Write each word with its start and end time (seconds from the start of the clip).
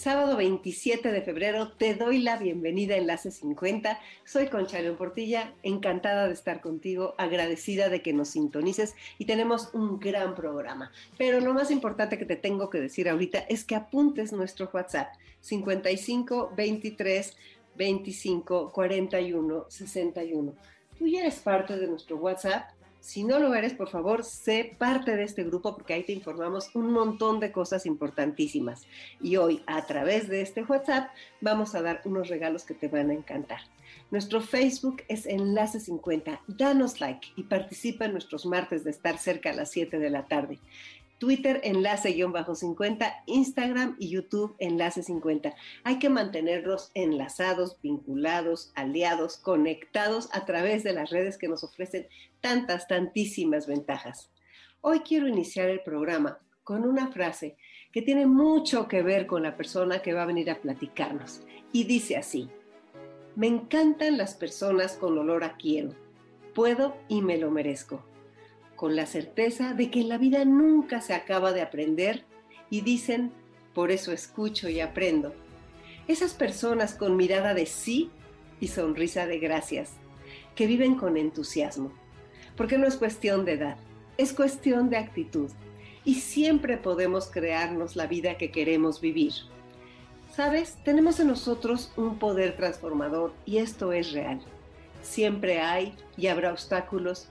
Sábado 0.00 0.34
27 0.38 1.12
de 1.12 1.20
febrero 1.20 1.72
te 1.72 1.94
doy 1.94 2.22
la 2.22 2.38
bienvenida 2.38 2.94
a 2.94 2.96
Enlace 2.96 3.30
50. 3.30 4.00
Soy 4.24 4.46
Concha 4.46 4.80
León 4.80 4.96
Portilla, 4.96 5.52
encantada 5.62 6.26
de 6.26 6.32
estar 6.32 6.62
contigo, 6.62 7.14
agradecida 7.18 7.90
de 7.90 8.00
que 8.00 8.14
nos 8.14 8.30
sintonices 8.30 8.94
y 9.18 9.26
tenemos 9.26 9.68
un 9.74 10.00
gran 10.00 10.34
programa. 10.34 10.90
Pero 11.18 11.40
lo 11.40 11.52
más 11.52 11.70
importante 11.70 12.16
que 12.16 12.24
te 12.24 12.36
tengo 12.36 12.70
que 12.70 12.80
decir 12.80 13.10
ahorita 13.10 13.40
es 13.40 13.62
que 13.62 13.74
apuntes 13.74 14.32
nuestro 14.32 14.70
WhatsApp 14.72 15.12
55 15.42 16.54
23 16.56 17.36
25 17.76 18.72
41 18.72 19.66
61. 19.68 20.54
Tú 20.98 21.08
ya 21.08 21.20
eres 21.20 21.40
parte 21.40 21.76
de 21.76 21.86
nuestro 21.86 22.16
WhatsApp 22.16 22.70
si 23.00 23.24
no 23.24 23.38
lo 23.38 23.54
eres, 23.54 23.74
por 23.74 23.88
favor, 23.88 24.24
sé 24.24 24.76
parte 24.78 25.16
de 25.16 25.24
este 25.24 25.44
grupo 25.44 25.74
porque 25.74 25.94
ahí 25.94 26.04
te 26.04 26.12
informamos 26.12 26.74
un 26.74 26.92
montón 26.92 27.40
de 27.40 27.50
cosas 27.50 27.86
importantísimas. 27.86 28.86
Y 29.20 29.36
hoy, 29.36 29.62
a 29.66 29.86
través 29.86 30.28
de 30.28 30.42
este 30.42 30.62
WhatsApp, 30.62 31.10
vamos 31.40 31.74
a 31.74 31.82
dar 31.82 32.02
unos 32.04 32.28
regalos 32.28 32.64
que 32.64 32.74
te 32.74 32.88
van 32.88 33.10
a 33.10 33.14
encantar. 33.14 33.60
Nuestro 34.10 34.40
Facebook 34.40 35.02
es 35.08 35.26
Enlace 35.26 35.80
50. 35.80 36.42
Danos 36.46 37.00
like 37.00 37.28
y 37.36 37.44
participa 37.44 38.04
en 38.04 38.12
nuestros 38.12 38.44
martes 38.44 38.84
de 38.84 38.90
estar 38.90 39.18
cerca 39.18 39.50
a 39.50 39.54
las 39.54 39.70
7 39.70 39.98
de 39.98 40.10
la 40.10 40.26
tarde. 40.26 40.58
Twitter 41.20 41.60
enlace-50, 41.62 43.22
Instagram 43.26 43.94
y 43.98 44.08
YouTube 44.08 44.56
enlace 44.58 45.02
50. 45.02 45.54
Hay 45.84 45.98
que 45.98 46.08
mantenerlos 46.08 46.90
enlazados, 46.94 47.76
vinculados, 47.82 48.72
aliados, 48.74 49.36
conectados 49.36 50.30
a 50.32 50.46
través 50.46 50.82
de 50.82 50.94
las 50.94 51.10
redes 51.10 51.36
que 51.36 51.46
nos 51.46 51.62
ofrecen 51.62 52.08
tantas, 52.40 52.88
tantísimas 52.88 53.66
ventajas. 53.66 54.30
Hoy 54.80 55.00
quiero 55.00 55.28
iniciar 55.28 55.68
el 55.68 55.80
programa 55.80 56.38
con 56.64 56.88
una 56.88 57.12
frase 57.12 57.58
que 57.92 58.00
tiene 58.00 58.24
mucho 58.24 58.88
que 58.88 59.02
ver 59.02 59.26
con 59.26 59.42
la 59.42 59.58
persona 59.58 60.00
que 60.00 60.14
va 60.14 60.22
a 60.22 60.26
venir 60.26 60.50
a 60.50 60.62
platicarnos. 60.62 61.42
Y 61.70 61.84
dice 61.84 62.16
así, 62.16 62.48
me 63.36 63.46
encantan 63.46 64.16
las 64.16 64.34
personas 64.34 64.94
con 64.94 65.18
olor 65.18 65.44
a 65.44 65.58
quiero. 65.58 65.94
Puedo 66.54 66.96
y 67.08 67.20
me 67.20 67.36
lo 67.36 67.50
merezco 67.50 68.09
con 68.80 68.96
la 68.96 69.04
certeza 69.04 69.74
de 69.74 69.90
que 69.90 70.04
la 70.04 70.16
vida 70.16 70.42
nunca 70.46 71.02
se 71.02 71.12
acaba 71.12 71.52
de 71.52 71.60
aprender 71.60 72.24
y 72.70 72.80
dicen, 72.80 73.30
por 73.74 73.90
eso 73.90 74.10
escucho 74.10 74.70
y 74.70 74.80
aprendo. 74.80 75.34
Esas 76.08 76.32
personas 76.32 76.94
con 76.94 77.14
mirada 77.14 77.52
de 77.52 77.66
sí 77.66 78.08
y 78.58 78.68
sonrisa 78.68 79.26
de 79.26 79.38
gracias, 79.38 79.92
que 80.54 80.66
viven 80.66 80.94
con 80.94 81.18
entusiasmo, 81.18 81.92
porque 82.56 82.78
no 82.78 82.86
es 82.86 82.96
cuestión 82.96 83.44
de 83.44 83.52
edad, 83.52 83.76
es 84.16 84.32
cuestión 84.32 84.88
de 84.88 84.96
actitud 84.96 85.50
y 86.02 86.14
siempre 86.14 86.78
podemos 86.78 87.30
crearnos 87.30 87.96
la 87.96 88.06
vida 88.06 88.38
que 88.38 88.50
queremos 88.50 89.02
vivir. 89.02 89.34
Sabes, 90.34 90.78
tenemos 90.84 91.20
en 91.20 91.26
nosotros 91.26 91.92
un 91.98 92.18
poder 92.18 92.56
transformador 92.56 93.34
y 93.44 93.58
esto 93.58 93.92
es 93.92 94.12
real. 94.12 94.40
Siempre 95.02 95.60
hay 95.60 95.94
y 96.16 96.28
habrá 96.28 96.50
obstáculos 96.50 97.28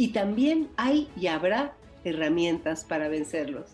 y 0.00 0.12
también 0.12 0.70
hay 0.78 1.10
y 1.14 1.26
habrá 1.26 1.74
herramientas 2.04 2.84
para 2.84 3.08
vencerlos. 3.08 3.66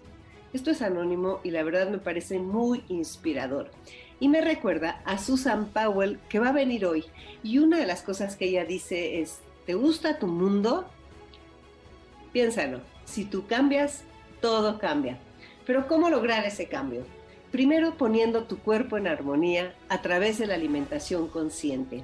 Esto 0.53 0.73
es 0.73 0.83
anónimo 0.83 1.39
y 1.45 1.53
la 1.53 1.63
verdad 1.63 1.89
me 1.89 1.99
parece 1.99 2.41
muy 2.41 2.83
inspirador. 2.89 3.71
Y 4.19 4.29
me 4.29 4.41
recuerda 4.41 5.01
a 5.05 5.19
Susan 5.19 5.67
Powell 5.67 6.19
que 6.29 6.41
va 6.41 6.49
a 6.49 6.53
venir 6.53 6.85
hoy. 6.85 7.05
Y 7.45 7.59
una 7.59 7.79
de 7.79 7.87
las 7.87 8.03
cosas 8.03 8.35
que 8.35 8.47
ella 8.47 8.65
dice 8.65 9.21
es, 9.21 9.39
¿te 9.67 9.75
gusta 9.75 10.19
tu 10.19 10.27
mundo? 10.27 10.89
Piénsalo, 12.33 12.81
si 13.05 13.25
tú 13.25 13.47
cambias, 13.47 14.03
todo 14.41 14.81
cambia. 14.81 15.21
Pero 15.65 15.87
¿cómo 15.87 16.11
lograr 16.11 16.45
ese 16.45 16.67
cambio? 16.67 17.05
Primero 17.53 17.97
poniendo 17.97 18.43
tu 18.47 18.59
cuerpo 18.59 18.97
en 18.97 19.07
armonía 19.07 19.77
a 19.89 20.03
través 20.03 20.39
de 20.39 20.49
la 20.49 20.55
alimentación 20.57 21.29
consciente. 21.29 22.03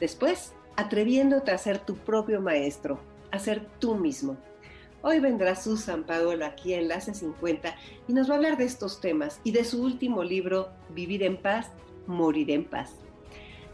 Después, 0.00 0.52
atreviéndote 0.76 1.50
a 1.50 1.56
ser 1.56 1.78
tu 1.78 1.96
propio 1.96 2.42
maestro, 2.42 3.00
a 3.32 3.38
tú 3.78 3.94
mismo. 3.94 4.36
Hoy 5.00 5.18
vendrá 5.18 5.56
Susan 5.56 6.04
Paola 6.04 6.48
aquí 6.48 6.74
en 6.74 6.82
Enlace 6.82 7.14
50 7.14 7.74
y 8.06 8.12
nos 8.12 8.28
va 8.28 8.34
a 8.34 8.36
hablar 8.36 8.56
de 8.56 8.64
estos 8.64 9.00
temas 9.00 9.40
y 9.42 9.52
de 9.52 9.64
su 9.64 9.82
último 9.82 10.22
libro, 10.22 10.68
Vivir 10.90 11.22
en 11.22 11.38
paz, 11.38 11.70
Morir 12.06 12.50
en 12.50 12.64
paz. 12.64 12.92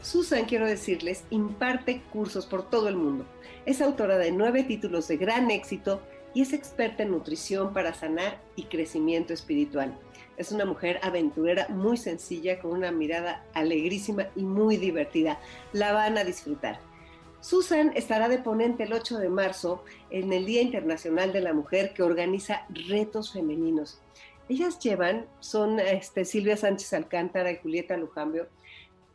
Susan, 0.00 0.44
quiero 0.44 0.66
decirles, 0.66 1.24
imparte 1.30 2.02
cursos 2.12 2.46
por 2.46 2.70
todo 2.70 2.88
el 2.88 2.96
mundo. 2.96 3.26
Es 3.66 3.82
autora 3.82 4.16
de 4.16 4.30
nueve 4.30 4.62
títulos 4.62 5.08
de 5.08 5.16
gran 5.16 5.50
éxito 5.50 6.00
y 6.34 6.42
es 6.42 6.52
experta 6.52 7.02
en 7.02 7.10
nutrición 7.10 7.72
para 7.72 7.92
sanar 7.92 8.40
y 8.54 8.64
crecimiento 8.64 9.34
espiritual. 9.34 9.98
Es 10.36 10.52
una 10.52 10.64
mujer 10.64 11.00
aventurera 11.02 11.66
muy 11.69 11.96
sencilla, 11.96 12.60
con 12.60 12.70
una 12.70 12.92
mirada 12.92 13.44
alegrísima 13.54 14.28
y 14.36 14.44
muy 14.44 14.76
divertida. 14.76 15.40
La 15.72 15.92
van 15.92 16.16
a 16.16 16.22
disfrutar. 16.22 16.88
Susan 17.41 17.93
estará 17.94 18.28
de 18.28 18.38
ponente 18.38 18.84
el 18.84 18.93
8 18.93 19.19
de 19.19 19.28
marzo 19.28 19.84
en 20.10 20.32
el 20.32 20.44
Día 20.44 20.60
Internacional 20.60 21.32
de 21.32 21.41
la 21.41 21.53
Mujer 21.53 21.93
que 21.94 22.03
organiza 22.03 22.66
retos 22.88 23.32
femeninos. 23.32 24.00
Ellas 24.49 24.78
llevan, 24.78 25.26
son 25.41 25.78
este, 25.78 26.25
Silvia 26.25 26.56
Sánchez 26.56 26.93
Alcántara 26.94 27.53
y 27.53 27.59
Julieta 27.59 27.97
Lujambio, 27.97 28.49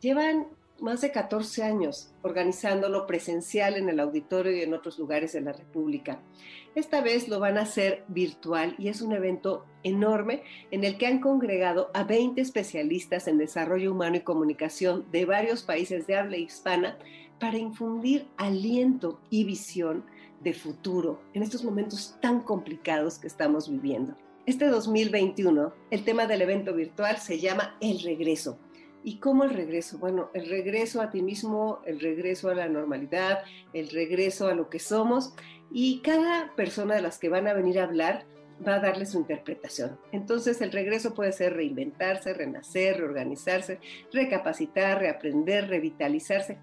llevan 0.00 0.46
más 0.80 1.00
de 1.00 1.12
14 1.12 1.62
años 1.62 2.12
organizándolo 2.22 3.06
presencial 3.06 3.76
en 3.76 3.88
el 3.88 4.00
auditorio 4.00 4.56
y 4.56 4.62
en 4.62 4.74
otros 4.74 4.98
lugares 4.98 5.32
de 5.32 5.40
la 5.40 5.52
República. 5.52 6.20
Esta 6.74 7.00
vez 7.00 7.28
lo 7.28 7.38
van 7.38 7.58
a 7.58 7.62
hacer 7.62 8.04
virtual 8.08 8.74
y 8.78 8.88
es 8.88 9.00
un 9.00 9.12
evento 9.12 9.64
enorme 9.82 10.42
en 10.70 10.82
el 10.82 10.98
que 10.98 11.06
han 11.06 11.20
congregado 11.20 11.90
a 11.94 12.04
20 12.04 12.40
especialistas 12.40 13.28
en 13.28 13.38
desarrollo 13.38 13.92
humano 13.92 14.16
y 14.16 14.20
comunicación 14.20 15.04
de 15.12 15.24
varios 15.24 15.62
países 15.62 16.06
de 16.06 16.16
habla 16.16 16.36
hispana 16.36 16.98
para 17.44 17.58
infundir 17.58 18.26
aliento 18.38 19.20
y 19.28 19.44
visión 19.44 20.06
de 20.40 20.54
futuro 20.54 21.20
en 21.34 21.42
estos 21.42 21.62
momentos 21.62 22.16
tan 22.22 22.40
complicados 22.40 23.18
que 23.18 23.26
estamos 23.26 23.68
viviendo. 23.68 24.16
Este 24.46 24.66
2021, 24.66 25.74
el 25.90 26.04
tema 26.04 26.26
del 26.26 26.40
evento 26.40 26.72
virtual 26.72 27.18
se 27.18 27.40
llama 27.40 27.76
El 27.82 28.00
regreso. 28.00 28.58
¿Y 29.02 29.18
cómo 29.18 29.44
el 29.44 29.50
regreso? 29.50 29.98
Bueno, 29.98 30.30
el 30.32 30.48
regreso 30.48 31.02
a 31.02 31.10
ti 31.10 31.20
mismo, 31.20 31.80
el 31.84 32.00
regreso 32.00 32.48
a 32.48 32.54
la 32.54 32.66
normalidad, 32.66 33.40
el 33.74 33.90
regreso 33.90 34.48
a 34.48 34.54
lo 34.54 34.70
que 34.70 34.78
somos. 34.78 35.34
Y 35.70 36.00
cada 36.00 36.54
persona 36.56 36.94
de 36.94 37.02
las 37.02 37.18
que 37.18 37.28
van 37.28 37.46
a 37.46 37.52
venir 37.52 37.78
a 37.78 37.84
hablar 37.84 38.24
va 38.66 38.76
a 38.76 38.80
darle 38.80 39.04
su 39.04 39.18
interpretación. 39.18 39.98
Entonces 40.12 40.62
el 40.62 40.72
regreso 40.72 41.12
puede 41.12 41.32
ser 41.32 41.52
reinventarse, 41.52 42.32
renacer, 42.32 42.96
reorganizarse, 42.96 43.80
recapacitar, 44.10 44.98
reaprender, 44.98 45.68
revitalizarse 45.68 46.56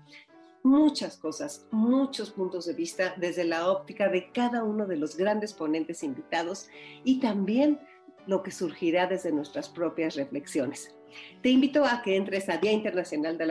muchas 0.63 1.17
cosas, 1.17 1.65
muchos 1.71 2.31
puntos 2.31 2.65
de 2.65 2.73
vista 2.73 3.13
desde 3.17 3.43
la 3.43 3.69
óptica 3.69 4.09
de 4.09 4.31
cada 4.31 4.63
uno 4.63 4.85
de 4.85 4.97
los 4.97 5.17
grandes 5.17 5.53
ponentes 5.53 6.03
invitados 6.03 6.69
y 7.03 7.19
también 7.19 7.79
lo 8.27 8.43
que 8.43 8.51
surgirá 8.51 9.07
desde 9.07 9.31
nuestras 9.31 9.69
propias 9.69 10.15
reflexiones. 10.15 10.93
Te 11.41 11.49
invito 11.49 11.85
a 11.85 12.01
que 12.01 12.15
entres 12.15 12.47
a 12.49 12.59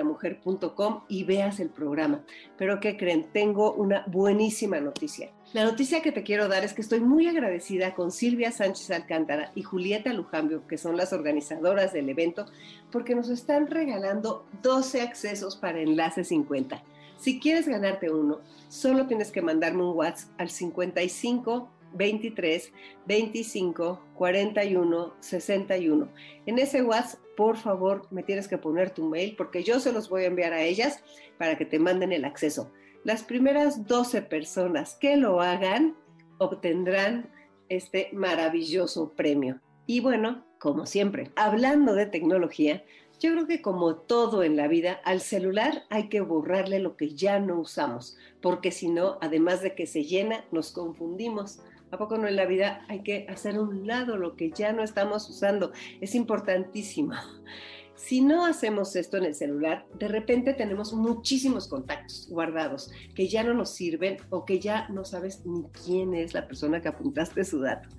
Mujer.com 0.04 1.02
y 1.08 1.24
veas 1.24 1.60
el 1.60 1.68
programa. 1.68 2.24
Pero 2.56 2.80
¿qué 2.80 2.96
creen? 2.96 3.30
Tengo 3.32 3.74
una 3.74 4.04
buenísima 4.06 4.80
noticia. 4.80 5.30
La 5.52 5.64
noticia 5.64 6.00
que 6.00 6.12
te 6.12 6.22
quiero 6.22 6.48
dar 6.48 6.64
es 6.64 6.72
que 6.72 6.80
estoy 6.80 7.00
muy 7.00 7.26
agradecida 7.26 7.94
con 7.94 8.12
Silvia 8.12 8.52
Sánchez 8.52 8.90
Alcántara 8.92 9.50
y 9.54 9.62
Julieta 9.62 10.12
Lujambio, 10.12 10.66
que 10.66 10.78
son 10.78 10.96
las 10.96 11.12
organizadoras 11.12 11.92
del 11.92 12.08
evento, 12.08 12.46
porque 12.92 13.16
nos 13.16 13.28
están 13.28 13.66
regalando 13.66 14.46
12 14.62 15.02
accesos 15.02 15.56
para 15.56 15.80
Enlace 15.80 16.24
50. 16.24 16.82
Si 17.20 17.38
quieres 17.38 17.68
ganarte 17.68 18.10
uno, 18.10 18.40
solo 18.68 19.06
tienes 19.06 19.30
que 19.30 19.42
mandarme 19.42 19.82
un 19.82 19.94
WhatsApp 19.94 20.30
al 20.38 20.48
55 20.48 21.68
23 21.92 22.72
25 23.06 24.00
41 24.14 25.14
61. 25.20 26.08
En 26.46 26.58
ese 26.58 26.82
WhatsApp, 26.82 27.20
por 27.36 27.58
favor, 27.58 28.06
me 28.10 28.22
tienes 28.22 28.48
que 28.48 28.56
poner 28.56 28.90
tu 28.90 29.04
mail 29.04 29.34
porque 29.36 29.62
yo 29.62 29.80
se 29.80 29.92
los 29.92 30.08
voy 30.08 30.22
a 30.22 30.28
enviar 30.28 30.54
a 30.54 30.62
ellas 30.62 31.02
para 31.36 31.58
que 31.58 31.66
te 31.66 31.78
manden 31.78 32.12
el 32.12 32.24
acceso. 32.24 32.72
Las 33.04 33.22
primeras 33.22 33.86
12 33.86 34.22
personas 34.22 34.94
que 34.94 35.18
lo 35.18 35.42
hagan 35.42 35.96
obtendrán 36.38 37.28
este 37.68 38.08
maravilloso 38.14 39.12
premio. 39.12 39.60
Y 39.86 40.00
bueno, 40.00 40.46
como 40.58 40.86
siempre, 40.86 41.30
hablando 41.36 41.94
de 41.94 42.06
tecnología, 42.06 42.82
yo 43.20 43.32
creo 43.32 43.46
que 43.46 43.60
como 43.60 43.96
todo 43.96 44.42
en 44.42 44.56
la 44.56 44.66
vida, 44.66 44.98
al 45.04 45.20
celular 45.20 45.84
hay 45.90 46.08
que 46.08 46.22
borrarle 46.22 46.78
lo 46.78 46.96
que 46.96 47.14
ya 47.14 47.38
no 47.38 47.60
usamos, 47.60 48.16
porque 48.40 48.70
si 48.70 48.88
no, 48.88 49.18
además 49.20 49.60
de 49.60 49.74
que 49.74 49.86
se 49.86 50.04
llena, 50.04 50.44
nos 50.50 50.72
confundimos. 50.72 51.60
¿A 51.90 51.98
poco 51.98 52.16
no 52.16 52.28
en 52.28 52.36
la 52.36 52.46
vida 52.46 52.84
hay 52.88 53.02
que 53.02 53.26
hacer 53.28 53.56
a 53.56 53.60
un 53.60 53.86
lado 53.86 54.16
lo 54.16 54.36
que 54.36 54.50
ya 54.52 54.72
no 54.72 54.82
estamos 54.82 55.28
usando? 55.28 55.72
Es 56.00 56.14
importantísimo. 56.14 57.14
Si 57.96 58.22
no 58.22 58.46
hacemos 58.46 58.96
esto 58.96 59.18
en 59.18 59.24
el 59.24 59.34
celular, 59.34 59.86
de 59.98 60.08
repente 60.08 60.54
tenemos 60.54 60.94
muchísimos 60.94 61.68
contactos 61.68 62.28
guardados 62.30 62.90
que 63.14 63.28
ya 63.28 63.44
no 63.44 63.52
nos 63.52 63.74
sirven 63.74 64.16
o 64.30 64.46
que 64.46 64.58
ya 64.58 64.88
no 64.88 65.04
sabes 65.04 65.44
ni 65.44 65.64
quién 65.84 66.14
es 66.14 66.32
la 66.32 66.48
persona 66.48 66.80
que 66.80 66.88
apuntaste 66.88 67.44
su 67.44 67.60
dato. 67.60 67.90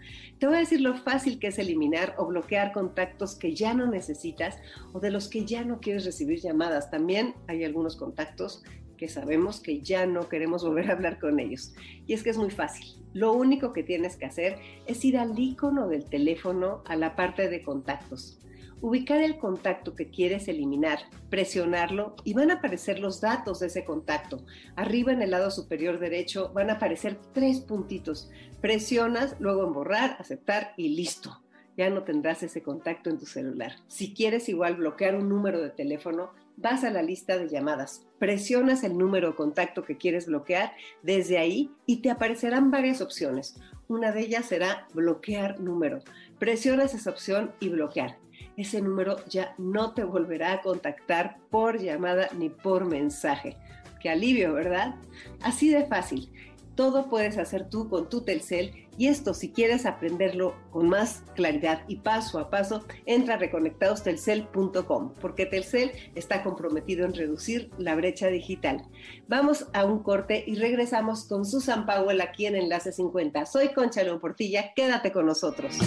Te 0.42 0.48
voy 0.48 0.56
a 0.56 0.62
decir 0.62 0.82
lo 0.82 0.96
fácil 0.96 1.38
que 1.38 1.50
es 1.50 1.60
eliminar 1.60 2.16
o 2.18 2.26
bloquear 2.26 2.72
contactos 2.72 3.36
que 3.36 3.54
ya 3.54 3.76
no 3.76 3.86
necesitas 3.86 4.58
o 4.92 5.00
de 5.00 5.12
los 5.12 5.28
que 5.28 5.46
ya 5.46 5.64
no 5.64 5.80
quieres 5.80 6.04
recibir 6.04 6.40
llamadas. 6.40 6.90
También 6.90 7.36
hay 7.48 7.64
algunos 7.64 7.96
contactos 7.96 8.64
que 8.98 9.08
sabemos 9.08 9.60
que 9.60 9.82
ya 9.82 10.08
no 10.08 10.30
queremos 10.30 10.64
volver 10.64 10.90
a 10.90 10.94
hablar 10.94 11.20
con 11.20 11.40
ellos. 11.40 11.76
Y 12.08 12.14
es 12.14 12.24
que 12.24 12.32
es 12.32 12.40
muy 12.40 12.50
fácil. 12.50 12.88
Lo 13.14 13.34
único 13.34 13.72
que 13.72 13.84
tienes 13.84 14.16
que 14.16 14.26
hacer 14.26 14.58
es 14.88 15.06
ir 15.06 15.20
al 15.20 15.38
icono 15.38 15.88
del 15.88 16.06
teléfono 16.06 16.82
a 16.88 16.96
la 16.96 17.16
parte 17.16 17.48
de 17.48 17.62
contactos 17.62 18.41
ubicar 18.82 19.22
el 19.22 19.38
contacto 19.38 19.96
que 19.96 20.10
quieres 20.10 20.48
eliminar, 20.48 21.00
presionarlo 21.30 22.16
y 22.24 22.34
van 22.34 22.52
a 22.52 22.56
aparecer 22.56 23.00
los 23.00 23.22
datos 23.22 23.60
de 23.60 23.68
ese 23.68 23.86
contacto. 23.86 24.44
Arriba 24.76 25.14
en 25.14 25.22
el 25.22 25.32
lado 25.32 25.52
superior 25.52 26.00
derecho 26.00 26.52
van 26.54 26.70
a 26.70 26.74
aparecer 26.74 27.20
tres 27.34 27.62
puntitos. 27.62 28.30
Presionas, 28.60 29.36
luego 29.40 29.66
en 29.66 29.74
borrar, 29.74 30.18
aceptar 30.20 30.74
y 30.78 30.90
listo. 30.90 31.42
Ya 31.78 31.90
no 31.90 32.04
tendrás 32.04 32.44
ese 32.44 32.62
contacto 32.62 33.10
en 33.10 33.18
tu 33.18 33.26
celular. 33.26 33.74
Si 33.88 34.14
quieres 34.14 34.50
igual 34.50 34.76
bloquear 34.76 35.16
un 35.16 35.30
número 35.30 35.62
de 35.62 35.70
teléfono, 35.70 36.32
vas 36.58 36.84
a 36.84 36.90
la 36.92 37.02
lista 37.02 37.38
de 37.38 37.48
llamadas, 37.48 38.06
presionas 38.20 38.84
el 38.84 38.98
número 38.98 39.30
de 39.30 39.36
contacto 39.36 39.84
que 39.84 39.98
quieres 39.98 40.28
bloquear 40.28 40.74
desde 41.02 41.38
ahí 41.38 41.72
y 41.86 42.02
te 42.02 42.12
aparecerán 42.12 42.72
varias 42.72 43.02
opciones. 43.02 43.60
Una 43.88 44.12
de 44.12 44.22
ellas 44.22 44.46
será 44.46 44.88
bloquear 44.94 45.60
número. 45.60 46.00
Presionas 46.40 46.94
esa 46.94 47.10
opción 47.10 47.54
y 47.60 47.70
bloquear 47.70 48.18
ese 48.62 48.82
número 48.82 49.18
ya 49.28 49.54
no 49.58 49.94
te 49.94 50.04
volverá 50.04 50.54
a 50.54 50.62
contactar 50.62 51.38
por 51.50 51.80
llamada 51.80 52.30
ni 52.38 52.50
por 52.50 52.86
mensaje. 52.86 53.58
Qué 54.00 54.10
alivio, 54.10 54.54
¿verdad? 54.54 54.96
Así 55.42 55.70
de 55.70 55.86
fácil. 55.86 56.32
Todo 56.76 57.10
puedes 57.10 57.38
hacer 57.38 57.70
tú 57.70 57.90
con 57.90 58.10
tu 58.10 58.22
Telcel 58.22 58.88
y 58.98 59.08
esto 59.08 59.34
si 59.34 59.52
quieres 59.52 59.86
aprenderlo 59.86 60.56
con 60.72 60.90
más 60.90 61.24
claridad 61.36 61.84
y 61.88 61.98
paso 61.98 62.40
a 62.40 62.50
paso, 62.50 62.86
entra 63.06 63.36
a 63.36 63.38
reconectadostelcel.com 63.38 65.14
porque 65.20 65.46
Telcel 65.46 65.92
está 66.16 66.44
comprometido 66.44 67.06
en 67.06 67.14
reducir 67.14 67.72
la 67.78 67.96
brecha 67.96 68.28
digital. 68.28 68.84
Vamos 69.28 69.68
a 69.74 69.86
un 69.86 70.02
corte 70.02 70.44
y 70.48 70.56
regresamos 70.56 71.26
con 71.26 71.46
Susan 71.46 71.86
Powell 71.86 72.22
aquí 72.22 72.46
en 72.46 72.56
Enlace 72.56 72.92
50. 72.92 73.46
Soy 73.46 73.70
Concha 73.70 74.02
Portilla, 74.20 74.74
quédate 74.74 75.12
con 75.12 75.26
nosotros. 75.26 75.78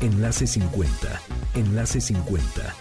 Enlace 0.00 0.46
50. 0.46 1.20
Enlace 1.56 2.00
50. 2.00 2.76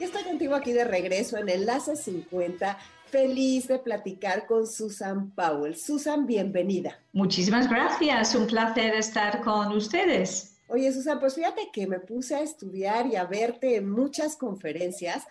Estoy 0.00 0.22
contigo 0.22 0.54
aquí 0.54 0.72
de 0.72 0.84
regreso 0.84 1.36
en 1.36 1.50
Enlace 1.50 1.94
50. 1.94 2.78
Feliz 3.10 3.68
de 3.68 3.78
platicar 3.78 4.46
con 4.46 4.66
Susan 4.66 5.30
Powell. 5.32 5.76
Susan, 5.76 6.26
bienvenida. 6.26 6.98
Muchísimas 7.12 7.68
gracias. 7.68 8.34
Un 8.34 8.46
placer 8.46 8.94
estar 8.94 9.42
con 9.42 9.72
ustedes. 9.72 10.56
Oye, 10.68 10.90
Susan, 10.90 11.20
pues 11.20 11.34
fíjate 11.34 11.68
que 11.70 11.86
me 11.86 12.00
puse 12.00 12.34
a 12.34 12.40
estudiar 12.40 13.08
y 13.08 13.16
a 13.16 13.26
verte 13.26 13.76
en 13.76 13.90
muchas 13.90 14.36
conferencias 14.36 15.26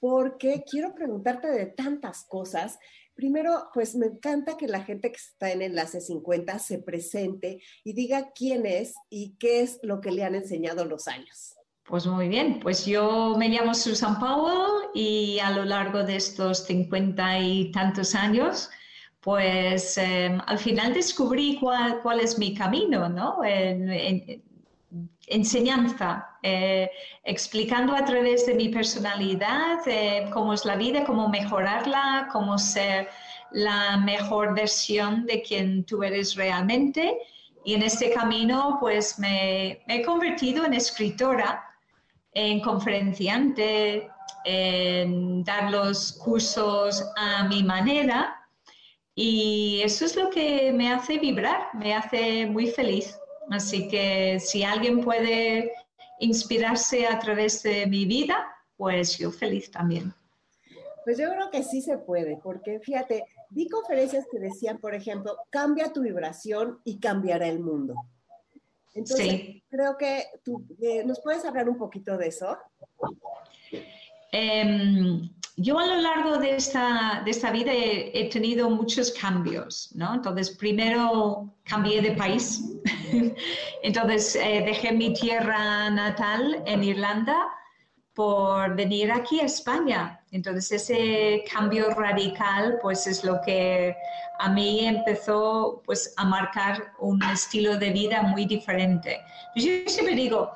porque 0.00 0.64
quiero 0.66 0.94
preguntarte 0.94 1.48
de 1.48 1.66
tantas 1.66 2.24
cosas 2.24 2.78
Primero, 3.20 3.68
pues 3.74 3.96
me 3.96 4.06
encanta 4.06 4.56
que 4.56 4.66
la 4.66 4.82
gente 4.82 5.12
que 5.12 5.18
está 5.18 5.52
en 5.52 5.60
Enlace 5.60 6.00
50 6.00 6.58
se 6.58 6.78
presente 6.78 7.60
y 7.84 7.92
diga 7.92 8.30
quién 8.34 8.64
es 8.64 8.94
y 9.10 9.36
qué 9.38 9.60
es 9.60 9.78
lo 9.82 10.00
que 10.00 10.10
le 10.10 10.24
han 10.24 10.34
enseñado 10.34 10.86
los 10.86 11.06
años. 11.06 11.54
Pues 11.84 12.06
muy 12.06 12.28
bien, 12.28 12.60
pues 12.60 12.86
yo 12.86 13.34
me 13.36 13.50
llamo 13.50 13.74
Susan 13.74 14.18
Powell 14.18 14.88
y 14.94 15.38
a 15.40 15.50
lo 15.50 15.66
largo 15.66 16.02
de 16.02 16.16
estos 16.16 16.64
cincuenta 16.64 17.38
y 17.38 17.70
tantos 17.72 18.14
años, 18.14 18.70
pues 19.20 19.98
em, 19.98 20.40
al 20.46 20.58
final 20.58 20.94
descubrí 20.94 21.58
cuál, 21.60 22.00
cuál, 22.00 22.20
es 22.20 22.38
mi 22.38 22.54
camino, 22.54 23.06
¿no? 23.10 23.44
Enseñanza, 25.26 26.38
eh, 26.42 26.90
explicando 27.24 27.94
a 27.94 28.04
través 28.04 28.46
de 28.46 28.54
mi 28.54 28.68
personalidad 28.68 29.78
eh, 29.86 30.28
cómo 30.32 30.52
es 30.52 30.64
la 30.64 30.76
vida, 30.76 31.04
cómo 31.04 31.28
mejorarla, 31.28 32.28
cómo 32.32 32.58
ser 32.58 33.08
la 33.52 33.96
mejor 33.98 34.54
versión 34.54 35.26
de 35.26 35.42
quien 35.42 35.84
tú 35.84 36.02
eres 36.02 36.34
realmente. 36.34 37.18
Y 37.64 37.74
en 37.74 37.82
este 37.82 38.10
camino, 38.10 38.78
pues 38.80 39.18
me, 39.18 39.82
he 39.86 40.02
convertido 40.02 40.64
en 40.64 40.74
escritora, 40.74 41.62
en 42.32 42.60
conferenciante, 42.60 44.08
en 44.44 45.44
dar 45.44 45.70
los 45.70 46.12
cursos 46.12 47.04
a 47.16 47.44
mi 47.44 47.62
manera. 47.62 48.36
Y 49.14 49.82
eso 49.84 50.04
es 50.06 50.16
lo 50.16 50.30
que 50.30 50.72
me 50.72 50.90
hace 50.92 51.18
vibrar, 51.18 51.68
me 51.74 51.94
hace 51.94 52.46
muy 52.46 52.68
feliz. 52.68 53.18
Así 53.50 53.88
que 53.88 54.38
si 54.40 54.62
alguien 54.62 55.00
puede 55.00 55.72
inspirarse 56.20 57.06
a 57.06 57.18
través 57.18 57.62
de 57.62 57.86
mi 57.86 58.04
vida, 58.04 58.46
pues 58.76 59.18
yo 59.18 59.30
feliz 59.30 59.70
también. 59.70 60.14
Pues 61.04 61.18
yo 61.18 61.28
creo 61.30 61.50
que 61.50 61.62
sí 61.62 61.82
se 61.82 61.98
puede, 61.98 62.38
porque 62.42 62.78
fíjate, 62.80 63.24
vi 63.48 63.68
conferencias 63.68 64.26
que 64.30 64.38
decían, 64.38 64.78
por 64.78 64.94
ejemplo, 64.94 65.36
cambia 65.50 65.92
tu 65.92 66.02
vibración 66.02 66.80
y 66.84 67.00
cambiará 67.00 67.48
el 67.48 67.60
mundo. 67.60 67.94
Entonces, 68.94 69.62
creo 69.68 69.96
que 69.96 70.24
tú, 70.44 70.64
eh, 70.80 71.04
¿nos 71.04 71.20
puedes 71.20 71.44
hablar 71.44 71.68
un 71.68 71.78
poquito 71.78 72.16
de 72.16 72.28
eso? 72.28 72.56
Em, 74.32 75.28
yo 75.62 75.78
a 75.78 75.86
lo 75.86 76.00
largo 76.00 76.38
de 76.38 76.56
esta, 76.56 77.20
de 77.22 77.30
esta 77.30 77.50
vida 77.50 77.70
he, 77.74 78.30
tenido 78.30 78.70
muchos 78.70 79.10
cambios, 79.12 79.90
¿no? 79.94 80.14
Entonces, 80.14 80.50
primero 80.56 81.54
cambié 81.64 82.00
de 82.00 82.12
país, 82.12 82.64
entonces 83.82 84.36
eh, 84.36 84.62
dejé 84.64 84.92
mi 84.92 85.12
tierra 85.12 85.90
natal 85.90 86.62
en 86.64 86.82
Irlanda 86.82 87.46
por 88.14 88.74
venir 88.74 89.12
aquí 89.12 89.40
a 89.40 89.44
España. 89.44 90.24
Entonces, 90.30 90.72
ese 90.72 91.44
cambio 91.52 91.90
radical, 91.90 92.78
pues 92.80 93.06
es 93.06 93.22
lo 93.22 93.38
que 93.42 93.94
a 94.38 94.48
mí 94.48 94.86
empezó 94.86 95.82
pues, 95.84 96.14
a 96.16 96.24
marcar 96.24 96.92
un 97.00 97.22
estilo 97.24 97.76
de 97.76 97.90
vida 97.90 98.22
muy 98.22 98.46
diferente. 98.46 99.20
Yo 99.54 99.72
siempre 99.86 100.14
digo, 100.14 100.52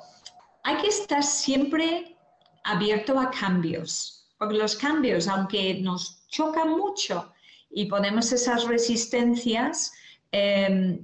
hay 0.62 0.76
que 0.78 0.88
estar 0.88 1.22
siempre 1.22 2.16
abierto 2.62 3.20
a 3.20 3.30
cambios 3.30 4.23
porque 4.38 4.54
los 4.54 4.76
cambios, 4.76 5.28
aunque 5.28 5.74
nos 5.80 6.26
chocan 6.28 6.70
mucho 6.70 7.32
y 7.70 7.86
ponemos 7.86 8.32
esas 8.32 8.64
resistencias, 8.64 9.92
em, 10.32 10.98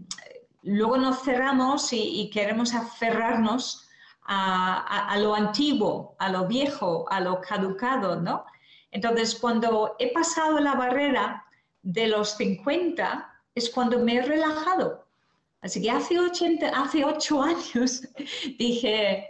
luego 0.63 0.97
nos 0.97 1.23
cerramos 1.23 1.93
y, 1.93 2.31
queremos 2.31 2.75
aferrarnos 2.75 3.87
a, 4.27 5.17
lo 5.19 5.35
antiguo, 5.35 6.15
a 6.19 6.29
lo 6.29 6.47
viejo, 6.47 7.05
a 7.11 7.21
lo 7.21 7.41
caducado, 7.41 8.21
¿no? 8.21 8.45
Entonces, 8.93 9.35
cuando 9.35 9.97
he 9.99 10.13
pasado 10.13 10.61
la 10.61 10.75
barrera 10.75 11.45
de 11.83 12.07
los 12.09 12.37
50, 12.37 13.29
es 13.55 13.71
cuando 13.71 13.99
me 13.99 14.17
he 14.17 14.23
relajado. 14.23 15.07
Así 15.63 15.83
que 15.83 15.91
hace, 15.91 16.19
80, 16.19 16.69
hace 16.69 17.05
8 17.05 17.43
años 17.43 18.03
dije, 18.59 19.29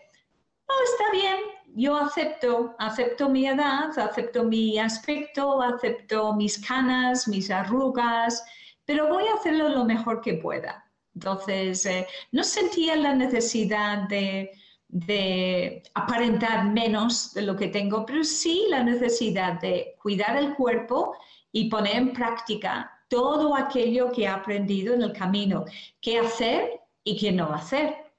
no, 0.68 0.74
está 0.84 1.12
bien, 1.12 1.40
yo 1.74 1.96
acepto, 1.96 2.74
acepto 2.78 3.28
mi 3.28 3.46
edad, 3.46 3.96
acepto 3.98 4.44
mi 4.44 4.78
aspecto, 4.78 5.62
acepto 5.62 6.34
mis 6.34 6.58
canas, 6.66 7.28
mis 7.28 7.50
arrugas, 7.50 8.44
pero 8.84 9.08
voy 9.08 9.24
a 9.28 9.34
hacerlo 9.34 9.68
lo 9.68 9.84
mejor 9.84 10.20
que 10.20 10.34
pueda. 10.34 10.84
Entonces, 11.14 11.84
eh, 11.86 12.06
no 12.32 12.42
sentía 12.42 12.96
la 12.96 13.14
necesidad 13.14 14.08
de, 14.08 14.50
de 14.88 15.82
aparentar 15.94 16.66
menos 16.66 17.32
de 17.34 17.42
lo 17.42 17.56
que 17.56 17.68
tengo, 17.68 18.04
pero 18.06 18.24
sí 18.24 18.66
la 18.68 18.82
necesidad 18.82 19.60
de 19.60 19.96
cuidar 20.02 20.36
el 20.36 20.54
cuerpo 20.54 21.16
y 21.52 21.68
poner 21.68 21.96
en 21.96 22.12
práctica 22.12 22.90
todo 23.08 23.56
aquello 23.56 24.12
que 24.12 24.22
he 24.22 24.28
aprendido 24.28 24.94
en 24.94 25.02
el 25.02 25.12
camino, 25.12 25.64
qué 26.00 26.20
hacer 26.20 26.80
y 27.02 27.18
qué 27.18 27.32
no 27.32 27.52
hacer 27.52 28.09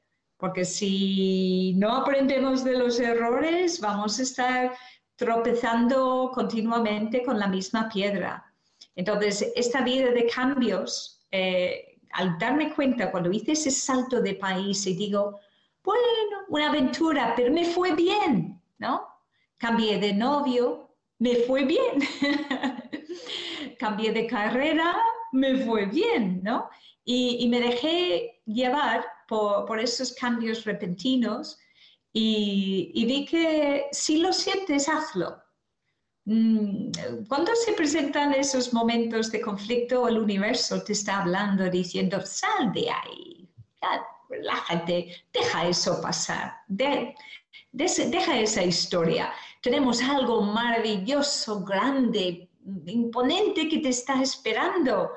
porque 0.41 0.65
si 0.65 1.73
no 1.77 1.97
aprendemos 1.97 2.63
de 2.63 2.75
los 2.75 2.99
errores, 2.99 3.79
vamos 3.79 4.19
a 4.19 4.23
estar 4.23 4.73
tropezando 5.15 6.31
continuamente 6.33 7.23
con 7.23 7.37
la 7.37 7.47
misma 7.47 7.87
piedra. 7.87 8.51
Entonces, 8.95 9.53
esta 9.55 9.81
vida 9.81 10.09
de 10.09 10.25
cambios, 10.25 11.23
eh, 11.31 11.99
al 12.13 12.39
darme 12.39 12.73
cuenta, 12.73 13.11
cuando 13.11 13.31
hice 13.31 13.51
ese 13.51 13.69
salto 13.69 14.19
de 14.19 14.33
país 14.33 14.85
y 14.87 14.95
digo, 14.95 15.39
bueno, 15.83 16.37
una 16.49 16.69
aventura, 16.69 17.33
pero 17.35 17.53
me 17.53 17.65
fue 17.65 17.93
bien, 17.93 18.59
¿no? 18.79 19.07
Cambié 19.57 19.99
de 19.99 20.11
novio, 20.11 20.89
me 21.19 21.35
fue 21.35 21.65
bien. 21.65 22.01
Cambié 23.79 24.11
de 24.11 24.25
carrera, 24.25 24.95
me 25.31 25.57
fue 25.57 25.85
bien, 25.85 26.41
¿no? 26.43 26.67
Y, 27.03 27.47
me 27.49 27.59
dejé 27.59 28.41
llevar 28.45 29.05
por, 29.31 29.79
esos 29.79 30.11
cambios 30.13 30.65
repentinos 30.65 31.57
y, 32.11 32.91
y, 32.93 33.05
vi 33.05 33.25
que 33.25 33.85
si 33.93 34.17
lo 34.17 34.33
sientes, 34.33 34.89
hazlo. 34.89 35.41
Mm, 36.25 36.91
cuando 37.29 37.55
se 37.55 37.71
presentan 37.71 38.33
esos 38.33 38.73
momentos 38.73 39.31
de 39.31 39.39
conflicto, 39.39 40.07
el 40.09 40.19
universo 40.19 40.83
te 40.83 40.91
está 40.91 41.21
hablando, 41.21 41.69
diciendo, 41.69 42.19
sal 42.25 42.73
de 42.73 42.89
ahí, 42.89 43.49
relájate, 44.29 45.25
deja 45.31 45.67
eso 45.67 46.01
pasar, 46.01 46.57
deja 46.67 48.39
esa 48.39 48.63
historia. 48.63 49.31
Tenemos 49.61 50.01
algo 50.01 50.41
maravilloso, 50.41 51.63
grande, 51.63 52.49
imponente 52.85 53.69
que 53.69 53.79
te 53.79 53.89
está 53.89 54.21
esperando, 54.21 55.11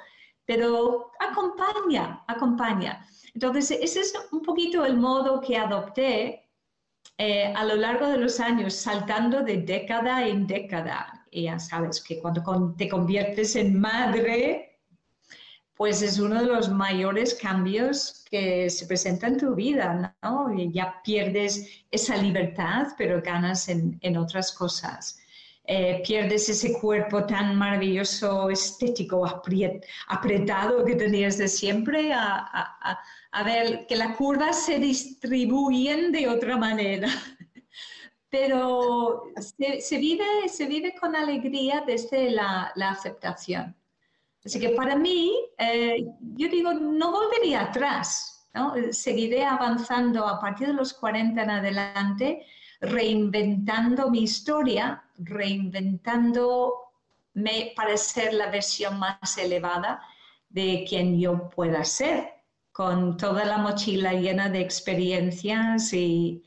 pero 0.47 1.11
acompaña, 1.18 2.25
acompaña. 2.28 3.04
Entonces, 3.34 3.78
ese 3.80 4.00
es 4.00 4.14
un 4.32 4.42
poquito 4.42 4.84
el 4.84 4.96
modo 4.96 5.40
que 5.40 5.56
adopté 5.56 6.48
eh, 7.18 7.52
a 7.54 7.64
lo 7.64 7.76
largo 7.76 8.08
de 8.08 8.18
los 8.18 8.40
años, 8.40 8.74
saltando 8.74 9.42
de 9.42 9.58
década 9.58 10.26
en 10.26 10.46
década. 10.46 11.26
Ya 11.30 11.58
sabes 11.58 12.00
que 12.02 12.20
cuando 12.20 12.74
te 12.76 12.88
conviertes 12.88 13.56
en 13.56 13.78
madre, 13.80 14.74
pues 15.76 16.02
es 16.02 16.18
uno 16.18 16.40
de 16.40 16.46
los 16.46 16.68
mayores 16.68 17.34
cambios 17.34 18.24
que 18.30 18.70
se 18.70 18.86
presenta 18.86 19.26
en 19.26 19.38
tu 19.38 19.54
vida, 19.54 20.16
¿no? 20.22 20.54
Y 20.54 20.72
ya 20.72 21.00
pierdes 21.02 21.84
esa 21.90 22.16
libertad, 22.16 22.88
pero 22.96 23.20
ganas 23.20 23.68
en, 23.68 24.16
otras 24.16 24.52
cosas. 24.52 25.18
Eh, 25.66 26.02
pierdes 26.06 26.47
ese 26.50 26.75
cuerpo 26.75 27.25
tan 27.25 27.56
maravilloso, 27.56 28.50
estético, 28.50 29.25
apretado 30.09 30.85
que 30.85 30.94
tenías 30.94 31.38
de 31.38 31.49
siempre 31.49 32.12
a, 32.12 33.00
ver, 33.47 33.87
que 33.87 33.97
las 33.97 34.14
curvas 34.14 34.62
se 34.62 34.78
distribuyen 34.78 36.12
de 36.12 36.28
otra 36.28 36.59
manera. 36.59 37.09
Pero 38.28 39.23
se, 39.38 39.97
vive, 39.97 40.49
se 40.49 40.66
vive 40.66 40.94
con 41.00 41.16
alegría 41.16 41.83
desde 41.87 42.30
la, 42.30 42.75
aceptación. 42.76 43.75
Así 44.44 44.61
que 44.61 44.71
para 44.71 44.97
mí, 44.97 45.33
eh, 45.56 46.04
yo 46.37 46.49
digo, 46.50 46.75
no 46.75 47.11
volvería 47.11 47.62
atrás, 47.62 48.47
seguiré 48.90 49.47
avanzando 49.47 50.26
a 50.26 50.38
partir 50.38 50.66
de 50.66 50.75
los 50.75 50.92
40 50.92 51.42
en 51.42 51.50
adelante, 51.50 52.47
reinventando 52.84 54.10
mi 54.10 54.22
historia, 54.22 55.02
reinventándome 55.18 56.72
para 57.76 57.96
ser 57.96 58.34
la 58.34 58.50
versión 58.50 58.98
más 58.98 59.38
elevada 59.38 60.00
de 60.48 60.84
quien 60.88 61.18
yo 61.18 61.50
pueda 61.50 61.84
ser 61.84 62.34
con 62.74 63.16
toda 63.16 63.44
la 63.44 63.58
mochila 63.58 64.14
llena 64.14 64.48
de 64.48 64.60
experiencias 64.60 65.92
y, 65.92 66.42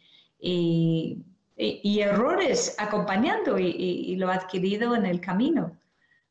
errores 1.58 2.75
acompañando 2.77 3.58
y, 3.58 4.15
lo 4.17 4.29
adquirido 4.29 4.94
en 4.94 5.06
el 5.06 5.22
camino. 5.22 5.77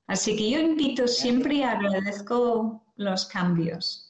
Así 0.06 0.36
que 0.36 0.50
yo 0.50 0.60
invito 0.60 1.08
siempre 1.08 1.54
y 1.56 1.62
agradezco 1.62 2.84
los 2.96 3.24
cambios. 3.24 4.05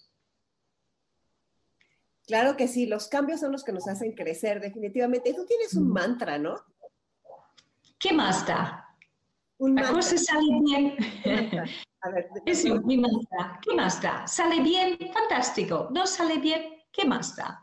Claro 2.26 2.56
que 2.56 2.66
sí, 2.66 2.87
los 2.87 3.09
cambios 3.09 3.40
son 3.40 3.52
los 3.52 3.62
que 3.62 3.73
nos 3.73 3.87
hacen 3.87 4.12
crecer, 4.12 4.61
definitivamente. 4.61 5.33
Tú 5.33 5.47
tienes 5.47 5.75
un 5.75 5.88
mantra, 5.88 6.38
¿no? 6.38 6.56
¿Qué 7.99 8.12
más 8.12 8.47
da? 8.47 8.83
la 9.59 9.90
cosa 9.90 10.18
sale 10.18 10.61
bien. 10.64 10.97
Eso, 12.47 12.80
mi 12.83 13.02
¿Qué 13.62 13.75
más 13.75 14.02
da? 14.02 14.26
¿Sale 14.26 14.61
bien? 14.61 14.99
Fantástico. 15.12 15.88
¿No 15.92 16.06
sale 16.06 16.38
bien? 16.38 16.83
¿Qué 16.92 17.04
más 17.04 17.35
da? 17.37 17.62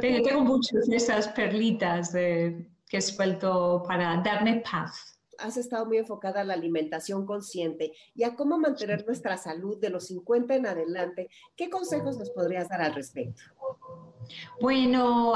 tengo, 0.00 0.40
muchas 0.40 0.86
de 0.86 0.96
esas 0.96 1.28
perlitas 1.28 2.12
que 2.12 2.66
he 2.90 3.00
suelto 3.00 3.84
para 3.86 4.20
darme 4.22 4.62
paz 4.68 5.15
has 5.38 5.56
estado 5.56 5.86
muy 5.86 5.98
enfocada 5.98 6.40
a 6.40 6.44
la 6.44 6.54
alimentación 6.54 7.26
consciente 7.26 7.92
y 8.14 8.24
a 8.24 8.34
cómo 8.34 8.58
mantener 8.58 9.06
nuestra 9.06 9.36
salud 9.36 9.78
de 9.78 9.90
los 9.90 10.06
50 10.06 10.54
en 10.54 10.66
adelante. 10.66 11.28
¿Qué 11.56 11.70
consejos 11.70 12.18
nos 12.18 12.30
podrías 12.30 12.68
dar 12.68 12.82
al 12.82 12.94
respecto? 12.94 13.42
Bueno, 14.60 15.34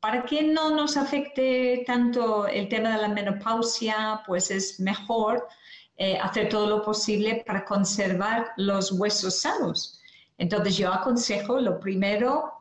para 0.00 0.24
que 0.24 0.42
no 0.42 0.70
nos 0.74 0.96
afecte 0.96 1.84
tanto 1.86 2.46
el 2.46 2.68
tema 2.68 2.96
de 2.96 3.02
la 3.02 3.08
menopausia, 3.08 4.22
pues 4.26 4.50
es 4.50 4.80
mejor 4.80 5.46
eh, 5.96 6.18
hacer 6.18 6.48
todo 6.48 6.66
lo 6.66 6.82
posible 6.82 7.44
para 7.46 7.64
conservar 7.64 8.52
los 8.56 8.92
huesos 8.92 9.40
sanos. 9.40 10.00
Entonces 10.38 10.76
yo 10.76 10.92
aconsejo 10.92 11.60
lo 11.60 11.78
primero, 11.78 12.52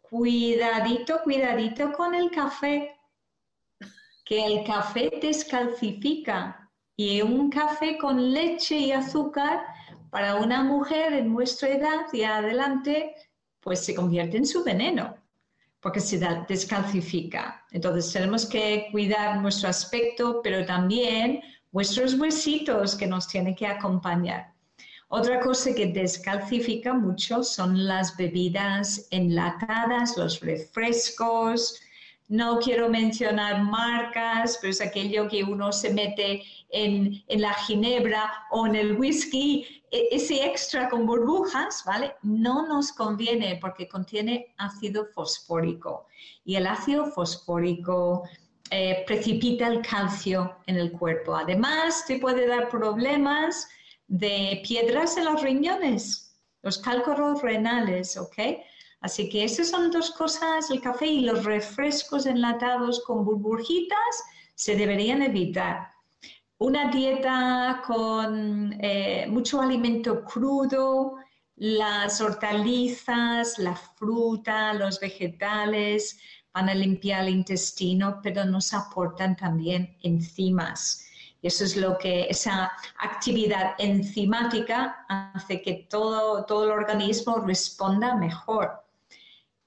cuidadito, 0.00 1.20
cuidadito 1.22 1.92
con 1.92 2.14
el 2.14 2.30
café, 2.30 2.96
que 4.24 4.44
el 4.44 4.64
café 4.64 5.10
descalcifica 5.20 6.70
y 6.96 7.22
un 7.22 7.50
café 7.50 7.98
con 7.98 8.32
leche 8.32 8.76
y 8.76 8.92
azúcar 8.92 9.64
para 10.10 10.36
una 10.36 10.62
mujer 10.62 11.12
en 11.12 11.32
nuestra 11.32 11.68
edad 11.68 12.12
y 12.12 12.22
adelante, 12.22 13.14
pues 13.60 13.84
se 13.84 13.94
convierte 13.94 14.36
en 14.36 14.46
su 14.46 14.64
veneno 14.64 15.16
porque 15.80 16.00
se 16.00 16.18
descalcifica. 16.46 17.64
Entonces 17.70 18.12
tenemos 18.12 18.46
que 18.46 18.88
cuidar 18.92 19.40
nuestro 19.40 19.70
aspecto, 19.70 20.40
pero 20.42 20.64
también 20.66 21.40
vuestros 21.72 22.14
huesitos 22.14 22.94
que 22.94 23.06
nos 23.06 23.26
tienen 23.28 23.54
que 23.54 23.66
acompañar. 23.66 24.52
Otra 25.08 25.40
cosa 25.40 25.74
que 25.74 25.86
descalcifica 25.86 26.92
mucho 26.92 27.42
son 27.42 27.86
las 27.86 28.16
bebidas 28.16 29.08
enlatadas, 29.10 30.16
los 30.16 30.40
refrescos. 30.40 31.80
No 32.30 32.60
quiero 32.60 32.88
mencionar 32.88 33.64
marcas, 33.64 34.56
pero 34.60 34.70
es 34.70 34.80
aquello 34.80 35.26
que 35.26 35.42
uno 35.42 35.72
se 35.72 35.92
mete 35.92 36.44
en, 36.68 37.24
en 37.26 37.40
la 37.40 37.52
ginebra 37.54 38.46
o 38.52 38.68
en 38.68 38.76
el 38.76 38.96
whisky, 38.96 39.82
e, 39.90 40.08
ese 40.12 40.46
extra 40.46 40.88
con 40.88 41.06
burbujas, 41.06 41.82
¿vale? 41.84 42.14
No 42.22 42.68
nos 42.68 42.92
conviene 42.92 43.58
porque 43.60 43.88
contiene 43.88 44.54
ácido 44.58 45.06
fosfórico. 45.12 46.06
Y 46.44 46.54
el 46.54 46.68
ácido 46.68 47.06
fosfórico 47.06 48.22
eh, 48.70 49.02
precipita 49.08 49.66
el 49.66 49.82
calcio 49.82 50.58
en 50.66 50.76
el 50.76 50.92
cuerpo. 50.92 51.34
Además, 51.34 52.04
te 52.06 52.20
puede 52.20 52.46
dar 52.46 52.68
problemas 52.68 53.68
de 54.06 54.62
piedras 54.64 55.16
en 55.16 55.24
los 55.24 55.42
riñones, 55.42 56.36
los 56.62 56.78
cálculos 56.78 57.42
renales, 57.42 58.16
¿ok? 58.16 58.38
Así 59.00 59.28
que 59.30 59.44
esas 59.44 59.70
son 59.70 59.90
dos 59.90 60.10
cosas, 60.10 60.70
el 60.70 60.80
café 60.80 61.06
y 61.06 61.20
los 61.20 61.44
refrescos 61.44 62.26
enlatados 62.26 63.02
con 63.04 63.24
burbujitas 63.24 64.24
se 64.54 64.76
deberían 64.76 65.22
evitar. 65.22 65.88
Una 66.58 66.90
dieta 66.90 67.82
con 67.86 68.74
eh, 68.78 69.26
mucho 69.26 69.62
alimento 69.62 70.22
crudo, 70.22 71.16
las 71.56 72.20
hortalizas, 72.20 73.58
la 73.58 73.74
fruta, 73.74 74.74
los 74.74 75.00
vegetales, 75.00 76.18
van 76.52 76.68
a 76.68 76.74
limpiar 76.74 77.22
el 77.22 77.30
intestino, 77.30 78.20
pero 78.22 78.44
nos 78.44 78.74
aportan 78.74 79.34
también 79.34 79.96
enzimas. 80.02 81.06
Y 81.40 81.46
eso 81.46 81.64
es 81.64 81.76
lo 81.76 81.96
que 81.96 82.26
esa 82.28 82.70
actividad 82.98 83.74
enzimática 83.78 85.06
hace 85.08 85.62
que 85.62 85.86
todo, 85.88 86.44
todo 86.44 86.64
el 86.64 86.70
organismo 86.70 87.38
responda 87.38 88.14
mejor. 88.16 88.89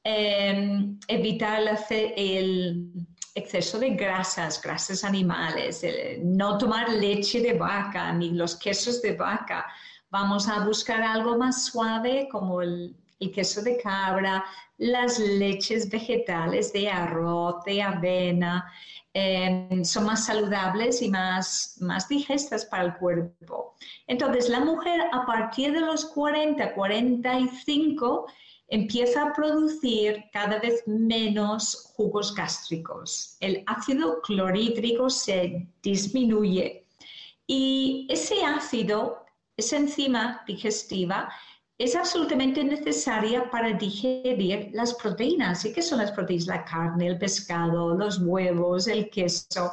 Em, 0.06 1.00
evitar 1.08 1.62
el, 1.90 2.92
exceso 3.36 3.80
de 3.80 3.92
grasas, 3.92 4.62
grasas 4.62 5.04
animales, 5.06 5.82
no 6.22 6.58
tomar 6.58 6.90
leche 6.90 7.40
de 7.40 7.54
vaca 7.54 8.12
ni 8.12 8.32
los 8.32 8.58
quesos 8.58 9.02
de 9.02 9.14
vaca. 9.14 9.66
Vamos 10.12 10.50
a 10.50 10.66
buscar 10.66 11.02
algo 11.02 11.38
más 11.38 11.66
suave 11.66 12.28
como 12.30 12.62
el, 12.62 12.96
queso 13.34 13.62
de 13.62 13.78
cabra, 13.78 14.44
las 14.78 15.18
leches 15.18 15.90
vegetales 15.90 16.74
de 16.74 16.90
arroz, 16.90 17.64
de 17.64 17.82
avena, 17.82 18.70
em, 19.14 19.86
son 19.86 20.08
más 20.08 20.26
saludables 20.26 21.02
y 21.02 21.10
más, 21.10 21.78
más 21.80 22.10
digestas 22.10 22.66
para 22.66 22.84
el 22.84 22.94
cuerpo. 22.96 23.76
Entonces, 24.08 24.50
la 24.50 24.60
mujer 24.60 25.00
a 25.14 25.26
partir 25.26 25.72
de 25.72 25.80
los 25.80 26.04
40, 26.08 26.74
45 26.74 28.28
empieza 28.74 29.22
a 29.22 29.34
producir 29.34 30.24
cada 30.34 30.58
vez 30.58 30.82
menos 30.88 31.92
jugos 31.96 32.34
gástricos. 32.34 33.38
El 33.40 33.64
ácido 33.68 34.20
clorhídrico 34.22 35.12
se 35.12 35.68
disminuye 35.84 36.88
y 37.46 38.08
ese 38.10 38.44
ácido, 38.44 39.26
esa 39.56 39.78
enzima 39.78 40.42
digestiva, 40.48 41.32
es 41.78 41.96
absolutamente 41.96 42.64
necesaria 42.64 43.48
para 43.52 43.74
digerir 43.74 44.72
las 44.74 44.96
proteínas. 44.96 45.66
¿Y 45.66 45.74
qué 45.74 45.84
son 45.84 46.00
las 46.00 46.12
proteínas? 46.12 46.48
La 46.48 46.66
carne, 46.66 47.06
el 47.06 47.20
pescado, 47.20 47.94
los 47.94 48.18
huevos, 48.24 48.88
el 48.88 49.08
queso. 49.12 49.72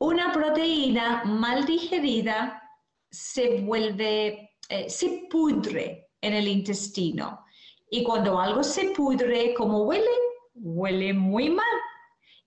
Una 0.00 0.32
proteína 0.32 1.24
mal 1.24 1.64
digerida 1.64 2.62
se 3.10 3.62
vuelve, 3.62 4.50
eh, 4.68 4.90
se 4.90 5.28
pudre 5.30 6.10
en 6.20 6.34
el 6.34 6.46
intestino. 6.46 7.46
Y 7.90 8.02
cuando 8.02 8.38
algo 8.38 8.62
se 8.62 8.90
pudre, 8.90 9.54
¿cómo 9.54 9.84
huele? 9.84 10.10
Huele 10.54 11.12
muy 11.12 11.50
mal. 11.50 11.66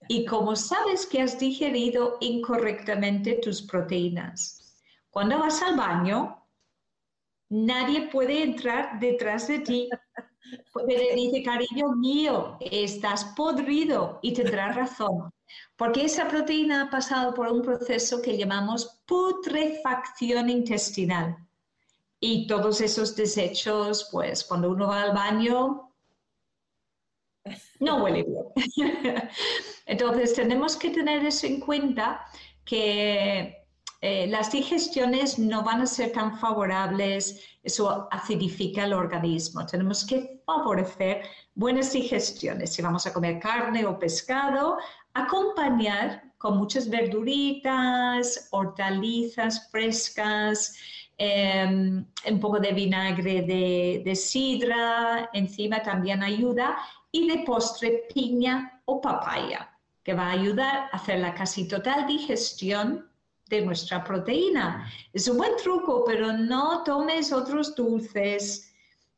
Y 0.08 0.24
como 0.24 0.56
sabes 0.56 1.06
que 1.06 1.22
has 1.22 1.38
digerido 1.38 2.18
incorrectamente 2.20 3.40
tus 3.42 3.62
proteínas. 3.62 4.76
Cuando 5.10 5.38
vas 5.38 5.62
al 5.62 5.76
baño, 5.76 6.46
nadie 7.48 8.08
puede 8.08 8.42
entrar 8.42 8.98
detrás 9.00 9.48
de 9.48 9.58
ti. 9.60 9.88
Porque 10.72 10.98
le 10.98 11.14
dice, 11.14 11.42
cariño 11.42 11.92
mío, 11.96 12.58
estás 12.60 13.24
podrido 13.36 14.18
y 14.22 14.32
tendrás 14.34 14.76
razón. 14.76 15.32
Porque 15.76 16.04
esa 16.04 16.28
proteína 16.28 16.82
ha 16.82 16.90
pasado 16.90 17.34
por 17.34 17.48
un 17.48 17.62
proceso 17.62 18.20
que 18.20 18.36
llamamos 18.36 19.02
putrefacción 19.06 20.50
intestinal. 20.50 21.36
Y 22.24 22.46
todos 22.46 22.80
esos 22.80 23.16
desechos, 23.16 24.08
pues 24.12 24.44
cuando 24.44 24.70
uno 24.70 24.86
va 24.86 25.02
al 25.02 25.12
baño, 25.12 25.92
no 27.80 28.04
huele 28.04 28.22
bien. 28.22 28.44
Entonces 29.86 30.32
tenemos 30.32 30.76
que 30.76 30.90
tener 30.90 31.26
eso 31.26 31.48
en 31.48 31.58
cuenta 31.58 32.24
que 32.64 33.66
eh, 34.00 34.26
las 34.28 34.52
digestiones 34.52 35.36
no 35.40 35.64
van 35.64 35.80
a 35.80 35.86
ser 35.86 36.12
tan 36.12 36.38
favorables, 36.38 37.40
eso 37.64 38.06
acidifica 38.12 38.84
el 38.84 38.92
organismo. 38.92 39.66
Tenemos 39.66 40.06
que 40.06 40.40
favorecer 40.46 41.22
buenas 41.56 41.92
digestiones. 41.92 42.72
Si 42.72 42.82
vamos 42.82 43.04
a 43.04 43.12
comer 43.12 43.40
carne 43.40 43.84
o 43.84 43.98
pescado, 43.98 44.78
acompañar 45.12 46.22
con 46.38 46.58
muchas 46.58 46.88
verduritas, 46.88 48.48
hortalizas 48.52 49.68
frescas, 49.70 50.76
em, 51.18 52.04
un 52.30 52.40
poco 52.40 52.58
de 52.58 52.72
vinagre 52.72 53.42
de, 53.42 54.14
sidra, 54.16 55.30
encima 55.32 55.82
también 55.82 56.22
ayuda, 56.22 56.76
y 57.10 57.28
de 57.28 57.44
postre 57.44 58.04
piña 58.12 58.80
o 58.84 59.00
papaya, 59.00 59.70
que 60.02 60.14
va 60.14 60.28
a 60.28 60.32
ayudar 60.32 60.88
a 60.90 60.96
hacer 60.96 61.20
la 61.20 61.34
casi 61.34 61.68
total 61.68 62.06
digestión 62.06 63.08
de 63.48 63.60
nuestra 63.62 64.02
proteína. 64.02 64.90
Es 65.12 65.28
un 65.28 65.36
buen 65.36 65.56
truco, 65.56 66.04
pero 66.06 66.32
no 66.32 66.82
tomes 66.84 67.32
otros 67.32 67.74
dulces 67.74 68.72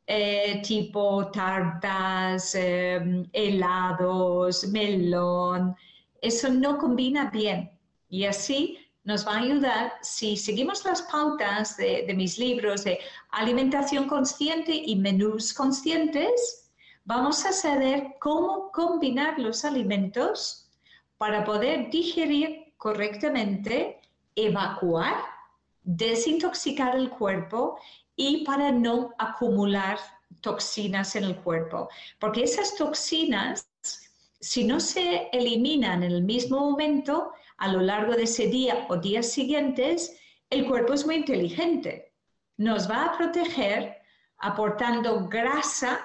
eh, 0.07 0.61
tipo 0.63 1.31
tartas, 1.31 2.53
em, 2.55 3.25
helados, 3.33 4.67
melón. 4.67 5.75
Eso 6.21 6.49
no 6.49 6.77
combina 6.77 7.31
bien. 7.31 7.71
Y 8.09 8.25
así 8.25 8.77
nos 9.05 9.25
va 9.25 9.35
a 9.35 9.39
ayudar 9.39 9.93
si 10.01 10.35
seguimos 10.35 10.83
las 10.83 11.03
pautas 11.03 11.77
de, 11.77 12.11
mis 12.15 12.39
libros 12.39 12.83
de 12.83 12.99
alimentación 13.29 14.07
consciente 14.07 14.73
y 14.73 14.95
menús 14.95 15.53
conscientes, 15.53 16.71
vamos 17.05 17.45
a 17.45 17.53
saber 17.53 18.15
cómo 18.19 18.71
combinar 18.71 19.37
los 19.37 19.63
alimentos 19.63 20.71
para 21.19 21.45
poder 21.45 21.91
digerir 21.91 22.73
correctamente 22.77 24.01
evacuar, 24.35 25.15
desintoxicar 25.83 26.95
el 26.95 27.11
cuerpo 27.11 27.79
y 28.15 28.43
para 28.43 28.71
no 28.71 29.13
acumular 29.19 29.99
toxinas 30.41 31.15
en 31.15 31.25
el 31.25 31.35
cuerpo. 31.35 31.89
Porque 32.19 32.43
esas 32.43 32.75
toxinas, 32.75 33.69
si 34.39 34.63
no 34.63 34.79
se 34.79 35.29
eliminan 35.31 36.01
en 36.01 36.11
el 36.11 36.23
mismo 36.23 36.59
momento, 36.59 37.33
a 37.57 37.67
lo 37.69 37.81
largo 37.81 38.13
de 38.13 38.23
ese 38.23 38.47
día 38.47 38.85
o 38.89 38.97
días 38.97 39.31
siguientes, 39.31 40.17
el 40.49 40.65
cuerpo 40.67 40.93
es 40.93 41.05
muy 41.05 41.15
inteligente. 41.15 42.13
Nos 42.57 42.89
va 42.89 43.05
a 43.05 43.17
proteger 43.17 43.95
aportando 44.37 45.27
grasa 45.27 45.99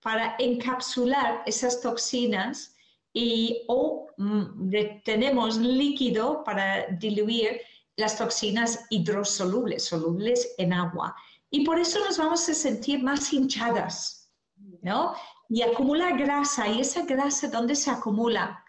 para 0.00 0.36
encapsular 0.38 1.42
esas 1.46 1.80
toxinas 1.80 2.74
y 3.12 3.64
o 3.68 4.08
mm, 4.16 4.70
tenemos 5.04 5.58
líquido 5.58 6.42
para 6.44 6.86
diluir 6.88 7.60
las 7.96 8.16
toxinas 8.16 8.86
hidrosolubles, 8.90 9.84
solubles 9.84 10.54
en 10.58 10.72
agua. 10.72 11.14
Y 11.50 11.64
por 11.64 11.78
eso 11.78 12.00
nos 12.00 12.18
vamos 12.18 12.48
a 12.48 12.54
sentir 12.54 13.02
más 13.02 13.32
hinchadas, 13.32 14.32
¿no? 14.80 15.14
Y 15.48 15.60
acumula 15.60 16.16
grasa. 16.16 16.66
¿Y 16.66 16.80
esa 16.80 17.04
grasa 17.04 17.48
dónde 17.48 17.74
se 17.76 17.90
acumula? 17.90 18.61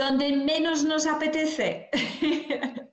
Donde 0.00 0.32
menos 0.34 0.82
nos 0.82 1.06
apetece. 1.06 1.90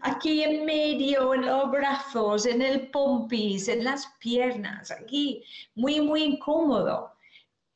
aquí 0.00 0.42
en 0.42 0.64
medio, 0.64 1.34
en 1.34 1.44
los 1.44 1.70
brazos, 1.70 2.46
en 2.46 2.62
el 2.62 2.90
pompis, 2.90 3.68
en 3.68 3.84
las 3.84 4.06
piernas, 4.20 4.90
aquí, 4.90 5.44
muy, 5.74 6.00
muy 6.00 6.22
incómodo. 6.22 7.12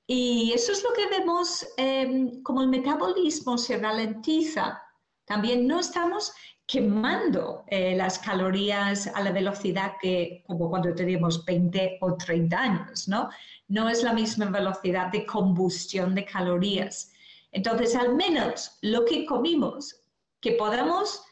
Y 0.06 0.52
eso 0.54 0.72
es 0.72 0.82
lo 0.82 0.94
que 0.94 1.06
vemos 1.08 1.66
em, 1.76 2.42
como 2.42 2.62
el 2.62 2.68
metabolismo 2.68 3.58
se 3.58 3.76
ralentiza. 3.76 4.82
También 5.26 5.66
no 5.66 5.80
estamos 5.80 6.32
quemando 6.66 7.64
eh, 7.66 7.94
las 7.96 8.18
calorías 8.18 9.08
a 9.08 9.20
la 9.20 9.30
velocidad 9.30 9.92
que 10.00 10.42
como 10.46 10.70
cuando 10.70 10.94
tenemos 10.94 11.44
20 11.44 11.98
o 12.00 12.16
30 12.16 12.58
años, 12.58 13.08
¿no? 13.08 13.28
No 13.68 13.90
es 13.90 14.02
la 14.02 14.14
misma 14.14 14.46
velocidad 14.46 15.12
de 15.12 15.26
combustión 15.26 16.14
de 16.14 16.24
calorías. 16.24 17.12
Entonces, 17.52 17.94
al 17.96 18.14
menos 18.14 18.78
lo 18.82 19.04
que 19.04 19.24
comimos, 19.26 20.04
que 20.40 20.52
podamos 20.52 21.22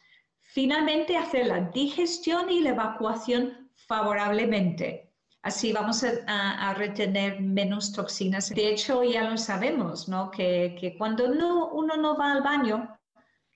finalmente 0.41 1.17
hacer 1.17 1.47
la 1.47 1.61
digestión 1.61 2.51
y 2.51 2.61
la 2.61 2.71
evacuación 2.71 3.71
favorablemente. 3.75 5.13
Así 5.43 5.73
vamos 5.73 6.03
a, 6.03 6.75
retener 6.75 7.41
menos 7.41 7.93
toxinas. 7.93 8.51
De 8.51 8.69
hecho, 8.69 9.05
ya 9.05 9.31
lo 9.31 9.37
sabemos, 9.37 10.09
¿no? 10.09 10.31
Que, 10.31 10.77
que 10.81 10.97
cuando 10.99 11.29
no, 11.29 11.69
uno 11.69 11.97
no 11.97 12.17
va 12.17 12.33
al 12.33 12.43
baño 12.43 12.99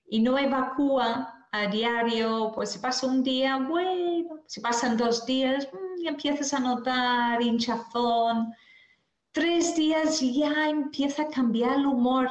y 0.07 0.21
no 0.21 0.37
evacúa 0.37 1.47
a 1.51 1.67
diario, 1.67 2.51
pues 2.55 2.71
si 2.71 2.79
pasa 2.79 3.07
un 3.07 3.23
día, 3.23 3.57
bueno, 3.57 4.39
si 4.45 4.61
pasan 4.61 4.95
dos 4.95 5.25
días, 5.25 5.67
mm, 5.71 6.01
y 6.01 6.07
empiezas 6.07 6.53
a 6.53 6.59
notar 6.59 7.41
hinchazón. 7.41 8.53
Tres 9.31 9.75
días 9.75 10.21
ya 10.21 10.69
empieza 10.69 11.23
a 11.23 11.27
cambiar 11.27 11.77
el 11.77 11.85
humor. 11.85 12.29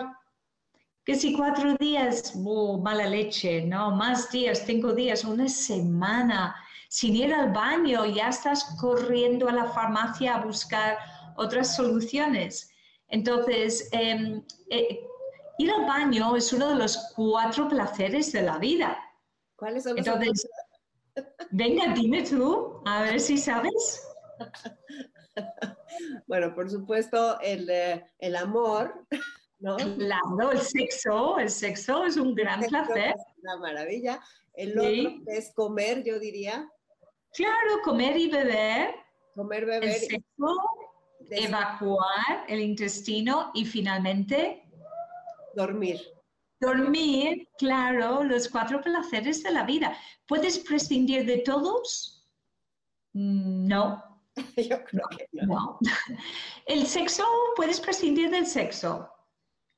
Que 1.04 1.14
si 1.14 1.34
cuatro 1.34 1.74
días, 1.76 2.34
oh, 2.44 2.78
mala 2.78 3.06
leche, 3.06 3.62
¿no? 3.62 3.90
Más 3.90 4.30
días, 4.30 4.62
cinco 4.66 4.92
días, 4.92 5.24
una 5.24 5.48
semana, 5.48 6.54
sin 6.88 7.16
ir 7.16 7.32
al 7.32 7.52
baño, 7.52 8.04
ya 8.04 8.28
estás 8.28 8.76
corriendo 8.80 9.48
a 9.48 9.52
la 9.52 9.64
farmacia 9.66 10.34
a 10.34 10.44
buscar 10.44 10.98
otras 11.36 11.74
soluciones. 11.74 12.70
Entonces, 13.08 13.88
em, 13.92 14.42
eh, 14.70 15.00
ir 15.58 15.70
al 15.70 15.86
baño 15.86 16.36
es 16.36 16.52
uno 16.52 16.68
de 16.68 16.76
los 16.76 17.12
cuatro 17.16 17.68
placeres 17.68 18.32
de 18.32 18.42
la 18.42 18.58
vida. 18.58 18.98
¿Cuáles 19.56 19.84
son 19.84 19.96
los 19.96 20.06
Entonces, 20.06 20.48
venga, 21.50 21.92
dime 21.94 22.22
tú, 22.22 22.82
a 22.86 23.02
ver 23.02 23.20
si 23.20 23.38
sabes. 23.38 24.06
Bueno, 26.26 26.54
por 26.54 26.70
supuesto, 26.70 27.40
el, 27.40 27.68
eh, 27.68 28.06
el 28.20 28.36
amor, 28.36 29.06
¿no? 29.60 29.76
Claro, 29.76 30.52
el 30.52 30.60
sexo, 30.60 31.38
el 31.38 31.50
sexo 31.50 32.04
es 32.04 32.16
un 32.16 32.34
gran 32.34 32.60
placer. 32.60 33.14
Es 33.16 33.42
una 33.42 33.56
maravilla. 33.58 34.20
El 34.54 34.78
otro 34.78 35.22
es 35.26 35.52
comer, 35.54 36.02
yo 36.04 36.18
diría. 36.18 36.68
Claro, 37.32 37.80
comer 37.84 38.16
y 38.16 38.28
beber. 38.28 38.94
Comer, 39.34 39.64
beber. 39.66 39.84
El 39.84 39.94
sexo, 39.94 40.56
evacuar 41.30 42.44
el 42.48 42.60
intestino 42.60 43.50
y 43.54 43.64
finalmente 43.64 44.68
dormir. 45.54 46.00
Dormir, 46.60 47.48
claro, 47.56 48.22
los 48.22 48.48
cuatro 48.48 48.82
placeres 48.82 49.42
de 49.42 49.52
la 49.52 49.64
vida. 49.64 49.96
¿Puedes 50.26 50.58
prescindir 50.58 51.24
de 51.24 51.38
todos? 51.38 52.28
Mm, 53.12 53.66
no. 53.66 54.04
Yo 54.56 54.84
creo 54.84 55.08
que 55.08 55.26
no. 55.32 55.78
El 56.66 56.86
sexo, 56.86 57.24
puedes 57.56 57.80
prescindir 57.80 58.30
del 58.30 58.46
sexo. 58.46 59.10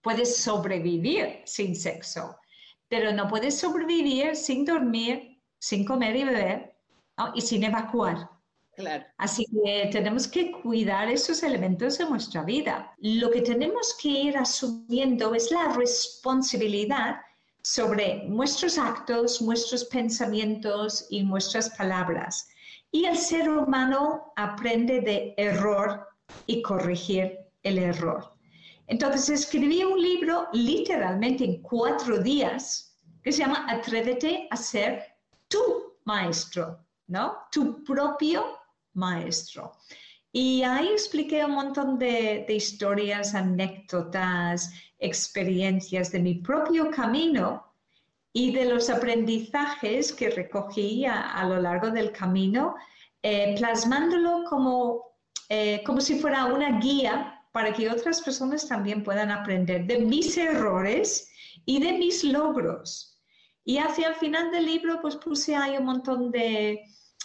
Puedes 0.03 0.37
sobrevivir 0.37 1.43
sin 1.45 1.75
sexo, 1.75 2.37
pero 2.89 3.13
no 3.13 3.29
puedes 3.29 3.59
sobrevivir 3.59 4.37
sin 4.37 4.65
dormir, 4.65 5.41
sin 5.59 5.85
comer 5.85 6.17
y 6.17 6.25
beber 6.25 6.75
y 7.35 7.41
sin 7.41 7.65
evacuar. 7.65 8.29
Claro. 8.75 9.05
Así 9.19 9.47
que 9.47 9.91
tenemos 9.93 10.27
que 10.27 10.51
cuidar 10.51 11.09
esos 11.11 11.43
elementos 11.43 11.99
de 11.99 12.09
nuestra 12.09 12.43
vida. 12.43 12.95
Lo 12.99 13.31
que 13.31 13.43
tenemos 13.43 13.97
que 14.01 14.09
ir 14.09 14.37
asumiendo 14.37 15.35
es 15.35 15.51
la 15.51 15.69
responsabilidad 15.75 17.21
sobre 17.63 18.25
nuestros 18.25 18.79
actos, 18.79 19.41
nuestros 19.41 19.85
pensamientos 19.85 21.07
y 21.11 21.23
nuestras 21.23 21.71
palabras. 21.71 22.49
Y 22.91 23.05
el 23.05 23.17
ser 23.17 23.49
humano 23.49 24.33
aprende 24.37 25.01
de 25.01 25.35
error 25.37 26.09
y 26.47 26.61
corregir 26.61 27.39
el 27.63 27.79
error. 27.79 28.32
Entonces 28.93 29.31
escribí 29.31 29.83
un 29.83 29.99
libro 29.99 30.49
literalmente 30.53 31.45
en 31.45 31.63
cuatro 31.63 32.19
días 32.19 32.95
que 33.23 33.33
se 33.33 33.39
llama 33.39 33.65
Atrévete 33.67 34.47
a 34.51 34.57
ser 34.59 35.17
tu 35.49 35.95
maestro, 36.05 36.79
¿no? 37.07 37.39
Tu 37.51 37.83
propio 37.85 38.45
maestro. 38.93 39.73
Y 40.31 40.63
ahí 40.63 40.89
expliqué 40.89 41.43
un 41.43 41.53
montón 41.53 41.99
de, 41.99 42.45
historias, 42.51 43.35
anécdotas, 43.35 44.71
experiencias 44.99 46.13
de 46.13 46.21
mi 46.21 46.35
propio 46.35 46.91
camino 46.91 47.73
y 48.31 48.53
de 48.53 48.67
los 48.67 48.91
aprendizajes 48.91 50.13
que 50.13 50.29
recogí 50.29 51.07
a, 51.07 51.43
lo 51.49 51.59
largo 51.63 51.89
del 51.91 52.13
camino, 52.13 52.75
eh, 53.23 53.55
plasmándolo 53.57 54.45
como, 54.51 55.17
eh, 55.49 55.83
como 55.87 56.03
si 56.03 56.19
fuera 56.19 56.45
una 56.45 56.79
guía 56.79 57.39
para 57.53 57.73
que 57.73 57.91
otras 57.91 58.23
personas 58.23 58.67
también 58.67 59.05
puedan 59.05 59.31
aprender 59.31 59.87
de 59.87 59.99
mis 59.99 60.37
errores 60.37 61.31
y 61.67 61.81
de 61.81 61.93
mis 61.93 62.25
logros. 62.25 63.21
Y 63.65 63.79
hacia 63.79 64.09
el 64.09 64.15
final 64.17 64.51
del 64.51 64.67
libro, 64.67 65.01
pues 65.01 65.17
puse 65.17 65.55
ahí 65.55 65.77
un 65.77 65.85
montón 65.85 66.33
de, 66.33 66.83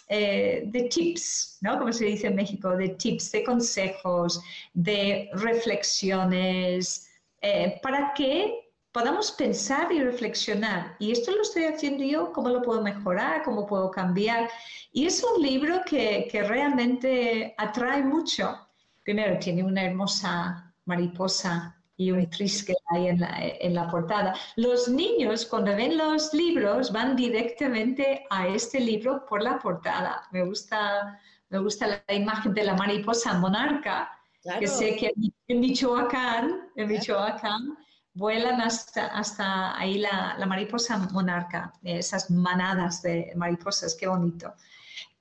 eh, 0.09 0.63
de 0.67 0.83
tips, 0.83 1.57
¿no? 1.61 1.79
Como 1.79 1.91
se 1.91 2.05
dice 2.05 2.27
en 2.27 2.35
México, 2.35 2.75
de 2.75 2.89
tips, 2.89 3.31
de 3.31 3.43
consejos, 3.43 4.41
de 4.73 5.29
reflexiones, 5.33 7.09
eh, 7.41 7.79
para 7.81 8.13
que 8.13 8.67
podamos 8.91 9.31
pensar 9.31 9.91
y 9.91 10.01
reflexionar. 10.01 10.95
Y 10.99 11.11
esto 11.11 11.31
lo 11.31 11.41
estoy 11.41 11.63
haciendo 11.63 12.03
yo, 12.03 12.31
cómo 12.33 12.49
lo 12.49 12.61
puedo 12.61 12.81
mejorar, 12.81 13.43
cómo 13.43 13.65
puedo 13.65 13.89
cambiar. 13.89 14.49
Y 14.91 15.05
es 15.07 15.23
un 15.23 15.41
libro 15.41 15.81
que, 15.85 16.27
que 16.31 16.43
realmente 16.43 17.55
atrae 17.57 18.03
mucho. 18.03 18.66
Primero, 19.07 19.39
tiene 19.39 19.63
una 19.63 19.85
hermosa 19.85 20.73
mariposa 20.83 21.81
y 21.95 22.11
un 22.11 22.29
tris 22.29 22.61
que 22.61 22.73
hay 22.87 23.07
en 23.07 23.21
la, 23.21 23.37
en 23.39 23.73
la, 23.73 23.89
portada. 23.89 24.35
Los 24.57 24.89
niños 24.89 25.45
cuando 25.45 25.73
ven 25.77 25.97
los 25.97 26.33
libros 26.33 26.91
van 26.91 27.15
directamente 27.15 28.25
a 28.29 28.49
este 28.49 28.81
libro 28.81 29.25
por 29.25 29.41
la 29.41 29.59
portada. 29.59 30.23
Me 30.31 30.43
gusta, 30.43 31.17
me 31.47 31.59
gusta 31.59 31.87
la 31.87 32.13
imagen 32.13 32.53
de 32.53 32.65
la 32.65 32.73
mariposa 32.73 33.35
monarca, 33.35 34.11
que 34.59 34.67
sé 34.67 34.97
que 34.97 35.13
en 35.47 35.59
Michoacán, 35.61 36.67
en 36.75 36.89
Michoacán 36.89 37.77
vuelan 38.13 38.59
hasta, 38.59 39.05
hasta 39.07 39.79
ahí 39.79 39.99
la, 39.99 40.35
la, 40.37 40.45
mariposa 40.45 40.97
monarca, 41.13 41.71
esas 41.81 42.29
manadas 42.29 43.01
de 43.03 43.31
mariposas, 43.37 43.95
qué 43.95 44.07
bonito. 44.07 44.53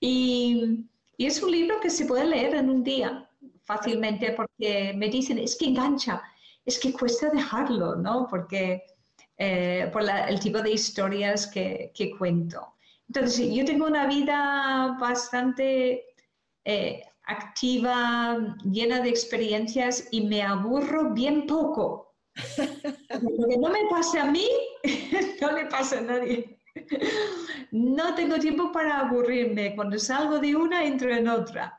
Y, 0.00 0.88
y 1.16 1.26
es 1.26 1.40
un 1.40 1.52
libro 1.52 1.78
que 1.78 1.88
se 1.88 2.04
puede 2.04 2.24
leer 2.24 2.56
en 2.56 2.68
un 2.68 2.82
día 2.82 3.25
fácilmente 3.66 4.32
porque 4.32 4.94
me 4.96 5.08
dicen, 5.08 5.38
es 5.38 5.56
que 5.56 5.66
engancha 5.66 6.22
es 6.66 6.80
que 6.80 6.92
cuesta 6.92 7.30
dejarlo, 7.30 7.94
¿no? 7.94 8.26
Porque 8.28 8.82
eh, 9.38 9.88
por 9.92 10.02
el 10.02 10.40
tipo 10.40 10.60
de 10.60 10.72
historias 10.72 11.46
que, 11.46 11.92
cuento. 12.18 12.74
Entonces, 13.06 13.48
yo 13.54 13.64
tengo 13.64 13.86
una 13.86 14.06
vida 14.06 14.96
bastante 15.00 16.04
eh, 16.64 17.02
activa, 17.22 18.56
llena 18.64 19.00
de 19.00 19.10
experiencias 19.10 20.08
y 20.10 20.22
me 20.22 20.42
aburro 20.42 21.10
bien 21.10 21.46
poco. 21.46 22.14
Lo 23.22 23.48
que 23.48 23.56
no 23.56 23.70
me 23.70 23.86
pase 23.88 24.18
a 24.18 24.24
mí, 24.24 24.48
no 25.40 25.52
le 25.52 25.66
pasa 25.66 25.98
a 25.98 26.02
nadie. 26.02 26.58
No 27.70 28.14
tengo 28.16 28.38
tiempo 28.38 28.72
para 28.72 28.98
aburrirme. 28.98 29.74
Cuando 29.76 29.98
salgo 29.98 30.40
de 30.40 30.56
una, 30.56 30.84
entro 30.84 31.14
en 31.14 31.28
otra. 31.28 31.78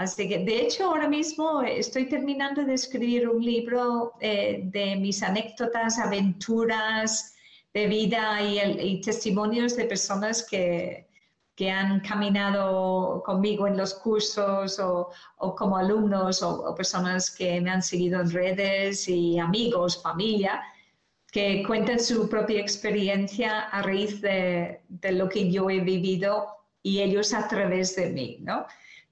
Así 0.00 0.26
que, 0.26 0.38
de 0.38 0.62
hecho, 0.62 0.86
ahora 0.86 1.06
mismo 1.06 1.60
estoy 1.60 2.08
terminando 2.08 2.64
de 2.64 2.72
escribir 2.72 3.28
un 3.28 3.44
libro 3.44 4.14
eh, 4.18 4.62
de 4.64 4.96
mis 4.96 5.22
anécdotas, 5.22 5.98
aventuras 5.98 7.34
de 7.74 7.86
vida 7.86 8.40
y, 8.40 8.98
testimonios 9.02 9.76
de 9.76 9.84
personas 9.84 10.46
que, 10.48 11.06
que, 11.54 11.70
han 11.70 12.00
caminado 12.00 13.22
conmigo 13.26 13.66
en 13.66 13.76
los 13.76 13.92
cursos 13.92 14.78
o, 14.78 15.10
como 15.54 15.76
alumnos 15.76 16.42
o, 16.42 16.74
personas 16.74 17.30
que 17.30 17.60
me 17.60 17.70
han 17.70 17.82
seguido 17.82 18.22
en 18.22 18.30
redes 18.30 19.06
y 19.06 19.38
amigos, 19.38 20.02
familia, 20.02 20.62
que 21.30 21.62
cuentan 21.66 22.00
su 22.00 22.26
propia 22.26 22.62
experiencia 22.62 23.68
a 23.68 23.82
raíz 23.82 24.22
de, 24.22 24.80
de 24.88 25.12
lo 25.12 25.28
que 25.28 25.52
yo 25.52 25.68
he 25.68 25.80
vivido 25.80 26.46
y 26.82 27.02
ellos 27.02 27.34
a 27.34 27.46
través 27.46 27.94
de 27.96 28.08
mí, 28.08 28.38
¿no? 28.40 28.64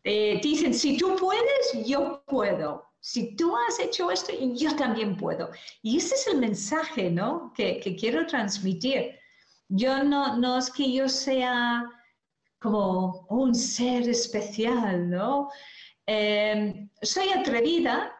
Eh, 0.04 0.40
dicen, 0.42 0.72
si 0.72 0.96
tú 0.96 1.16
puedes, 1.16 1.86
yo 1.86 2.22
puedo. 2.26 2.88
Si 3.00 3.36
tú 3.36 3.56
has 3.56 3.78
hecho 3.78 4.10
esto, 4.10 4.32
yo 4.54 4.74
también 4.76 5.16
puedo. 5.16 5.50
Y 5.82 5.98
ese 5.98 6.14
es 6.14 6.26
el 6.26 6.38
mensaje, 6.38 7.10
¿no? 7.10 7.52
Que, 7.54 7.80
quiero 7.98 8.26
transmitir. 8.26 9.18
Yo 9.68 10.02
no, 10.02 10.36
no 10.36 10.58
es 10.58 10.70
que 10.70 10.92
yo 10.92 11.08
sea 11.08 11.84
como 12.58 13.26
un 13.28 13.54
ser 13.54 14.08
especial, 14.08 15.08
¿no? 15.08 15.50
Em, 16.06 16.88
soy 17.02 17.30
atrevida, 17.30 18.16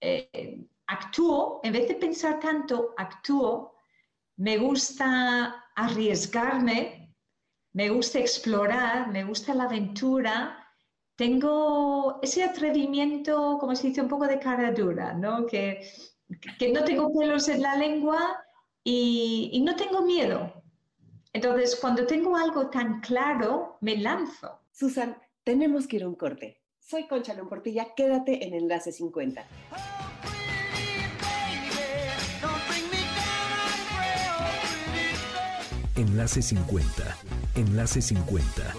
eh, 0.00 0.66
actúo, 0.86 1.60
en 1.62 1.72
vez 1.72 1.88
de 1.88 1.94
pensar 1.94 2.40
tanto, 2.40 2.94
actúo, 2.96 3.74
me 4.36 4.58
gusta 4.58 5.64
arriesgarme, 5.76 7.14
me 7.72 7.88
gusta 7.88 8.18
explorar, 8.18 9.08
me 9.10 9.24
gusta 9.24 9.54
la 9.54 9.64
aventura, 9.64 10.63
tengo 11.16 12.18
ese 12.22 12.42
atrevimiento, 12.42 13.58
como 13.58 13.76
se 13.76 13.88
dice, 13.88 14.00
un 14.00 14.08
poco 14.08 14.26
de 14.26 14.38
cara 14.38 14.72
dura, 14.72 15.14
¿no? 15.14 15.46
Que, 15.46 15.88
que 16.58 16.72
no 16.72 16.84
tengo 16.84 17.12
pelos 17.12 17.48
en 17.48 17.62
la 17.62 17.76
lengua 17.76 18.44
y, 18.82 19.62
no 19.64 19.76
tengo 19.76 20.02
miedo. 20.02 20.52
Entonces, 21.32 21.76
cuando 21.80 22.06
tengo 22.06 22.36
algo 22.36 22.68
tan 22.68 23.00
claro, 23.00 23.78
me 23.80 23.96
lanzo. 23.96 24.60
Susan, 24.72 25.16
tenemos 25.42 25.86
que 25.86 25.96
ir 25.96 26.04
a 26.04 26.08
un 26.08 26.14
corte. 26.14 26.60
Soy 26.78 27.06
Concha 27.06 27.34
León 27.34 27.48
Portilla, 27.48 27.94
quédate 27.96 28.46
en 28.46 28.54
Enlace 28.54 28.92
50. 28.92 29.46
Enlace 35.96 36.42
50. 36.42 37.16
Enlace 37.54 38.02
50. 38.02 38.74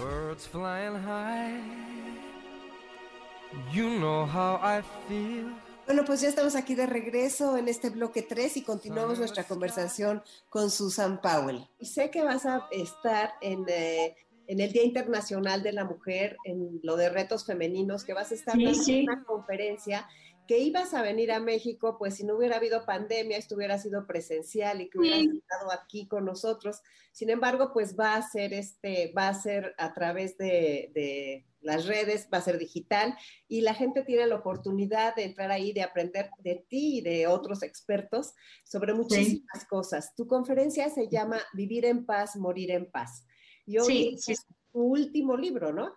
Bueno, 5.86 6.04
pues 6.04 6.20
ya 6.20 6.28
estamos 6.28 6.56
aquí 6.56 6.74
de 6.74 6.86
regreso 6.86 7.56
en 7.56 7.68
este 7.68 7.90
bloque 7.90 8.22
3 8.22 8.56
y 8.56 8.62
continuamos 8.62 9.18
nuestra 9.18 9.44
conversación 9.44 10.22
con 10.48 10.70
Susan 10.70 11.20
Powell. 11.20 11.66
Y 11.78 11.86
sé 11.86 12.10
que 12.10 12.22
vas 12.22 12.44
a 12.44 12.66
estar 12.72 13.34
en, 13.40 13.64
eh, 13.68 14.16
en 14.48 14.60
el 14.60 14.72
Día 14.72 14.84
Internacional 14.84 15.62
de 15.62 15.72
la 15.72 15.84
Mujer, 15.84 16.36
en 16.44 16.80
lo 16.82 16.96
de 16.96 17.08
retos 17.08 17.46
femeninos, 17.46 18.04
que 18.04 18.14
vas 18.14 18.32
a 18.32 18.34
estar 18.34 18.56
en 18.60 19.04
una 19.04 19.24
conferencia 19.24 20.06
que 20.46 20.58
ibas 20.58 20.94
a 20.94 21.02
venir 21.02 21.32
a 21.32 21.40
México, 21.40 21.96
pues 21.98 22.16
si 22.16 22.24
no 22.24 22.36
hubiera 22.36 22.56
habido 22.56 22.86
pandemia, 22.86 23.36
esto 23.36 23.56
hubiera 23.56 23.78
sido 23.78 24.06
presencial 24.06 24.80
y 24.80 24.88
que 24.88 24.98
hubieras 24.98 25.26
estado 25.34 25.72
aquí 25.72 26.06
con 26.06 26.24
nosotros. 26.24 26.80
Sin 27.12 27.30
embargo, 27.30 27.72
pues 27.72 27.96
va 27.98 28.14
a 28.14 28.22
ser 28.22 28.54
este, 28.54 29.12
va 29.16 29.28
a 29.28 29.34
ser 29.34 29.74
a 29.78 29.92
través 29.92 30.38
de, 30.38 31.44
las 31.66 31.86
redes, 31.86 32.28
va 32.32 32.38
a 32.38 32.42
ser 32.42 32.58
digital 32.58 33.16
y 33.48 33.60
la 33.60 33.74
gente 33.74 34.02
tiene 34.02 34.26
la 34.26 34.36
oportunidad 34.36 35.14
de 35.14 35.24
entrar 35.24 35.50
ahí, 35.50 35.72
de 35.72 35.82
aprender 35.82 36.30
de 36.38 36.64
ti 36.68 36.98
y 36.98 37.00
de 37.02 37.26
otros 37.26 37.62
expertos 37.62 38.32
sobre 38.64 38.94
muchísimas 38.94 39.66
cosas. 39.68 40.14
Tu 40.14 40.26
conferencia 40.26 40.88
se 40.88 41.08
llama 41.08 41.40
Vivir 41.52 41.84
en 41.84 42.06
paz, 42.06 42.36
morir 42.36 42.70
en 42.70 42.90
paz. 42.90 43.26
Y 43.66 43.78
hoy 43.78 44.14
es 44.14 44.46
tu 44.72 44.80
último 44.80 45.36
libro, 45.36 45.72
¿no? 45.72 45.92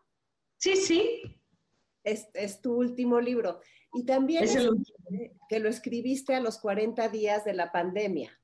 Sí, 0.58 0.76
sí. 0.76 1.22
Es, 2.04 2.28
es 2.34 2.62
tu 2.62 2.74
último 2.74 3.22
libro. 3.22 3.62
Y 3.94 4.06
también 4.06 4.46
que 5.48 5.60
lo 5.60 5.70
escribiste 5.70 6.36
a 6.36 6.40
los 6.40 6.60
40 6.60 7.10
días 7.10 7.46
de 7.46 7.54
la 7.54 7.72
pandemia. 7.72 8.36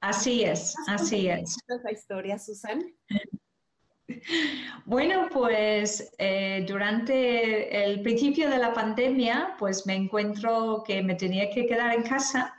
Así 0.00 0.44
es, 0.44 0.74
así 0.86 1.28
es. 1.28 1.56
esa 1.66 1.90
historia, 1.90 2.38
Susan? 2.38 2.80
Bueno, 4.84 5.28
pues 5.30 6.12
eh, 6.18 6.64
durante 6.66 7.84
el 7.84 8.00
principio 8.00 8.48
de 8.48 8.58
la 8.58 8.72
pandemia, 8.72 9.54
pues 9.58 9.86
me 9.86 9.94
encuentro 9.94 10.82
que 10.86 11.02
me 11.02 11.14
tenía 11.14 11.50
que 11.50 11.66
quedar 11.66 11.94
en 11.94 12.02
casa 12.02 12.54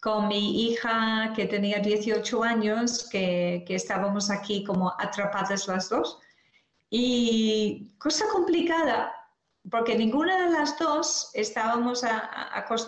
con 0.00 0.28
mi 0.28 0.68
hija 0.68 1.32
que 1.34 1.46
tenía 1.46 1.80
18 1.80 2.42
años, 2.44 3.08
que, 3.10 3.64
que 3.66 3.74
estábamos 3.74 4.30
aquí 4.30 4.62
como 4.62 4.92
atrapadas 4.98 5.66
las 5.66 5.88
dos. 5.88 6.20
Y 6.88 7.96
cosa 7.98 8.26
complicada, 8.32 9.12
porque 9.68 9.96
ninguna 9.96 10.46
de 10.46 10.52
las 10.52 10.78
dos 10.78 11.30
estábamos 11.34 12.04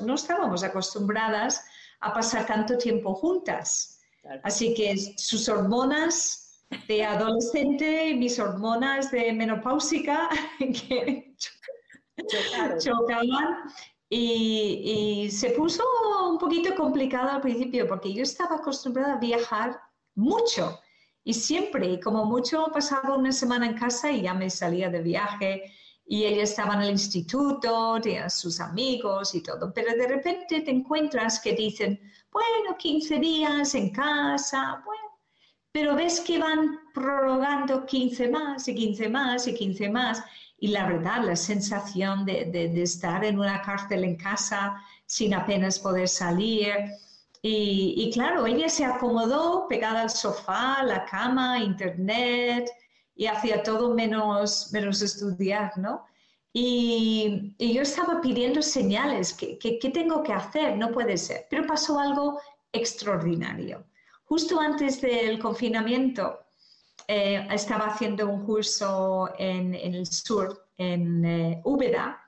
no 0.04 0.14
estábamos 0.14 0.62
acostumbradas 0.62 1.64
a 2.00 2.14
pasar 2.14 2.46
tanto 2.46 2.78
tiempo 2.78 3.14
juntas. 3.14 4.00
Así 4.44 4.74
que 4.74 4.96
sus 5.16 5.48
hormonas 5.48 6.47
de 6.86 7.04
adolescente 7.04 8.14
mis 8.14 8.38
hormonas 8.38 9.10
de 9.10 9.32
menopáusica 9.32 10.28
que 10.58 11.34
chocaban. 12.78 13.56
Y, 14.10 15.26
y, 15.26 15.30
se 15.30 15.50
puso 15.50 15.82
un 16.30 16.38
poquito 16.38 16.74
complicado 16.74 17.28
al 17.30 17.42
principio 17.42 17.86
porque 17.86 18.14
yo 18.14 18.22
estaba 18.22 18.56
acostumbrada 18.56 19.14
a 19.14 19.18
viajar 19.18 19.78
mucho 20.14 20.80
y 21.28 21.34
siempre, 21.34 22.00
como 22.00 22.24
mucho, 22.24 22.68
pasaba 22.72 23.14
una 23.14 23.32
semana 23.32 23.66
en 23.66 23.76
casa 23.76 24.10
y 24.10 24.22
ya 24.22 24.32
me 24.32 24.48
salía 24.48 24.88
de 24.88 25.02
viaje 25.02 25.74
y 26.06 26.24
ella 26.24 26.42
estaba 26.44 26.72
en 26.72 26.80
el 26.80 26.90
instituto, 26.92 28.00
tenía 28.00 28.30
sus 28.30 28.60
amigos 28.60 29.34
y 29.34 29.42
todo, 29.42 29.70
pero 29.74 29.94
de 29.94 30.08
repente 30.08 30.62
te 30.62 30.70
encuentras 30.70 31.38
que 31.40 31.52
dicen, 31.52 32.00
bueno, 32.32 32.78
15 32.78 33.18
días 33.18 33.74
en 33.74 33.90
casa, 33.90 34.82
bueno, 34.86 35.07
pero 35.78 35.94
ves 35.94 36.18
que 36.20 36.40
van 36.40 36.80
prorrogando 36.92 37.86
15 37.86 38.28
más 38.30 38.66
y 38.66 38.74
15 38.74 39.08
más 39.10 39.46
y 39.46 39.54
15 39.54 39.88
más. 39.90 40.24
Y 40.58 40.68
la 40.68 40.88
verdad, 40.88 41.22
la 41.24 41.36
sensación 41.36 42.24
de, 42.24 42.82
estar 42.82 43.24
en 43.24 43.38
una 43.38 43.62
cárcel 43.62 44.02
en 44.02 44.16
casa 44.16 44.82
sin 45.06 45.34
apenas 45.34 45.78
poder 45.78 46.08
salir, 46.08 46.74
y, 47.40 48.10
claro, 48.12 48.44
ella 48.44 48.68
se 48.68 48.84
acomodó 48.84 49.68
pegada 49.68 50.02
al 50.02 50.10
sofá, 50.10 50.82
la 50.82 51.04
cama, 51.04 51.60
internet, 51.60 52.68
y 53.14 53.26
hacía 53.26 53.62
todo 53.62 53.94
menos, 53.94 54.72
menos 54.72 55.00
estudiar, 55.00 55.78
¿no? 55.78 56.04
Y, 56.52 57.54
yo 57.56 57.82
estaba 57.82 58.20
pidiendo 58.20 58.62
señales, 58.62 59.32
¿qué, 59.32 59.90
tengo 59.94 60.24
que 60.24 60.32
hacer? 60.32 60.76
No 60.76 60.90
puede 60.90 61.16
ser. 61.16 61.46
Pero 61.48 61.64
pasó 61.68 62.00
algo 62.00 62.40
extraordinario. 62.72 63.84
Justo 64.28 64.60
antes 64.60 65.00
del 65.00 65.38
confinamiento, 65.38 66.38
eh, 67.06 67.48
estaba 67.50 67.86
haciendo 67.86 68.28
un 68.28 68.44
curso 68.44 69.30
en, 69.38 69.74
el 69.74 70.06
sur, 70.06 70.66
en 70.76 71.24
eh, 71.24 71.62
Úbeda, 71.64 72.20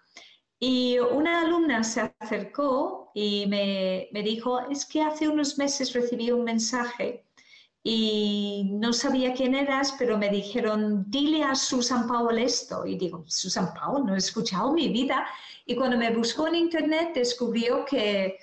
y 0.59 0.99
una 0.99 1.43
alumna 1.43 1.85
se 1.85 2.11
acercó 2.19 3.11
y 3.15 3.47
me, 3.47 4.09
dijo, 4.23 4.61
es 4.71 4.87
que 4.87 5.03
hace 5.03 5.29
unos 5.29 5.59
meses 5.59 5.93
recibí 5.93 6.31
un 6.31 6.45
mensaje 6.45 7.27
y 7.85 8.71
no 8.73 8.95
sabía 8.95 9.35
quién 9.35 9.55
eras, 9.55 9.95
pero 9.99 10.17
me 10.17 10.31
dijeron, 10.31 11.05
dile 11.09 11.43
a 11.43 11.55
Susan 11.55 12.07
Powell 12.07 12.39
esto. 12.39 12.87
Y 12.87 12.97
digo, 12.97 13.25
Susan 13.27 13.75
Powell, 13.75 14.07
no 14.07 14.15
he 14.15 14.19
escuchado 14.19 14.73
mi 14.73 14.89
vida. 14.89 15.27
Y 15.67 15.75
cuando 15.75 15.99
me 15.99 16.15
buscó 16.15 16.47
en 16.47 16.55
internet 16.55 17.13
descubrió 17.15 17.85
que 17.85 18.39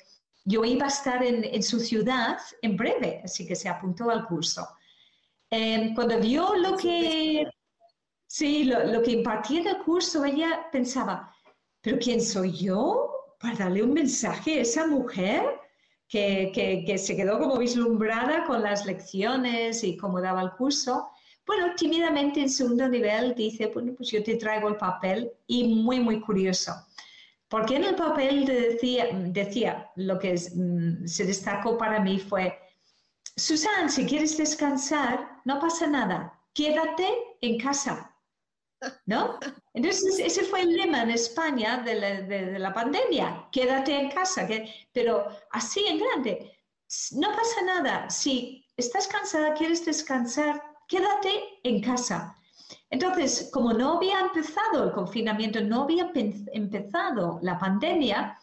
yo 0.47 0.63
iba 0.63 0.85
a 0.85 0.87
estar 0.87 1.21
en, 1.23 1.61
su 1.61 1.77
ciudad 1.77 2.37
en 2.61 2.77
breve, 2.77 3.21
así 3.23 3.45
que 3.45 3.55
se 3.55 3.67
apuntó 3.67 4.09
al 4.09 4.25
curso. 4.25 4.65
Em, 5.49 5.93
cuando 5.93 6.17
vio 6.21 6.55
lo 6.55 6.77
que, 6.77 7.45
sí, 8.25 8.63
lo, 8.63 9.01
que 9.03 9.11
impartía 9.11 9.69
el 9.69 9.77
curso, 9.79 10.23
ella 10.23 10.67
pensaba, 10.71 11.35
pero 11.81 11.97
¿quién 11.99 12.21
soy 12.21 12.53
yo 12.53 13.11
para 13.41 13.57
darle 13.57 13.83
un 13.83 13.93
mensaje 13.93 14.59
a 14.59 14.61
esa 14.61 14.87
mujer 14.87 15.43
que, 16.07 16.53
que, 16.85 16.97
se 16.97 17.17
quedó 17.17 17.39
como 17.39 17.57
vislumbrada 17.57 18.45
con 18.45 18.63
las 18.63 18.85
lecciones 18.85 19.83
y 19.83 19.97
cómo 19.97 20.21
daba 20.21 20.41
el 20.41 20.51
curso? 20.51 21.09
Bueno, 21.45 21.75
tímidamente 21.75 22.39
en 22.39 22.49
segundo 22.49 22.87
nivel 22.87 23.35
dice, 23.35 23.67
bueno, 23.67 23.93
pues 23.97 24.11
yo 24.11 24.23
te 24.23 24.37
traigo 24.37 24.69
el 24.69 24.77
papel 24.77 25.29
y 25.45 25.75
muy, 25.75 25.99
muy 25.99 26.21
curioso. 26.21 26.71
Porque 27.49 27.77
en 27.77 27.85
el 27.85 27.95
papel 27.95 28.45
decía, 29.33 29.91
lo 29.95 30.19
que 30.19 30.33
mm, 30.33 31.07
se 31.07 31.25
destacó 31.25 31.77
para 31.77 31.99
mí 31.99 32.19
fue, 32.19 32.57
Susan, 33.35 33.89
si 33.89 34.05
quieres 34.05 34.37
descansar, 34.37 35.41
no 35.45 35.59
pasa 35.59 35.87
nada, 35.87 36.41
quédate 36.53 37.07
en 37.41 37.59
casa. 37.59 38.13
¿no? 39.05 39.39
Entonces, 39.73 40.19
ese 40.19 40.43
fue 40.43 40.61
el 40.61 40.75
lema 40.75 41.03
en 41.03 41.11
España 41.11 41.77
de 41.77 42.59
la, 42.59 42.73
pandemia, 42.73 43.47
quédate 43.51 43.99
en 43.99 44.11
casa, 44.11 44.47
pero 44.93 45.27
así 45.51 45.83
en 45.87 45.99
grande, 45.99 46.59
no 47.13 47.29
pasa 47.31 47.61
nada, 47.65 48.09
si 48.09 48.65
estás 48.75 49.07
cansada, 49.07 49.53
quieres 49.53 49.85
descansar, 49.85 50.61
quédate 50.87 51.59
en 51.63 51.81
casa. 51.81 52.36
Entonces, 52.89 53.49
como 53.51 53.73
no 53.73 53.97
había 53.97 54.19
empezado 54.19 54.85
el 54.85 54.91
confinamiento, 54.91 55.61
no 55.61 55.83
había 55.83 56.11
empezado 56.13 57.39
la 57.41 57.59
pandemia, 57.59 58.37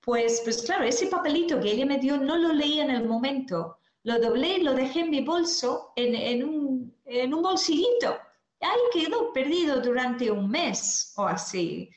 pues, 0.00 0.40
pues 0.44 0.62
claro, 0.62 0.84
ese 0.84 1.08
papelito 1.08 1.60
que 1.60 1.72
ella 1.72 1.86
me 1.86 1.98
dio 1.98 2.16
no 2.16 2.36
lo 2.36 2.52
leí 2.52 2.80
en 2.80 2.90
el 2.90 3.06
momento, 3.06 3.78
lo 4.04 4.18
doblé 4.20 4.58
y 4.58 4.62
lo 4.62 4.74
dejé 4.74 5.00
en 5.00 5.10
mi 5.10 5.20
bolso, 5.22 5.92
en, 5.96 6.44
un, 6.44 6.94
en 7.04 7.34
un 7.34 7.42
bolsillito 7.42 8.16
ahí 8.60 8.78
quedó 8.92 9.32
perdido 9.32 9.80
durante 9.80 10.30
un 10.30 10.50
mes 10.50 11.12
o 11.16 11.24
así. 11.26 11.90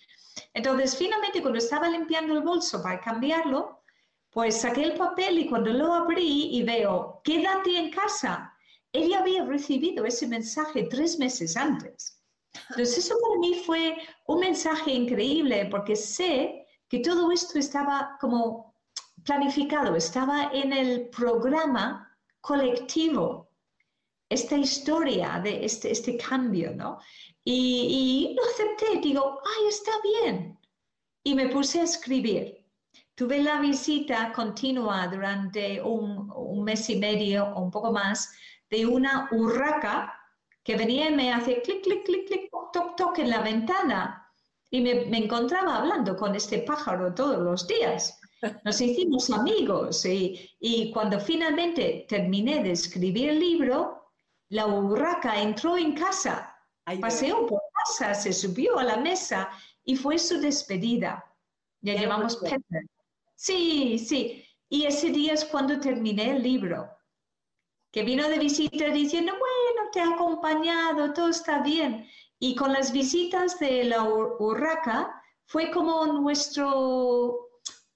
Entonces, 0.54 0.98
finalmente, 0.98 1.42
cuando 1.42 1.60
estaba 1.60 1.90
limpiando 1.90 2.34
el 2.34 2.42
bolso 2.42 2.82
para 2.82 3.00
cambiarlo, 3.00 3.82
pues 4.30 4.62
saqué 4.62 4.84
el 4.84 4.94
papel 4.94 5.40
y 5.40 5.50
cuando 5.50 5.72
lo 5.74 5.94
abrí 5.94 6.56
y 6.56 6.64
veo, 6.64 7.22
quédate 7.24 7.78
en 7.78 7.92
casa, 7.92 8.51
ella 8.94 9.20
había 9.20 9.46
recibido 9.46 10.06
ese 10.06 10.28
mensaje 10.28 10.84
tres 10.84 11.18
meses 11.20 11.56
antes. 11.56 12.22
Entonces, 12.70 13.06
eso 13.06 13.16
para 13.22 13.40
mí 13.40 13.62
fue 13.66 13.98
un 14.28 14.40
mensaje 14.40 14.92
increíble 14.92 15.68
porque 15.72 15.96
sé 15.96 16.68
que 16.90 17.00
todo 17.00 17.32
esto 17.32 17.58
estaba 17.58 18.18
como 18.20 18.76
planificado, 19.24 19.96
estaba 19.96 20.52
en 20.54 20.74
el 20.74 21.10
programa 21.10 22.18
colectivo 22.42 23.50
esta 24.30 24.58
historia 24.58 25.40
de 25.44 25.66
este, 25.66 25.92
este 25.92 26.18
cambio, 26.18 26.74
¿no? 26.74 27.00
Y, 27.44 28.34
lo 28.36 28.44
acepté, 28.44 29.00
digo, 29.02 29.40
ay, 29.44 29.68
está 29.68 29.92
bien. 30.02 30.58
Y 31.24 31.36
me 31.36 31.50
puse 31.50 31.82
a 31.82 31.84
escribir. 31.84 32.66
Tuve 33.16 33.44
la 33.44 33.60
visita 33.60 34.32
continua 34.34 35.08
durante 35.08 35.82
un, 35.82 36.32
un 36.34 36.64
mes 36.64 36.90
y 36.90 36.96
medio 36.96 37.46
o 37.54 37.62
un 37.62 37.72
poco 37.72 37.92
más 37.92 38.32
de 38.72 38.86
una 38.86 39.28
urraca 39.32 40.18
que 40.64 40.78
venía 40.78 41.10
y 41.10 41.16
me 41.16 41.34
hacía 41.34 41.62
clic, 41.62 41.84
clic, 41.84 42.06
clic, 42.06 42.28
clic, 42.28 42.50
toc, 42.74 42.96
toc 42.96 43.20
en 43.20 43.30
la 43.30 43.42
ventana. 43.42 44.18
Y 44.70 44.82
me, 44.82 45.06
me, 45.06 45.18
encontraba 45.18 45.78
hablando 45.78 46.16
con 46.16 46.34
este 46.34 46.60
pájaro 46.60 47.14
todos 47.14 47.40
los 47.40 47.68
días. 47.68 48.18
Nos 48.64 48.80
hicimos 48.80 49.30
amigos 49.30 50.06
y, 50.06 50.50
y 50.60 50.92
cuando 50.92 51.20
finalmente 51.20 52.06
terminé 52.08 52.64
de 52.64 52.72
escribir 52.72 53.30
el 53.30 53.40
libro, 53.40 54.14
la 54.50 54.68
urraca 54.68 55.42
entró 55.42 55.78
en 55.78 55.94
casa, 55.94 56.58
paseó 57.00 57.46
por 57.48 57.62
casa, 57.74 58.14
se 58.14 58.34
subió 58.34 58.80
a 58.80 58.84
la 58.84 58.98
mesa 58.98 59.50
y 59.84 59.96
fue 59.96 60.18
su 60.18 60.40
despedida. 60.40 61.24
Ya 61.82 61.94
Peter. 61.94 62.86
Sí, 63.36 64.00
sí. 64.00 64.46
Y 64.70 64.86
ese 64.86 65.10
día 65.10 65.34
es 65.34 65.44
cuando 65.46 65.80
terminé 65.80 66.32
el 66.32 66.44
libro. 66.44 66.90
Que 67.92 68.04
vino 68.04 68.28
de 68.30 68.40
visita 68.40 68.86
diciendo, 68.86 69.34
bueno, 69.34 69.90
te 69.92 70.00
ha 70.00 70.10
acompañado, 70.10 71.14
todo 71.14 71.30
está 71.30 71.62
bien. 71.62 72.08
Y 72.40 72.56
con 72.56 72.74
las 72.74 72.92
visitas 72.92 73.60
de 73.60 73.84
la 73.84 74.04
urraca 74.04 75.22
fue 75.46 75.72
como 75.72 76.06
nuestro, 76.08 77.50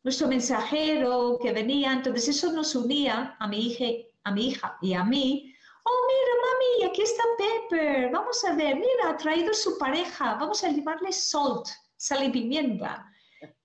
nuestro 0.04 0.28
mensajero 0.28 1.40
que 1.42 1.54
venía. 1.54 1.94
Entonces 1.94 2.28
eso 2.28 2.52
nos 2.52 2.76
unía 2.76 3.36
a 3.40 3.48
mi 3.48 3.68
hija, 3.68 3.86
a 4.24 4.32
mi 4.32 4.48
hija 4.50 4.78
y 4.82 4.94
a 4.94 5.04
mí 5.04 5.56
oh, 5.86 6.08
mira, 6.08 6.34
mami, 6.44 6.92
aquí 6.92 7.02
está 7.02 7.24
Pepper, 7.38 8.12
vamos 8.12 8.44
a 8.44 8.54
ver, 8.54 8.76
mira, 8.76 9.10
ha 9.10 9.18
traído 9.18 9.54
su 9.54 9.78
pareja, 9.78 10.36
vamos 10.36 10.64
a 10.64 10.70
llevarle 10.70 11.12
salt, 11.12 11.68
sal 11.96 12.24
y 12.24 12.30
pimienta. 12.30 13.06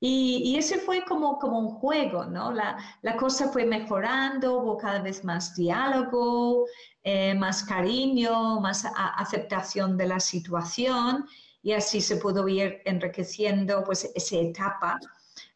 Y, 0.00 0.56
ese 0.56 0.78
fue 0.78 1.04
como, 1.04 1.38
como 1.38 1.58
un 1.58 1.68
juego, 1.68 2.24
¿no? 2.24 2.52
La, 2.52 2.78
la, 3.02 3.16
cosa 3.16 3.48
fue 3.50 3.64
mejorando, 3.64 4.58
hubo 4.58 4.76
cada 4.76 5.00
vez 5.00 5.24
más 5.24 5.54
diálogo, 5.54 6.66
eh, 7.02 7.34
más 7.34 7.62
cariño, 7.64 8.60
más 8.60 8.86
aceptación 8.94 9.96
de 9.96 10.06
la 10.06 10.20
situación 10.20 11.26
y 11.62 11.72
así 11.72 12.00
se 12.00 12.16
pudo 12.16 12.46
ir 12.48 12.80
enriqueciendo 12.84 13.84
pues 13.84 14.10
esa 14.14 14.36
etapa 14.36 14.98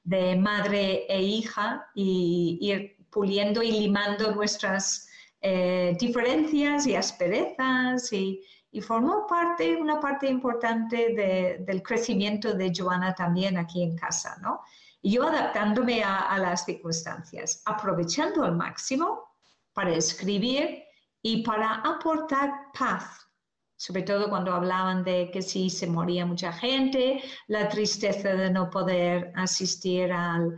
de 0.02 0.36
madre 0.36 1.06
e 1.08 1.22
hija 1.22 1.86
y 1.94 2.58
ir 2.60 2.96
puliendo 3.10 3.62
y 3.62 3.72
limando 3.72 4.34
nuestras 4.34 5.08
eh, 5.40 5.96
diferencias 5.98 6.86
y 6.86 6.96
asperezas 6.96 8.12
y, 8.12 8.42
formó 8.80 9.26
parte, 9.26 9.76
una 9.76 10.00
parte 10.00 10.26
importante 10.26 11.58
del 11.60 11.82
crecimiento 11.82 12.54
de 12.54 12.72
Joana 12.76 13.14
también 13.14 13.56
aquí 13.56 13.82
en 13.82 13.96
casa, 13.96 14.36
¿no? 14.42 14.62
Y 15.00 15.12
yo 15.12 15.28
adaptándome 15.28 16.02
a, 16.02 16.36
las 16.38 16.64
circunstancias, 16.64 17.62
aprovechando 17.66 18.42
al 18.42 18.56
máximo 18.56 19.34
para 19.72 19.94
escribir 19.94 20.82
y 21.22 21.42
para 21.44 21.74
aportar 21.82 22.72
paz, 22.76 23.28
sobre 23.76 24.02
todo 24.02 24.28
cuando 24.28 24.52
hablaban 24.52 25.04
de 25.04 25.30
que 25.30 25.42
si 25.42 25.70
se 25.70 25.86
moría 25.86 26.26
mucha 26.26 26.52
gente, 26.52 27.22
la 27.48 27.68
tristeza 27.68 28.30
de 28.32 28.50
no 28.50 28.70
poder 28.70 29.30
asistir 29.36 30.10
al, 30.10 30.56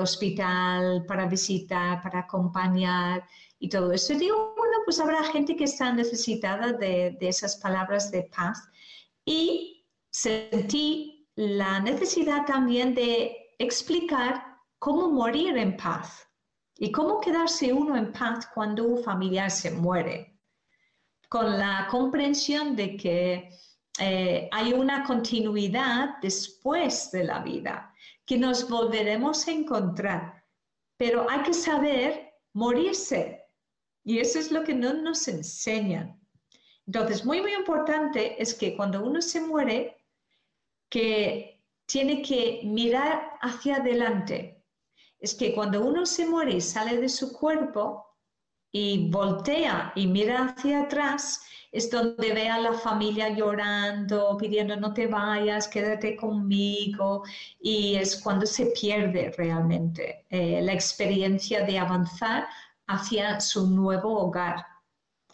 hospital 0.00 1.04
para 1.06 1.26
visitar, 1.26 2.02
para 2.02 2.20
acompañar 2.20 3.24
y 3.58 3.68
todo 3.68 3.92
eso. 3.92 4.14
digo, 4.14 4.55
pues 4.86 5.00
habrá 5.00 5.24
gente 5.24 5.56
que 5.56 5.64
está 5.64 5.92
necesitada 5.92 6.72
de, 6.72 7.18
esas 7.20 7.56
palabras 7.56 8.12
de 8.12 8.22
paz. 8.22 8.70
Y 9.24 9.84
sentí 10.10 11.28
la 11.34 11.80
necesidad 11.80 12.46
también 12.46 12.94
de 12.94 13.36
explicar 13.58 14.44
cómo 14.78 15.10
morir 15.10 15.56
en 15.58 15.76
paz 15.76 16.24
y 16.78 16.92
cómo 16.92 17.20
quedarse 17.20 17.72
uno 17.72 17.96
en 17.96 18.12
paz 18.12 18.48
cuando 18.54 18.84
un 18.84 19.02
familiar 19.02 19.50
se 19.50 19.72
muere, 19.72 20.38
con 21.28 21.58
la 21.58 21.88
comprensión 21.90 22.76
de 22.76 22.96
que 22.96 23.50
eh, 23.98 24.48
hay 24.52 24.72
una 24.72 25.02
continuidad 25.02 26.18
después 26.22 27.10
de 27.10 27.24
la 27.24 27.40
vida, 27.40 27.92
que 28.24 28.38
nos 28.38 28.68
volveremos 28.68 29.48
a 29.48 29.50
encontrar, 29.50 30.44
pero 30.96 31.28
hay 31.28 31.42
que 31.42 31.54
saber 31.54 32.34
morirse 32.52 33.45
y 34.06 34.20
eso 34.20 34.38
es 34.38 34.52
lo 34.52 34.62
que 34.62 34.72
no 34.72 34.92
nos 34.92 35.26
enseñan. 35.26 36.18
Entonces, 36.86 37.24
muy, 37.24 37.40
muy 37.42 37.52
importante 37.54 38.40
es 38.40 38.54
que 38.54 38.76
cuando 38.76 39.04
uno 39.04 39.20
se 39.20 39.40
muere, 39.40 39.96
que 40.88 41.60
tiene 41.86 42.22
que 42.22 42.60
mirar 42.62 43.32
hacia 43.40 43.76
adelante. 43.76 44.62
Es 45.18 45.34
que 45.34 45.52
cuando 45.52 45.84
uno 45.84 46.06
se 46.06 46.24
muere 46.24 46.54
y 46.54 46.60
sale 46.60 47.00
de 47.00 47.08
su 47.08 47.32
cuerpo 47.32 48.06
y 48.70 49.10
voltea 49.10 49.92
y 49.96 50.06
mira 50.06 50.54
hacia 50.56 50.82
atrás, 50.82 51.40
es 51.72 51.90
donde 51.90 52.32
ve 52.32 52.48
a 52.48 52.60
la 52.60 52.74
familia 52.74 53.30
llorando, 53.30 54.36
pidiendo 54.36 54.76
no 54.76 54.94
te 54.94 55.08
vayas, 55.08 55.66
quédate 55.66 56.14
conmigo, 56.14 57.24
y 57.60 57.96
es 57.96 58.20
cuando 58.22 58.46
se 58.46 58.66
pierde 58.66 59.34
realmente 59.36 60.24
eh, 60.30 60.60
la 60.62 60.72
experiencia 60.72 61.64
de 61.66 61.78
avanzar 61.78 62.46
hacia 62.86 63.40
su 63.40 63.68
nuevo 63.68 64.18
hogar. 64.18 64.64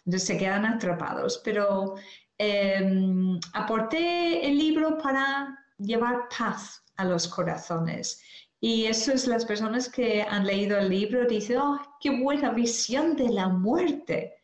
Entonces 0.05 0.27
se 0.27 0.37
quedan 0.37 0.65
atrapados. 0.65 1.41
Pero 1.43 1.95
em, 2.37 3.39
aporté 3.53 4.45
el 4.47 4.57
libro 4.57 4.97
para 4.97 5.57
llevar 5.77 6.27
paz 6.37 6.83
a 6.97 7.05
los 7.05 7.27
corazones. 7.27 8.21
Y 8.59 8.85
eso 8.85 9.11
es 9.11 9.27
las 9.27 9.45
personas 9.45 9.89
que 9.89 10.21
han 10.21 10.45
leído 10.45 10.77
el 10.77 10.89
libro 10.89 11.27
dicen, 11.27 11.57
oh, 11.57 11.81
qué 11.99 12.21
buena 12.21 12.51
visión 12.51 13.15
de 13.15 13.29
la 13.29 13.49
muerte, 13.49 14.35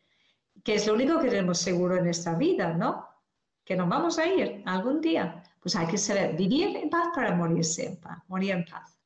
que 0.62 0.74
es 0.74 0.86
lo 0.86 0.92
único 0.92 1.18
que 1.18 1.30
tenemos 1.30 1.58
seguro 1.58 1.96
en 1.96 2.06
esta 2.06 2.34
vida, 2.34 2.74
¿no? 2.74 3.08
Que 3.64 3.76
nos 3.76 3.88
vamos 3.88 4.18
a 4.18 4.26
ir 4.26 4.62
algún 4.66 5.00
día. 5.00 5.42
Pues 5.60 5.74
hay 5.74 5.86
que 5.86 5.96
saber 5.96 6.36
vivir 6.36 6.76
en 6.76 6.90
paz 6.90 7.08
para 7.14 7.34
morirse 7.34 7.86
en 7.86 7.96
paz, 7.96 8.18
morir 8.28 8.50
en 8.50 8.64
paz. 8.66 8.99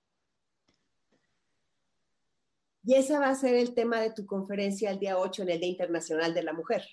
Y 2.84 2.94
ese 2.94 3.18
va 3.18 3.30
a 3.30 3.34
ser 3.34 3.54
el 3.54 3.74
tema 3.74 4.00
de 4.00 4.10
tu 4.10 4.26
conferencia 4.26 4.90
el 4.90 4.98
día 4.98 5.18
8 5.18 5.42
en 5.42 5.50
el 5.50 5.60
Día 5.60 5.70
Internacional 5.70 6.34
de 6.34 6.42
la 6.42 6.52
Mujer. 6.52 6.84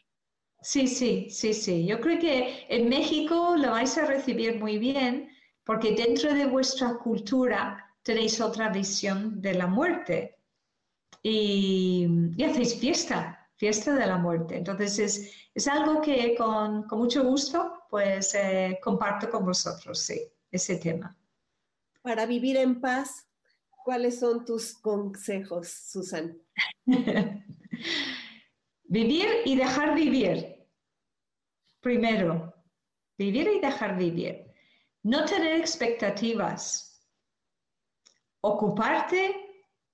Sí, 0.62 0.88
sí, 0.88 1.30
sí, 1.30 1.54
sí. 1.54 1.86
Yo 1.86 1.99
creo 1.99 2.19
que 2.19 2.65
en 2.69 2.88
México 2.88 3.56
lo 3.58 3.71
vais 3.71 3.97
a 3.97 4.06
recibir 4.06 4.60
muy 4.60 4.77
bien 4.77 5.30
porque 5.63 5.93
dentro 5.93 6.34
de 6.34 6.45
vuestra 6.45 6.97
cultura 6.97 7.91
tenéis 8.04 8.39
otra 8.39 8.69
visión 8.69 9.41
de 9.41 9.54
la 9.56 9.67
muerte 9.67 10.38
y, 11.23 12.08
hacéis 12.43 12.75
fiesta, 12.75 13.49
fiesta 13.56 13.93
de 13.95 14.08
la 14.08 14.17
muerte. 14.17 14.58
Entonces 14.58 15.34
es, 15.54 15.67
algo 15.67 16.01
que 16.01 16.36
con, 16.36 16.88
mucho 16.91 17.23
gusto 17.23 17.73
pues 17.89 18.34
eh, 18.36 18.80
comparto 18.82 19.30
con 19.30 19.45
vosotros, 19.45 19.99
sí, 19.99 20.21
ese 20.49 20.77
tema. 20.77 21.17
Para 22.01 22.25
vivir 22.25 22.58
en 22.58 22.80
paz, 22.80 23.27
¿cuáles 23.84 24.20
son 24.20 24.46
tus 24.46 24.74
consejos, 24.74 25.70
Susan? 25.70 26.38
Vivir 28.84 29.28
y 29.46 29.56
dejar 29.56 29.96
vivir. 29.96 30.67
Primero, 31.80 32.54
vivir 33.17 33.48
y 33.48 33.62
dejar 33.62 33.98
vivir. 33.98 34.52
No 35.04 35.24
tener 35.24 35.62
expectativas. 35.62 37.02
Ocuparte 38.41 39.34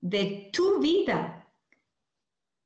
de 0.00 0.50
tu 0.52 0.80
vida. 0.80 1.48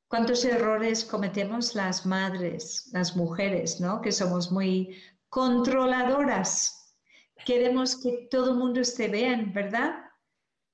¿Cuántos 0.08 0.42
errores 0.46 1.04
cometemos 1.04 1.74
las 1.74 2.06
madres, 2.06 2.88
las 2.92 3.14
mujeres, 3.14 3.78
¿no? 3.78 4.00
Que 4.00 4.10
somos 4.10 4.50
muy 4.50 4.98
controladoras. 5.28 6.96
Queremos 7.44 8.00
que 8.00 8.28
todo 8.30 8.52
el 8.52 8.56
mundo 8.56 8.80
esté 8.80 9.08
bien, 9.08 9.52
¿verdad? 9.52 10.01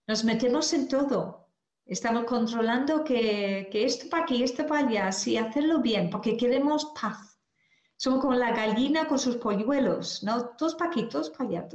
Nos 0.08 0.24
metemos 0.24 0.72
en 0.72 0.88
todo. 0.88 1.50
Estamos 1.84 2.24
controlando 2.24 3.04
que, 3.04 3.68
esto 3.72 4.08
para 4.08 4.22
aquí, 4.22 4.42
esto 4.42 4.66
para 4.66 4.88
allá, 4.88 5.12
sí, 5.12 5.36
hacerlo 5.36 5.80
bien, 5.80 6.08
porque 6.08 6.34
queremos 6.34 6.92
paz. 6.98 7.38
Somos 7.98 8.20
como 8.20 8.32
la 8.32 8.52
gallina 8.52 9.06
con 9.06 9.18
sus 9.18 9.36
polluelos, 9.36 10.22
¿no? 10.22 10.46
Todos 10.56 10.76
para 10.76 10.90
aquí, 10.90 11.02
todos 11.10 11.28
para 11.28 11.50
allá. 11.50 11.68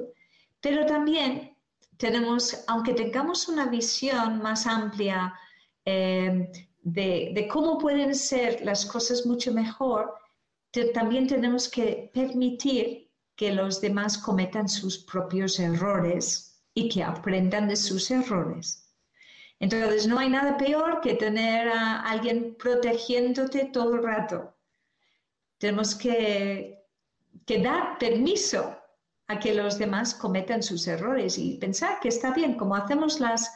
Pero 0.62 0.84
también 0.88 1.56
tenemos, 1.98 2.64
aunque 2.68 2.94
tengamos 2.94 3.48
una 3.48 3.68
visión 3.68 4.42
más 4.42 4.66
amplia 4.66 5.32
eh, 5.86 6.50
de, 6.82 7.48
cómo 7.52 7.78
pueden 7.78 8.16
ser 8.16 8.66
las 8.66 8.84
cosas 8.84 9.28
mucho 9.28 9.54
mejor, 9.54 10.12
también 10.96 11.28
tenemos 11.28 11.70
que 11.70 12.10
permitir 12.12 13.12
que 13.36 13.54
los 13.54 13.80
demás 13.80 14.18
cometan 14.18 14.68
sus 14.68 14.98
propios 15.06 15.60
errores 15.60 16.53
y 16.74 16.90
que 16.90 17.04
aprendan 17.04 17.68
de 17.68 17.76
sus 17.76 18.10
errores. 18.12 18.84
Entonces, 19.60 20.08
no 20.08 20.20
hay 20.20 20.30
nada 20.30 20.58
peor 20.58 21.00
que 21.02 21.14
tener 21.14 21.70
a 21.70 22.02
alguien 22.02 22.56
protegiéndote 22.60 23.66
todo 23.66 23.96
el 23.96 24.04
rato. 24.04 24.54
Tenemos 25.58 25.96
que, 25.96 26.84
dar 27.48 27.98
permiso 27.98 28.76
a 29.28 29.40
que 29.40 29.54
los 29.54 29.78
demás 29.78 30.14
cometan 30.14 30.62
sus 30.62 30.86
errores 30.88 31.38
y 31.38 31.58
pensar 31.60 32.00
que 32.02 32.10
está 32.10 32.34
bien, 32.34 32.56
como 32.56 32.76
hacemos 32.76 33.22
las, 33.22 33.50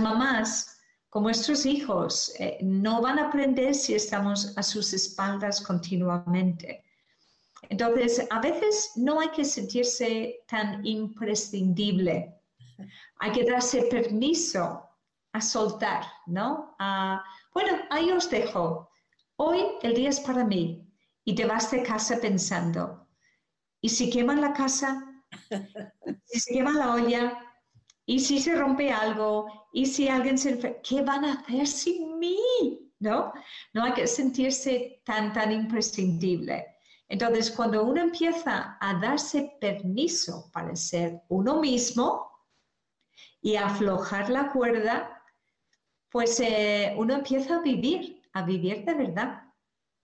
mamás 0.00 0.80
con 1.08 1.22
nuestros 1.22 1.66
hijos. 1.66 2.34
Eh, 2.40 2.58
no 2.60 3.00
van 3.00 3.20
a 3.20 3.28
aprender 3.28 3.76
si 3.76 3.94
estamos 3.94 4.58
a 4.58 4.62
sus 4.64 4.92
espaldas 4.92 5.60
continuamente. 5.60 6.82
Entonces, 7.68 8.26
a 8.30 8.40
veces 8.40 8.90
no 8.96 9.20
hay 9.20 9.28
que 9.28 9.44
sentirse 9.44 10.40
tan 10.48 10.84
imprescindible. 10.84 12.33
Hay 13.18 13.32
que 13.32 13.44
darse 13.44 13.82
permiso 13.84 14.88
a 15.32 15.40
soltar, 15.40 16.04
¿no? 16.26 16.76
bueno, 17.52 17.78
ahí 17.90 18.10
os 18.10 18.30
dejo. 18.30 18.90
Hoy 19.36 19.64
el 19.82 19.94
día 19.94 20.10
es 20.10 20.20
para 20.20 20.44
mí 20.44 20.88
y 21.24 21.34
te 21.34 21.44
vas 21.44 21.70
de 21.70 21.82
casa 21.82 22.20
pensando, 22.20 23.08
¿y 23.80 23.88
si 23.88 24.10
queman 24.10 24.40
la 24.40 24.52
casa? 24.52 25.04
¿Y 26.32 26.38
si 26.38 26.40
se 26.40 26.54
quema 26.54 26.72
la 26.72 26.94
olla? 26.94 27.38
¿Y 28.06 28.20
si 28.20 28.38
se 28.38 28.54
rompe 28.54 28.92
algo? 28.92 29.68
¿Y 29.72 29.86
si 29.86 30.08
alguien 30.08 30.38
se? 30.38 30.80
¿Qué 30.82 31.02
van 31.02 31.24
a 31.24 31.32
hacer 31.34 31.66
sin 31.66 32.18
mí? 32.18 32.38
¿No? 33.00 33.32
No 33.72 33.84
hay 33.84 33.92
que 33.92 34.06
sentirse 34.06 35.02
tan, 35.04 35.32
tan 35.32 35.50
imprescindible. 35.52 36.66
Entonces, 37.08 37.50
cuando 37.50 37.84
uno 37.84 38.00
empieza 38.00 38.78
a 38.80 38.94
darse 39.00 39.56
permiso 39.60 40.50
para 40.52 40.74
ser 40.76 41.22
uno 41.28 41.60
mismo 41.60 42.33
y 43.44 43.56
aflojar 43.56 44.30
la 44.30 44.50
cuerda, 44.50 45.22
pues 46.10 46.40
eh, 46.40 46.94
uno 46.96 47.16
empieza 47.16 47.56
a 47.56 47.60
vivir, 47.60 48.22
a 48.32 48.42
vivir 48.42 48.86
de 48.86 48.94
verdad. 48.94 49.42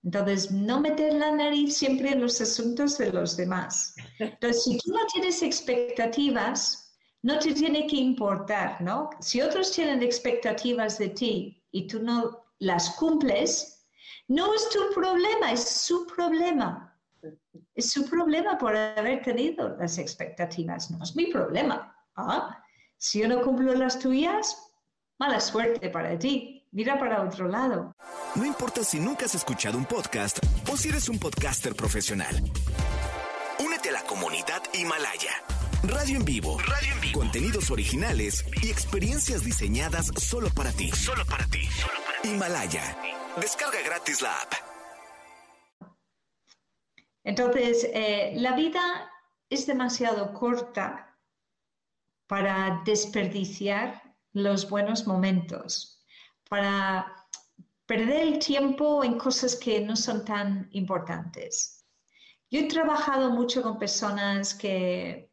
Entonces, 0.04 0.50
no 0.50 0.78
meter 0.78 1.14
la 1.14 1.32
nariz 1.32 1.74
siempre 1.74 2.10
en 2.10 2.20
los 2.20 2.38
asuntos 2.42 2.98
de 2.98 3.10
los 3.10 3.38
demás. 3.38 3.94
Entonces, 4.18 4.64
si 4.64 4.76
tú 4.76 4.92
no 4.92 5.06
tienes 5.06 5.42
expectativas, 5.42 6.94
no 7.22 7.38
te 7.38 7.54
tiene 7.54 7.86
que 7.86 7.96
importar, 7.96 8.78
¿no? 8.82 9.08
Si 9.20 9.40
otros 9.40 9.72
tienen 9.72 10.02
expectativas 10.02 10.98
de 10.98 11.08
ti 11.08 11.64
y 11.72 11.86
tú 11.86 12.02
no 12.02 12.44
las 12.58 12.90
cumples, 12.90 13.86
no 14.28 14.52
es 14.52 14.68
tu 14.68 14.80
problema, 14.94 15.50
es 15.52 15.66
su 15.66 16.06
problema. 16.06 16.94
Es 17.74 17.90
su 17.90 18.04
problema 18.04 18.58
por 18.58 18.76
haber 18.76 19.22
tenido 19.22 19.76
las 19.78 19.96
expectativas, 19.96 20.90
no 20.90 21.02
es 21.02 21.16
mi 21.16 21.26
problema. 21.28 21.96
¿ah? 22.16 22.59
Si 23.02 23.18
yo 23.18 23.28
no 23.28 23.40
cumplo 23.40 23.74
las 23.74 23.98
tuyas, 23.98 24.70
Mala 25.20 25.38
suerte 25.38 25.90
para 25.90 26.18
ti. 26.18 26.66
Mira 26.72 26.98
para 26.98 27.22
otro 27.22 27.46
lado. 27.46 27.94
No 28.34 28.46
importa 28.46 28.82
si 28.82 28.98
nunca 28.98 29.26
has 29.26 29.34
escuchado 29.34 29.76
un 29.76 29.84
podcast 29.84 30.38
o 30.72 30.78
si 30.78 30.88
eres 30.88 31.10
un 31.10 31.18
podcaster 31.18 31.74
profesional. 31.74 32.34
Únete 33.62 33.90
a 33.90 33.92
la 33.92 34.02
comunidad 34.04 34.62
Himalaya. 34.72 35.32
Radio 35.82 36.16
en 36.16 36.24
vivo. 36.24 36.58
Radio 36.60 36.94
en 36.94 37.00
vivo. 37.02 37.20
Contenidos 37.20 37.70
originales 37.70 38.46
y 38.62 38.70
experiencias 38.70 39.44
diseñadas 39.44 40.06
solo 40.16 40.48
para 40.56 40.72
ti. 40.72 40.90
Solo 40.92 41.26
para 41.26 41.44
ti. 41.48 41.68
Himalaya. 42.24 42.96
Descarga 43.38 43.82
gratis 43.84 44.22
la 44.22 44.32
app. 44.40 44.54
Entonces, 47.24 47.86
eh, 47.92 48.32
la 48.36 48.56
vida 48.56 48.80
es 49.50 49.66
demasiado 49.66 50.32
corta 50.32 51.09
para 52.30 52.80
desperdiciar 52.84 54.00
los 54.34 54.70
buenos 54.70 55.04
momentos, 55.04 56.00
para 56.48 57.12
perder 57.86 58.20
el 58.28 58.38
tiempo 58.38 59.02
en 59.02 59.18
cosas 59.18 59.56
que 59.56 59.80
no 59.80 59.96
son 59.96 60.24
tan 60.24 60.68
importantes. 60.70 61.84
Yo 62.48 62.60
he 62.60 62.68
trabajado 62.68 63.32
mucho 63.32 63.62
con 63.62 63.80
personas 63.80 64.54
que, 64.54 65.28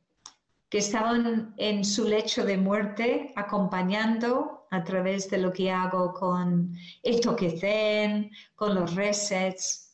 estaban 0.72 1.54
en 1.58 1.86
su 1.86 2.04
lecho 2.04 2.44
de 2.44 2.58
muerte 2.58 3.32
acompañando 3.36 4.68
a 4.70 4.84
través 4.84 5.30
de 5.30 5.38
lo 5.38 5.54
que 5.54 5.72
hago 5.72 6.14
con 6.14 6.72
el 7.04 7.22
toque 7.22 7.58
zen, 7.60 8.30
con 8.56 8.76
los 8.76 8.94
resets, 8.96 9.88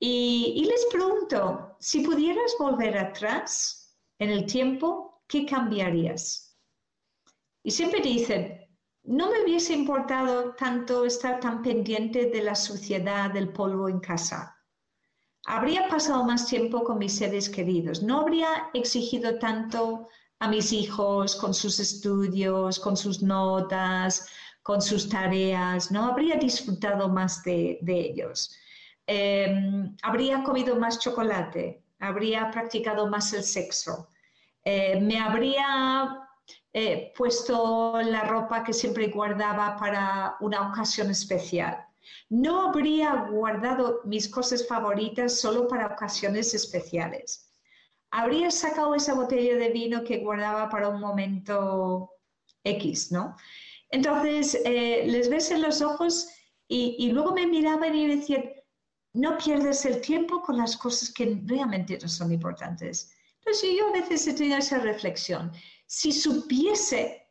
y, 0.00 0.64
les 0.68 0.86
pregunto, 0.92 1.76
si 1.78 2.00
pudieras 2.00 2.54
volver 2.58 2.98
atrás 2.98 3.96
en 4.18 4.30
el 4.30 4.44
tiempo, 4.44 5.22
¿qué 5.26 5.46
cambiarías? 5.46 6.43
Y 7.64 7.72
siempre 7.72 8.00
dicen, 8.00 8.60
no 9.02 9.32
me 9.32 9.42
hubiese 9.42 9.72
importado 9.72 10.54
tanto 10.54 11.04
estar 11.04 11.40
tan 11.40 11.62
pendiente 11.62 12.26
de 12.26 12.42
la 12.42 12.54
suciedad 12.54 13.32
del 13.32 13.48
polvo 13.48 13.88
en 13.88 13.98
casa. 13.98 14.56
Habría 15.46 15.88
pasado 15.88 16.22
más 16.22 16.46
tiempo 16.46 16.84
con 16.84 16.98
mis 16.98 17.16
seres 17.16 17.48
queridos. 17.48 18.04
No 18.04 18.20
habría 18.20 18.70
exigido 18.72 19.40
tanto 19.40 20.08
a 20.38 20.48
mis 20.48 20.72
hijos 20.72 21.34
con 21.34 21.52
sus 21.52 21.80
estudios, 21.80 22.78
con 22.78 22.96
sus 22.96 23.20
notas, 23.20 24.28
con 24.62 24.80
sus 24.80 25.08
tareas. 25.08 25.90
No 25.90 26.04
habría 26.04 26.36
disfrutado 26.36 27.08
más 27.08 27.42
de 27.42 27.80
ellos. 27.82 28.56
Em, 29.06 29.94
habría 30.02 30.42
comido 30.42 30.76
más 30.76 30.98
chocolate, 30.98 31.84
habría 31.98 32.50
practicado 32.50 33.06
más 33.08 33.32
el 33.34 33.44
sexo, 33.44 34.08
eh, 34.64 34.98
me 34.98 35.18
habría 35.18 36.23
eh, 36.76 37.12
puesto 37.16 38.00
la 38.02 38.24
ropa 38.24 38.64
que 38.64 38.72
siempre 38.72 39.06
guardaba 39.06 39.76
para 39.76 40.36
una 40.40 40.68
ocasión 40.68 41.08
especial. 41.08 41.86
No 42.28 42.68
habría 42.68 43.28
guardado 43.30 44.00
mis 44.04 44.28
cosas 44.28 44.66
favoritas 44.66 45.38
solo 45.40 45.68
para 45.68 45.86
ocasiones 45.86 46.52
especiales. 46.52 47.48
Habría 48.10 48.50
sacado 48.50 48.96
esa 48.96 49.14
botella 49.14 49.56
de 49.56 49.70
vino 49.70 50.02
que 50.02 50.18
guardaba 50.18 50.68
para 50.68 50.88
un 50.88 51.00
momento 51.00 52.10
X, 52.64 53.12
¿no? 53.12 53.36
Entonces, 53.90 54.60
eh, 54.64 55.04
les 55.06 55.30
ves 55.30 55.52
en 55.52 55.62
los 55.62 55.80
ojos 55.80 56.28
y, 56.66 57.12
luego 57.12 57.32
me 57.32 57.46
miraban 57.46 57.94
y 57.94 58.16
decían, 58.16 58.50
no 59.12 59.38
pierdes 59.38 59.84
el 59.84 60.00
tiempo 60.00 60.42
con 60.42 60.56
las 60.56 60.76
cosas 60.76 61.12
que 61.12 61.40
realmente 61.44 61.96
no 62.02 62.08
son 62.08 62.32
importantes. 62.32 63.12
Entonces 63.38 63.70
yo 63.78 63.88
a 63.88 63.92
veces 63.92 64.26
he 64.26 64.34
tenido 64.34 64.58
esa 64.58 64.78
reflexión. 64.78 65.52
Si 65.86 66.12
supiese 66.12 67.28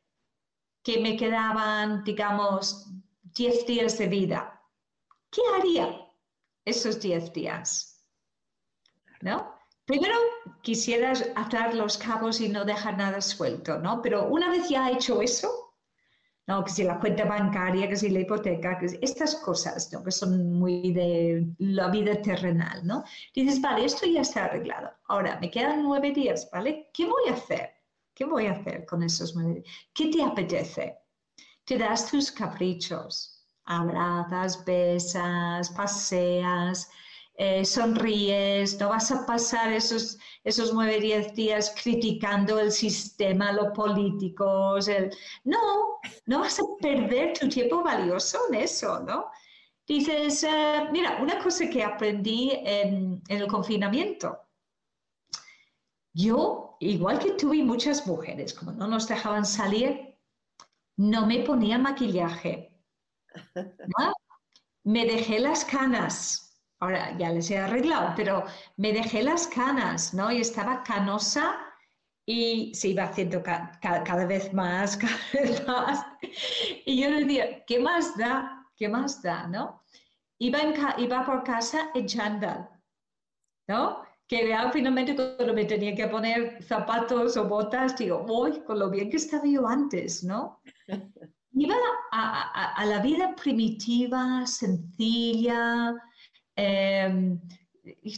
que 0.83 0.99
me 0.99 1.17
quedaban, 1.17 2.03
digamos, 2.03 2.87
10 3.21 3.65
días 3.65 3.97
de 3.97 4.07
vida, 4.07 4.61
¿qué 5.31 5.41
haría 5.57 6.07
esos 6.65 6.99
10 6.99 7.33
días? 7.33 8.05
¿No? 9.21 9.53
Primero 9.85 10.15
quisiera 10.61 11.13
atar 11.35 11.73
los 11.73 11.97
cabos 11.97 12.39
y 12.39 12.49
no 12.49 12.63
dejar 12.63 12.97
nada 12.97 13.19
suelto, 13.21 13.79
¿no? 13.79 14.01
Pero 14.01 14.27
una 14.27 14.49
vez 14.49 14.69
ya 14.69 14.89
hecho 14.89 15.21
eso, 15.21 15.63
¿no? 16.47 16.63
que 16.63 16.71
si 16.71 16.83
la 16.83 16.99
cuenta 16.99 17.25
bancaria, 17.25 17.87
que 17.87 17.95
si 17.95 18.09
la 18.09 18.21
hipoteca, 18.21 18.77
que 18.77 18.97
estas 19.01 19.35
cosas 19.35 19.91
¿no? 19.91 20.03
que 20.03 20.11
son 20.11 20.53
muy 20.53 20.91
de 20.91 21.47
la 21.59 21.89
vida 21.89 22.21
terrenal, 22.21 22.85
¿no? 22.85 23.03
Dices, 23.33 23.61
vale, 23.61 23.85
esto 23.85 24.05
ya 24.05 24.21
está 24.21 24.45
arreglado. 24.45 24.91
Ahora, 25.07 25.37
me 25.39 25.49
quedan 25.49 25.83
nueve 25.83 26.11
días, 26.11 26.49
¿vale? 26.51 26.89
¿Qué 26.93 27.05
voy 27.05 27.29
a 27.29 27.33
hacer? 27.33 27.71
¿Qué 28.13 28.25
voy 28.25 28.45
a 28.47 28.53
hacer 28.53 28.85
con 28.85 29.03
esos 29.03 29.35
días? 29.35 29.63
¿Qué 29.93 30.07
te 30.07 30.23
apetece? 30.23 30.99
Te 31.65 31.77
das 31.77 32.09
tus 32.09 32.31
caprichos, 32.31 33.45
abrazas, 33.65 34.63
besas, 34.65 35.69
paseas, 35.71 36.89
eh, 37.35 37.65
sonríes, 37.65 38.79
no 38.79 38.89
vas 38.89 39.11
a 39.11 39.25
pasar 39.25 39.73
esos, 39.73 40.19
esos 40.43 40.71
nueve, 40.71 40.99
diez 40.99 41.33
días 41.33 41.73
criticando 41.81 42.59
el 42.59 42.71
sistema, 42.71 43.51
los 43.51 43.71
políticos, 43.73 44.87
no, 45.43 45.99
no 46.27 46.39
vas 46.39 46.59
a 46.59 46.63
perder 46.79 47.37
tu 47.37 47.49
tiempo 47.49 47.81
valioso 47.81 48.37
en 48.49 48.55
eso, 48.55 48.99
¿no? 48.99 49.25
Dices, 49.87 50.43
eh, 50.43 50.87
mira, 50.91 51.17
una 51.21 51.41
cosa 51.41 51.67
que 51.69 51.83
aprendí 51.83 52.51
en, 52.51 53.21
en 53.27 53.37
el 53.41 53.47
confinamiento, 53.47 54.37
yo, 56.13 56.72
igual 56.79 57.19
que 57.19 57.35
y 57.53 57.63
muchas 57.63 58.05
mujeres, 58.07 58.53
como 58.53 58.71
no 58.71 58.87
nos 58.87 59.07
dejaban 59.07 59.45
salir, 59.45 60.17
no 60.97 61.25
me 61.25 61.39
ponía 61.39 61.77
maquillaje. 61.77 62.79
¿no? 63.55 64.13
Me 64.85 65.05
dejé 65.05 65.39
las 65.39 65.63
canas 65.63 66.43
ahora 66.83 67.17
ya 67.17 67.29
les 67.29 67.49
he 67.49 67.57
arreglado, 67.57 68.13
pero 68.15 68.43
me 68.75 68.91
dejé 68.91 69.23
las 69.23 69.47
canas, 69.47 70.13
¿no? 70.13 70.29
Y 70.31 70.41
estaba 70.41 70.83
canosa 70.83 71.55
y 72.25 72.73
se 72.75 72.89
iba 72.89 73.03
haciendo 73.03 73.41
cada 73.41 74.25
vez 74.25 74.53
más, 74.53 74.97
cada 75.03 75.17
vez 75.33 75.65
más. 75.65 76.05
Y 76.85 77.01
yo 77.01 77.09
le 77.09 77.21
decía, 77.21 77.63
¿qué 77.65 77.79
más 77.79 78.17
da? 78.17 78.67
¿Qué 78.75 78.89
más 78.89 79.21
da? 79.21 79.47
¿No? 79.47 79.83
Iba, 80.39 80.59
iba 80.97 81.25
por 81.25 81.43
casa 81.43 81.89
en 81.93 82.07
¿no? 83.67 84.03
Que 84.27 84.45
vea 84.45 84.71
finalmente 84.71 85.15
cuando 85.15 85.53
me 85.53 85.65
tenía 85.65 85.95
que 85.95 86.07
poner 86.07 86.63
zapatos 86.63 87.37
o 87.37 87.47
botas, 87.47 87.97
digo, 87.97 88.25
uy, 88.27 88.61
con 88.63 88.79
lo 88.79 88.89
bien 88.89 89.09
que 89.09 89.17
estaba 89.17 89.45
yo 89.45 89.67
antes, 89.67 90.23
¿no? 90.23 90.61
Iba 91.55 91.75
a, 92.11 92.73
a 92.75 92.85
la 92.85 92.99
vida 92.99 93.35
primitiva, 93.35 94.47
sencilla, 94.47 95.93
Em, 96.55 97.39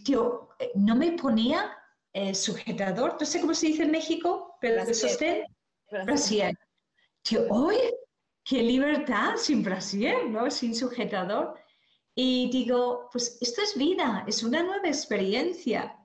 tío, 0.03 0.49
no 0.75 0.95
me 0.95 1.13
ponía 1.13 1.77
eh, 2.13 2.33
sujetador, 2.33 3.17
no 3.19 3.25
sé 3.25 3.39
cómo 3.39 3.53
se 3.53 3.67
dice 3.67 3.83
en 3.83 3.91
México, 3.91 4.57
pero 4.59 4.85
de 4.85 4.93
sostén, 4.93 5.45
brasier. 6.05 6.57
Tío, 7.21 7.47
oye, 7.49 7.93
qué 8.43 8.61
libertad 8.61 9.35
sin 9.37 9.63
brasier, 9.63 10.29
¿no? 10.29 10.49
Sin 10.51 10.75
sujetador. 10.75 11.57
Y 12.16 12.49
digo, 12.49 13.09
pues 13.11 13.38
esto 13.41 13.61
es 13.61 13.78
vida, 13.78 14.24
es 14.26 14.41
una 14.41 14.63
nueva 14.63 14.88
experiencia. 14.88 15.97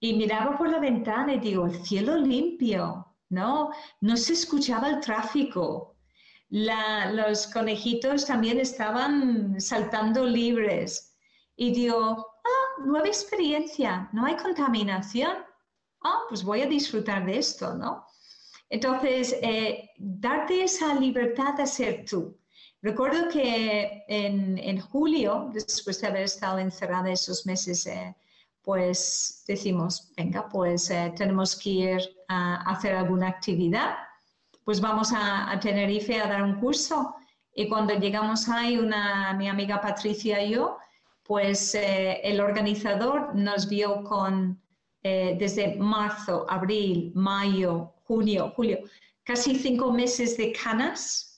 Y 0.00 0.14
miraba 0.14 0.58
por 0.58 0.68
la 0.68 0.80
ventana 0.80 1.34
y 1.34 1.38
digo, 1.38 1.66
el 1.66 1.84
cielo 1.86 2.16
limpio, 2.16 3.14
¿no? 3.28 3.70
No 4.00 4.16
se 4.16 4.32
escuchaba 4.32 4.88
el 4.88 5.00
tráfico. 5.00 5.96
los 6.50 7.46
conejitos 7.46 8.26
también 8.26 8.58
estaban 8.58 9.60
saltando 9.60 10.26
libres. 10.26 11.16
Y 11.56 11.72
digo, 11.72 12.26
ah, 12.44 12.82
nueva 12.84 13.06
experiencia, 13.06 14.10
no 14.12 14.26
hay 14.26 14.36
contaminación. 14.36 15.36
Ah, 16.02 16.22
pues 16.28 16.42
voy 16.42 16.62
a 16.62 16.66
disfrutar 16.66 17.24
de 17.24 17.38
esto, 17.38 17.74
¿no? 17.74 18.04
Entonces, 18.68 19.36
eh, 19.40 19.90
darte 19.98 20.64
esa 20.64 20.94
libertad 20.94 21.54
de 21.54 21.66
ser 21.66 22.04
tú. 22.04 22.41
Recuerdo 22.82 23.28
que 23.28 24.04
en, 24.08 24.80
julio, 24.80 25.50
después 25.52 26.00
de 26.00 26.08
haber 26.08 26.24
estado 26.24 26.58
encerrada 26.58 27.12
esos 27.12 27.46
meses, 27.46 27.86
eh, 27.86 28.16
pues 28.60 29.44
decimos, 29.46 30.12
venga, 30.16 30.48
pues 30.48 30.90
eh, 30.90 31.12
tenemos 31.16 31.54
que 31.54 31.70
ir 31.70 32.00
a 32.26 32.56
hacer 32.72 32.96
alguna 32.96 33.28
actividad. 33.28 33.94
Pues 34.64 34.80
vamos 34.80 35.12
a, 35.14 35.56
Tenerife 35.60 36.20
a 36.20 36.26
dar 36.26 36.42
un 36.42 36.58
curso. 36.58 37.14
Y 37.54 37.68
cuando 37.68 37.94
llegamos 37.94 38.48
ahí, 38.48 38.76
una, 38.76 39.32
mi 39.34 39.48
amiga 39.48 39.80
Patricia 39.80 40.42
y 40.42 40.54
yo, 40.54 40.78
pues 41.22 41.76
eh, 41.76 42.20
el 42.24 42.40
organizador 42.40 43.32
nos 43.32 43.68
vio 43.68 44.02
con 44.02 44.60
desde 45.04 45.74
marzo, 45.78 46.46
abril, 46.48 47.10
mayo, 47.16 47.92
junio, 48.04 48.52
julio, 48.54 48.78
casi 49.24 49.56
cinco 49.56 49.90
meses 49.90 50.36
de 50.36 50.52
canas 50.52 51.31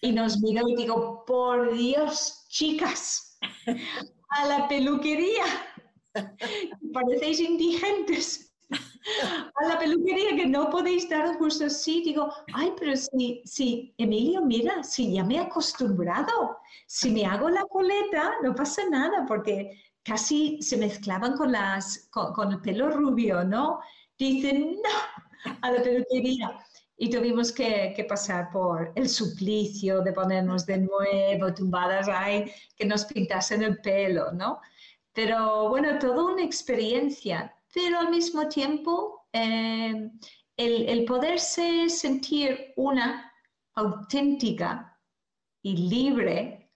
y 0.00 0.12
nos 0.12 0.40
miró 0.40 0.68
y 0.68 0.76
digo, 0.76 1.24
por 1.26 1.74
Dios, 1.74 2.46
chicas, 2.48 3.38
a 4.30 4.46
la 4.46 4.68
peluquería, 4.68 5.44
parecéis 6.92 7.40
indigentes 7.40 8.46
a 9.60 9.68
la 9.68 9.78
peluquería 9.78 10.36
que 10.36 10.46
no 10.46 10.68
podéis 10.70 11.08
dar 11.08 11.36
justo 11.38 11.66
así, 11.66 12.02
digo, 12.02 12.32
ay, 12.54 12.72
pero 12.78 12.96
si, 12.96 13.42
si, 13.44 13.94
Emilio, 13.98 14.42
mira, 14.42 14.82
si 14.82 15.12
ya 15.12 15.24
me 15.24 15.36
he 15.36 15.40
acostumbrado, 15.40 16.58
si 16.86 17.10
me 17.10 17.24
hago 17.24 17.48
la 17.48 17.62
coleta, 17.64 18.34
no 18.42 18.54
pasa 18.54 18.82
nada, 18.90 19.24
porque 19.26 19.80
casi 20.02 20.60
se 20.60 20.76
mezclaban 20.76 21.36
con, 21.36 21.52
las, 21.52 22.08
con, 22.10 22.52
el 22.52 22.60
pelo 22.60 22.90
rubio, 22.90 23.44
¿no? 23.44 23.80
Dicen, 24.18 24.76
no, 24.82 25.52
a 25.62 25.70
la 25.70 25.82
peluquería. 25.82 26.58
Y 26.96 27.10
tuvimos 27.10 27.52
que, 27.52 28.06
pasar 28.08 28.50
por 28.50 28.92
el 28.94 29.08
suplicio 29.08 30.00
de 30.00 30.12
ponernos 30.12 30.64
de 30.64 30.78
nuevo 30.78 31.52
tumbadas 31.54 32.08
ahí, 32.08 32.50
que 32.76 32.86
nos 32.86 33.04
pintasen 33.04 33.62
el 33.62 33.80
pelo, 33.80 34.32
¿no? 34.32 34.60
Pero 35.12 35.68
bueno, 35.68 35.98
toda 35.98 36.24
una 36.32 36.42
experiencia, 36.42 37.54
pero 37.72 37.98
al 37.98 38.10
mismo 38.10 38.48
tiempo 38.48 39.26
eh, 39.32 40.10
el, 40.56 40.88
el 40.88 41.04
poderse 41.04 41.88
sentir 41.90 42.72
una 42.76 43.30
auténtica 43.74 44.98
y 45.62 45.76
libre 45.76 46.66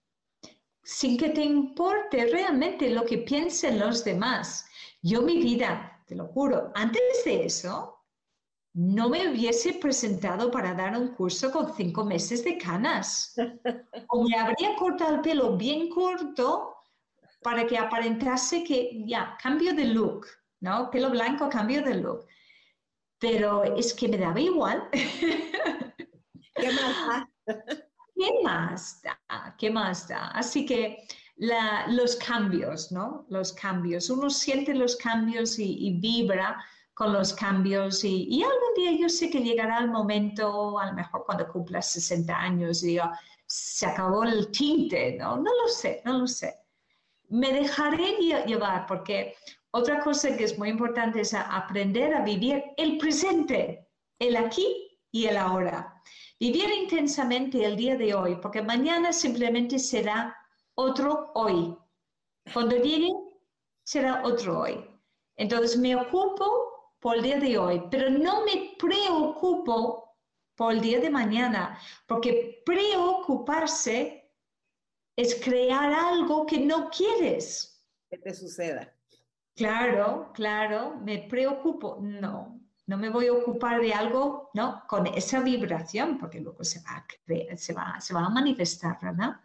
sin 0.83 1.17
que 1.17 1.29
te 1.31 1.43
importe 1.43 2.27
realmente 2.27 2.91
lo 2.91 3.05
que 3.05 3.19
piensen 3.19 3.79
los 3.79 4.05
demás. 4.05 4.67
Yo 5.03 5.23
mi 5.23 5.39
vida, 5.39 6.03
te 6.07 6.15
lo 6.17 6.27
juro, 6.27 6.73
antes 6.75 7.25
de 7.25 7.45
eso, 7.45 8.00
no 8.73 9.09
me 9.09 9.29
hubiese 9.29 9.75
presentado 9.75 10.51
para 10.51 10.75
dar 10.75 10.97
un 10.97 11.09
curso 11.09 11.51
con 11.51 11.75
cinco 11.75 12.05
meses 12.05 12.45
de 12.45 12.57
canas. 12.57 13.35
O 14.09 14.25
me 14.25 14.37
habría 14.37 14.77
cortado 14.77 15.17
el 15.17 15.21
pelo 15.21 15.57
bien 15.57 15.89
corto 15.89 16.77
para 17.43 17.67
que 17.67 17.77
aparentase 17.77 18.63
que 18.63 19.03
ya, 19.07 19.37
cambio 19.43 19.75
de 19.75 19.87
look, 19.87 20.27
¿no? 20.61 20.91
Pelo 20.91 21.11
blanco, 21.11 21.49
cambio 21.49 21.83
de 21.83 21.95
look. 21.95 22.27
Pero 23.19 23.65
es 23.65 23.93
que 23.93 24.09
me 24.09 24.19
daba 24.19 24.41
igual. 24.41 24.89
¿Qué 24.93 26.73
más 26.73 27.27
¿Qué 28.21 28.43
más 28.43 29.03
da? 29.03 29.57
¿Qué 29.59 29.71
más 29.71 30.07
da? 30.09 30.29
Así 30.29 30.67
que 30.67 31.07
los 31.89 32.17
cambios, 32.17 32.93
¿no? 32.93 33.25
Los 33.31 33.53
cambios. 33.53 34.11
Uno 34.11 34.29
siente 34.29 34.75
los 34.75 34.97
cambios 34.97 35.59
y, 35.59 35.99
vibra 35.99 36.63
con 37.01 37.15
los 37.15 37.33
cambios 37.33 38.05
y, 38.05 38.43
algún 38.43 38.75
día 38.77 38.93
yo 38.93 39.09
sé 39.09 39.31
que 39.31 39.41
llegará 39.41 39.79
el 39.79 39.91
momento, 39.91 40.79
a 40.79 40.89
lo 40.89 40.93
mejor 40.93 41.25
cuando 41.25 41.49
cumpla 41.51 41.81
60 41.81 42.39
años, 42.39 42.83
y 42.83 42.89
diga, 42.89 43.19
se 43.47 43.87
acabó 43.87 44.23
el 44.25 44.51
tinte, 44.51 45.17
¿no? 45.19 45.39
No 45.39 45.51
lo 45.63 45.69
sé, 45.69 46.03
no 46.05 46.19
lo 46.19 46.27
sé. 46.27 46.55
Me 47.31 47.55
dejaré 47.55 48.19
llevar 48.47 48.85
porque 48.87 49.35
otra 49.71 50.01
cosa 50.01 50.37
que 50.37 50.45
es 50.45 50.59
muy 50.59 50.69
importante 50.69 51.23
es 51.23 51.33
aprender 51.33 52.13
a 52.13 52.23
vivir 52.23 52.65
el 52.77 52.99
presente, 52.99 53.89
el 54.19 54.37
aquí 54.37 55.01
y 55.11 55.25
el 55.25 55.39
ahora. 55.39 56.03
Vivir 56.39 56.69
intensamente 56.69 57.65
el 57.65 57.77
día 57.77 57.97
de 57.97 58.13
hoy, 58.13 58.37
porque 58.43 58.61
mañana 58.61 59.11
simplemente 59.15 59.79
será 59.79 60.37
otro 60.75 61.31
hoy. 61.35 61.75
Cuando 62.53 62.77
llegue, 62.77 63.09
será 63.85 64.21
otro 64.23 64.61
hoy. 64.61 64.85
Entonces 65.39 65.79
me 65.79 65.97
ocupo 65.97 66.70
por 67.01 67.17
el 67.17 67.23
día 67.23 67.39
de 67.39 67.59
hoy, 67.59 67.83
pero 67.91 68.11
no 68.11 68.45
me 68.45 68.77
preocupo 68.79 70.17
por 70.55 70.73
el 70.73 70.81
día 70.81 71.01
de 71.01 71.11
mañana, 71.11 71.79
porque 72.07 72.63
preocuparse 72.65 74.31
es 75.17 75.35
crear 75.43 75.93
algo 75.93 76.47
que 76.47 76.59
no 76.59 76.91
quieres. 76.91 77.83
Que 78.11 78.19
te 78.19 78.35
suceda. 78.35 78.93
Claro, 79.57 80.31
claro, 80.35 80.97
me 81.03 81.27
preocupo. 81.29 81.99
No, 82.01 82.61
no 82.87 82.97
me 82.97 83.09
voy 83.09 83.29
a 83.29 83.33
ocupar 83.33 83.81
de 83.81 83.93
algo, 83.93 84.51
¿no? 84.55 84.83
Con 84.87 85.07
esa 85.07 85.41
vibración, 85.41 86.19
porque 86.19 86.41
luego 86.41 86.63
se 86.65 86.81
va 86.83 86.97
a, 86.97 87.57
se 87.57 87.73
va, 87.73 88.01
se 88.01 88.15
va 88.15 88.27
a 88.27 88.31
manifestar, 88.31 88.99
¿verdad? 89.01 89.41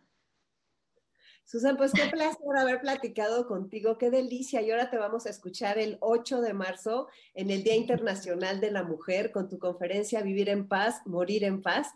Susan, 1.45 1.77
pues 1.77 1.91
qué 1.93 2.07
placer 2.07 2.57
haber 2.57 2.81
platicado 2.81 3.45
contigo, 3.45 3.99
qué 3.99 4.09
delicia. 4.09 4.61
Y 4.61 4.71
ahora 4.71 4.89
te 4.89 4.97
vamos 4.97 5.27
a 5.27 5.29
escuchar 5.29 5.77
el 5.77 5.97
8 6.01 6.41
de 6.41 6.53
marzo 6.53 7.07
en 7.35 7.51
el 7.51 7.63
Día 7.63 7.75
Internacional 7.75 8.59
de 8.59 8.71
la 8.71 8.83
Mujer 8.83 9.31
con 9.31 9.47
tu 9.47 9.59
conferencia 9.59 10.23
Vivir 10.23 10.49
en 10.49 10.67
Paz, 10.67 11.01
Morir 11.05 11.43
en 11.43 11.61
Paz. 11.61 11.87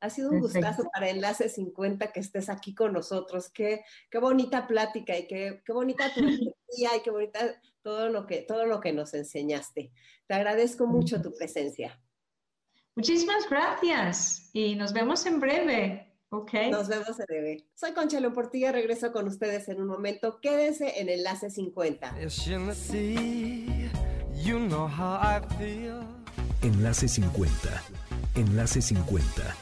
Ha 0.00 0.10
sido 0.10 0.30
un 0.30 0.40
gustazo 0.40 0.84
para 0.92 1.08
Enlace 1.08 1.48
50 1.48 2.12
que 2.12 2.20
estés 2.20 2.48
aquí 2.48 2.74
con 2.74 2.92
nosotros. 2.92 3.48
Qué, 3.48 3.84
qué 4.10 4.18
bonita 4.18 4.66
plática 4.66 5.16
y 5.16 5.28
qué, 5.28 5.62
qué 5.64 5.72
bonita 5.72 6.12
tu 6.12 6.20
día 6.76 6.96
y 6.96 7.00
qué 7.02 7.10
bonita 7.10 7.60
todo 7.82 8.08
lo, 8.08 8.26
que, 8.26 8.42
todo 8.42 8.66
lo 8.66 8.80
que 8.80 8.92
nos 8.92 9.14
enseñaste. 9.14 9.92
Te 10.26 10.34
agradezco 10.34 10.86
mucho 10.86 11.22
tu 11.22 11.32
presencia. 11.32 11.96
Muchísimas 12.96 13.48
gracias 13.48 14.50
y 14.52 14.74
nos 14.74 14.92
vemos 14.92 15.24
en 15.26 15.38
breve. 15.38 16.15
Okay. 16.30 16.70
Nos 16.70 16.88
vemos 16.88 17.18
en 17.20 17.26
breve. 17.26 17.64
Soy 17.74 17.92
Conchelo 17.92 18.32
Portilla, 18.32 18.72
regreso 18.72 19.12
con 19.12 19.28
ustedes 19.28 19.68
en 19.68 19.80
un 19.80 19.86
momento. 19.86 20.40
Quédense 20.40 21.00
en 21.00 21.08
Enlace 21.08 21.50
50. 21.50 22.16
Enlace 26.62 27.08
50. 27.08 27.82
Enlace 28.34 28.82
50 28.82 29.56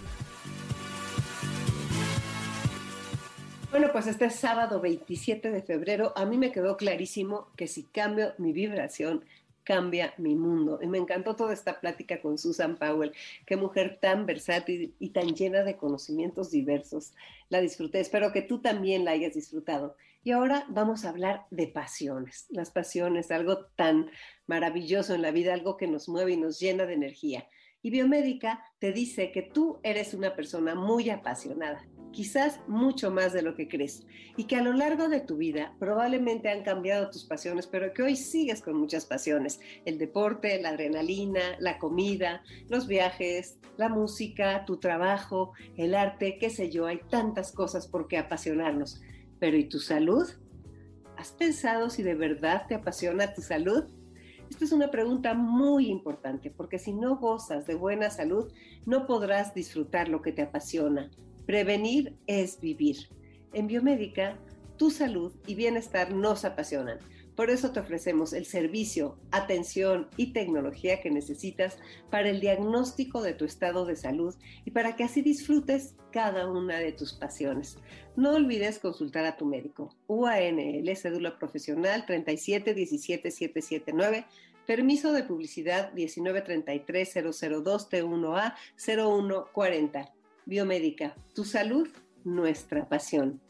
Bueno, 3.71 3.89
pues 3.93 4.07
este 4.07 4.31
sábado 4.31 4.81
27 4.81 5.51
de 5.51 5.61
febrero 5.61 6.13
a 6.17 6.25
mí 6.25 6.39
me 6.39 6.53
quedó 6.53 6.77
clarísimo 6.77 7.49
que 7.57 7.67
si 7.67 7.83
cambio 7.83 8.33
mi 8.39 8.53
vibración, 8.53 9.25
cambia 9.65 10.15
mi 10.19 10.35
mundo. 10.35 10.79
Y 10.83 10.87
me 10.87 10.99
encantó 10.99 11.35
toda 11.35 11.53
esta 11.53 11.81
plática 11.81 12.21
con 12.21 12.39
Susan 12.39 12.77
Powell. 12.77 13.13
Qué 13.47 13.57
mujer 13.57 13.99
tan 14.01 14.27
versátil 14.27 14.95
y 14.99 15.11
tan 15.11 15.35
llena 15.35 15.65
de 15.65 15.77
conocimientos 15.77 16.51
diversos. 16.51 17.13
La 17.49 17.61
disfruté. 17.61 18.01
Espero 18.01 18.33
que 18.33 18.43
tú 18.43 18.61
también 18.61 19.05
la 19.05 19.13
hayas 19.13 19.35
disfrutado. 19.35 19.97
Y 20.23 20.31
ahora 20.31 20.65
vamos 20.69 21.05
a 21.05 21.11
hablar 21.11 21.47
de 21.51 21.67
pasiones. 21.67 22.47
Las 22.51 22.71
pasiones, 22.71 23.31
algo 23.31 23.67
tan 23.77 24.11
maravilloso 24.47 25.15
en 25.15 25.23
la 25.23 25.33
vida, 25.33 25.53
algo 25.53 25.77
que 25.77 25.87
nos 25.87 26.09
mueve 26.09 26.33
y 26.33 26.37
nos 26.37 26.59
llena 26.61 26.87
de 26.87 26.95
energía. 26.95 27.49
Y 27.83 27.91
Biomédica 27.91 28.65
te 28.79 28.93
dice 28.93 29.31
que 29.33 29.43
tú 29.43 29.81
eres 29.83 30.15
una 30.15 30.35
persona 30.35 30.75
muy 30.75 31.11
apasionada 31.11 31.87
quizás 32.15 32.61
mucho 32.69 33.11
más 33.11 33.33
de 33.33 33.43
lo 33.43 33.57
que 33.57 33.69
crees, 33.69 34.07
y 34.37 34.45
que 34.45 34.57
a 34.57 34.63
lo 34.63 34.73
largo 34.73 35.09
de 35.09 35.21
tu 35.21 35.37
vida 35.37 35.75
probablemente 35.81 36.49
han 36.49 36.63
cambiado 36.63 37.11
tus 37.11 37.25
pasiones, 37.25 37.67
pero 37.67 37.93
que 37.93 38.03
hoy 38.03 38.15
sigues 38.15 38.63
con 38.63 38.77
muchas 38.77 39.05
pasiones, 39.05 39.61
el 39.85 39.99
deporte, 39.99 40.61
la 40.63 40.71
adrenalina, 40.71 41.57
la 41.59 41.79
comida, 41.79 42.43
los 42.69 42.87
viajes, 42.87 43.59
la 43.77 43.89
música, 43.89 44.65
tu 44.65 44.79
trabajo, 44.79 45.53
el 45.77 45.95
arte, 45.95 46.39
qué 46.39 46.51
sé 46.51 46.71
yo, 46.71 46.87
hay 46.87 47.01
tantas 47.11 47.51
cosas 47.51 47.89
por 47.89 48.07
qué 48.07 48.17
apasionarnos. 48.17 49.03
Pero 49.41 49.57
¿y 49.57 49.65
tu 49.65 49.81
salud? 49.81 50.29
¿Has 51.17 51.33
pensado 51.33 51.91
si 51.91 52.05
de 52.05 52.15
verdad 52.15 52.67
te 52.69 52.77
apasiona 52.77 53.35
tu 53.35 53.43
salud? 53.43 53.85
Esta 54.49 54.65
es 54.65 54.73
una 54.73 54.91
pregunta 54.91 55.35
muy 55.35 55.89
importante 55.89 56.51
porque 56.51 56.79
si 56.79 56.93
no 56.93 57.17
gozas 57.17 57.67
de 57.67 57.75
buena 57.75 58.11
salud, 58.11 58.53
no 58.87 59.07
podrás 59.07 59.53
disfrutar 59.53 60.09
lo 60.09 60.23
que 60.23 60.33
te 60.33 60.43
apasiona, 60.43 61.11
Prevenir 61.47 62.15
es 62.27 62.61
vivir. 62.61 63.09
En 63.53 63.67
Biomédica, 63.67 64.37
tu 64.77 64.91
salud 64.91 65.33
y 65.47 65.55
bienestar 65.55 66.13
nos 66.13 66.45
apasionan. 66.45 66.99
Por 67.37 67.51
eso 67.51 67.71
te 67.73 67.81
ofrecemos 67.81 68.33
el 68.33 68.47
servicio, 68.47 69.19
atención 69.33 70.09
y 70.17 70.33
tecnología 70.33 71.01
que 71.01 71.11
necesitas 71.11 71.77
para 72.09 72.31
el 72.31 72.41
diagnóstico 72.41 73.23
de 73.23 73.35
tu 73.35 73.45
estado 73.45 73.87
de 73.87 73.97
salud 73.97 74.37
y 74.65 74.71
para 74.71 74.95
que 74.95 75.03
así 75.03 75.21
disfrutes 75.21 75.97
cada 76.13 76.49
una 76.49 76.79
de 76.79 76.93
tus 76.93 77.13
pasiones. 77.13 77.77
No 78.15 78.35
olvides 78.35 78.79
consultar 78.79 79.25
a 79.25 79.37
tu 79.37 79.47
médico. 79.47 79.97
UANL, 80.07 80.97
cédula 80.97 81.37
profesional 81.39 82.07
3717779, 82.07 84.27
permiso 84.65 85.13
de 85.13 85.25
publicidad 85.25 85.93
1933002 85.93 87.91
T1A 87.91 88.55
0140. 88.77 90.13
Biomédica, 90.47 91.17
tu 91.35 91.43
salud, 91.43 91.89
nuestra 92.23 92.87
pasión. 92.87 93.41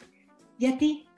¿Y 0.61 0.66
a 0.66 0.78
ti? 0.78 1.09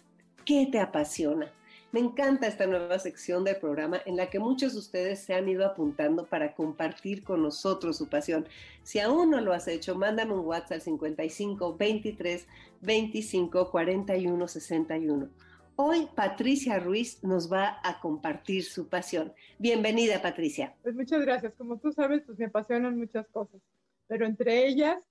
¿Qué 0.46 0.66
te 0.72 0.80
apasiona? 0.80 1.52
Me 1.92 2.00
encanta 2.00 2.46
esta 2.46 2.66
nueva 2.66 2.98
sección 2.98 3.44
del 3.44 3.56
programa 3.56 4.00
en 4.06 4.16
la 4.16 4.30
que 4.30 4.38
muchos 4.38 4.72
de 4.72 4.78
ustedes 4.78 5.20
se 5.20 5.34
han 5.34 5.48
ido 5.50 5.66
apuntando 5.66 6.24
para 6.24 6.54
compartir 6.54 7.22
con 7.24 7.42
nosotros 7.42 7.98
su 7.98 8.08
pasión. 8.08 8.48
Si 8.82 9.00
aún 9.00 9.30
no 9.30 9.42
lo 9.42 9.52
has 9.52 9.68
hecho, 9.68 9.94
mándame 9.94 10.32
un 10.32 10.46
WhatsApp 10.46 10.72
al 10.72 10.80
55 10.80 11.76
23 11.76 12.46
25 12.80 13.70
41 13.70 14.48
61. 14.48 15.28
Hoy 15.76 16.08
Patricia 16.14 16.78
Ruiz 16.78 17.22
nos 17.22 17.52
va 17.52 17.80
a 17.84 18.00
compartir 18.00 18.64
su 18.64 18.88
pasión. 18.88 19.34
Bienvenida, 19.58 20.22
Patricia. 20.22 20.74
Pues 20.82 20.94
muchas 20.94 21.20
gracias. 21.20 21.52
Como 21.52 21.78
tú 21.78 21.92
sabes, 21.92 22.22
pues 22.24 22.38
me 22.38 22.46
apasionan 22.46 22.96
muchas 22.96 23.26
cosas, 23.28 23.60
pero 24.06 24.24
entre 24.24 24.66
ellas 24.66 25.02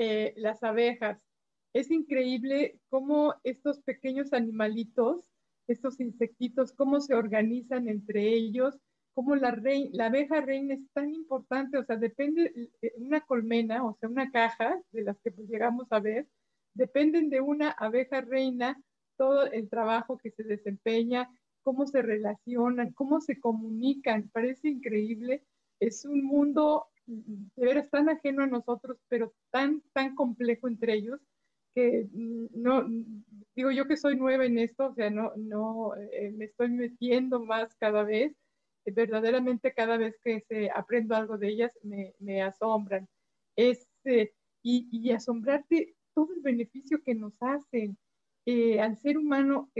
eh, 0.00 0.32
las 0.36 0.62
abejas. 0.62 1.18
Es 1.72 1.90
increíble 1.90 2.78
cómo 2.88 3.34
estos 3.42 3.80
pequeños 3.80 4.32
animalitos, 4.32 5.28
estos 5.66 5.98
insectitos, 5.98 6.72
cómo 6.72 7.00
se 7.00 7.16
organizan 7.16 7.88
entre 7.88 8.28
ellos, 8.28 8.78
cómo 9.12 9.34
la, 9.34 9.60
la 9.90 10.06
abeja 10.06 10.40
reina 10.40 10.74
es 10.74 10.88
tan 10.92 11.12
importante, 11.12 11.78
o 11.78 11.84
sea, 11.84 11.96
depende, 11.96 12.70
de 12.80 12.92
una 12.98 13.22
colmena, 13.22 13.84
o 13.84 13.96
sea, 13.98 14.08
una 14.08 14.30
caja 14.30 14.80
de 14.92 15.02
las 15.02 15.18
que 15.18 15.32
pues 15.32 15.48
llegamos 15.48 15.88
a 15.90 15.98
ver, 15.98 16.28
dependen 16.74 17.28
de 17.28 17.40
una 17.40 17.72
abeja 17.72 18.20
reina 18.20 18.80
todo 19.16 19.46
el 19.50 19.68
trabajo 19.68 20.16
que 20.16 20.30
se 20.30 20.44
desempeña, 20.44 21.28
cómo 21.64 21.88
se 21.88 22.02
relacionan, 22.02 22.92
cómo 22.92 23.20
se 23.20 23.40
comunican, 23.40 24.28
parece 24.28 24.68
increíble. 24.68 25.42
Es 25.80 26.04
un 26.04 26.22
mundo 26.22 26.86
de 27.08 27.64
veras 27.64 27.90
tan 27.90 28.08
ajeno 28.08 28.42
a 28.42 28.46
nosotros, 28.46 28.98
pero 29.08 29.32
tan, 29.50 29.82
tan 29.92 30.14
complejo 30.14 30.68
entre 30.68 30.94
ellos, 30.94 31.20
que 31.74 32.06
no, 32.12 32.86
digo 33.54 33.70
yo 33.70 33.86
que 33.86 33.96
soy 33.96 34.16
nueva 34.16 34.44
en 34.44 34.58
esto, 34.58 34.88
o 34.88 34.94
sea, 34.94 35.10
no, 35.10 35.32
no, 35.36 35.94
eh, 35.96 36.32
me 36.32 36.46
estoy 36.46 36.70
metiendo 36.70 37.40
más 37.40 37.74
cada 37.76 38.02
vez, 38.02 38.36
verdaderamente 38.84 39.72
cada 39.72 39.96
vez 39.96 40.18
que 40.22 40.40
se, 40.48 40.70
aprendo 40.70 41.14
algo 41.14 41.38
de 41.38 41.48
ellas 41.48 41.72
me, 41.82 42.14
me 42.20 42.42
asombran. 42.42 43.08
Es, 43.56 43.86
eh, 44.04 44.32
y, 44.62 44.88
y, 44.90 45.10
asombrarte 45.12 45.94
todo 46.14 46.32
el 46.34 46.40
beneficio 46.40 47.02
que 47.02 47.14
nos 47.14 47.34
hacen 47.40 47.98
eh, 48.46 48.80
al 48.80 48.96
ser 48.98 49.18
humano. 49.18 49.70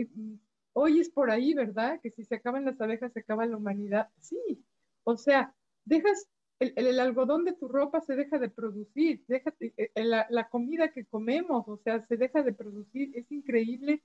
hoy 0.72 1.00
es 1.00 1.10
por 1.10 1.30
ahí, 1.30 1.54
¿verdad? 1.54 2.00
Que 2.02 2.10
si 2.10 2.24
se 2.24 2.36
acaban 2.36 2.64
las 2.64 2.80
abejas, 2.80 3.12
se 3.12 3.20
acaba 3.20 3.46
la 3.46 3.56
humanidad. 3.56 4.08
Sí, 4.20 4.64
o 5.04 5.16
sea, 5.16 5.54
dejas 5.84 6.28
el, 6.60 7.00
algodón 7.00 7.44
de 7.44 7.52
tu 7.52 7.68
ropa 7.68 8.00
se 8.00 8.16
deja 8.16 8.38
de 8.38 8.48
producir, 8.48 9.24
deja, 9.28 9.54
la, 9.94 10.26
la, 10.28 10.48
comida 10.48 10.92
que 10.92 11.04
comemos, 11.04 11.68
o 11.68 11.76
sea, 11.78 12.04
se 12.06 12.16
deja 12.16 12.42
de 12.42 12.52
producir. 12.52 13.12
Es 13.14 13.30
increíble 13.30 14.02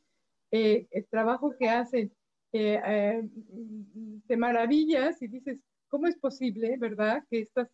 eh, 0.51 0.87
el 0.91 1.07
trabajo 1.07 1.55
que 1.57 1.69
hacen. 1.69 2.13
Eh, 2.51 2.79
eh, 2.85 3.27
te 4.27 4.37
maravillas 4.37 5.19
y 5.23 5.27
dices, 5.27 5.59
¿cómo 5.87 6.05
es 6.05 6.15
posible, 6.15 6.77
verdad, 6.77 7.23
que 7.29 7.39
estos 7.39 7.67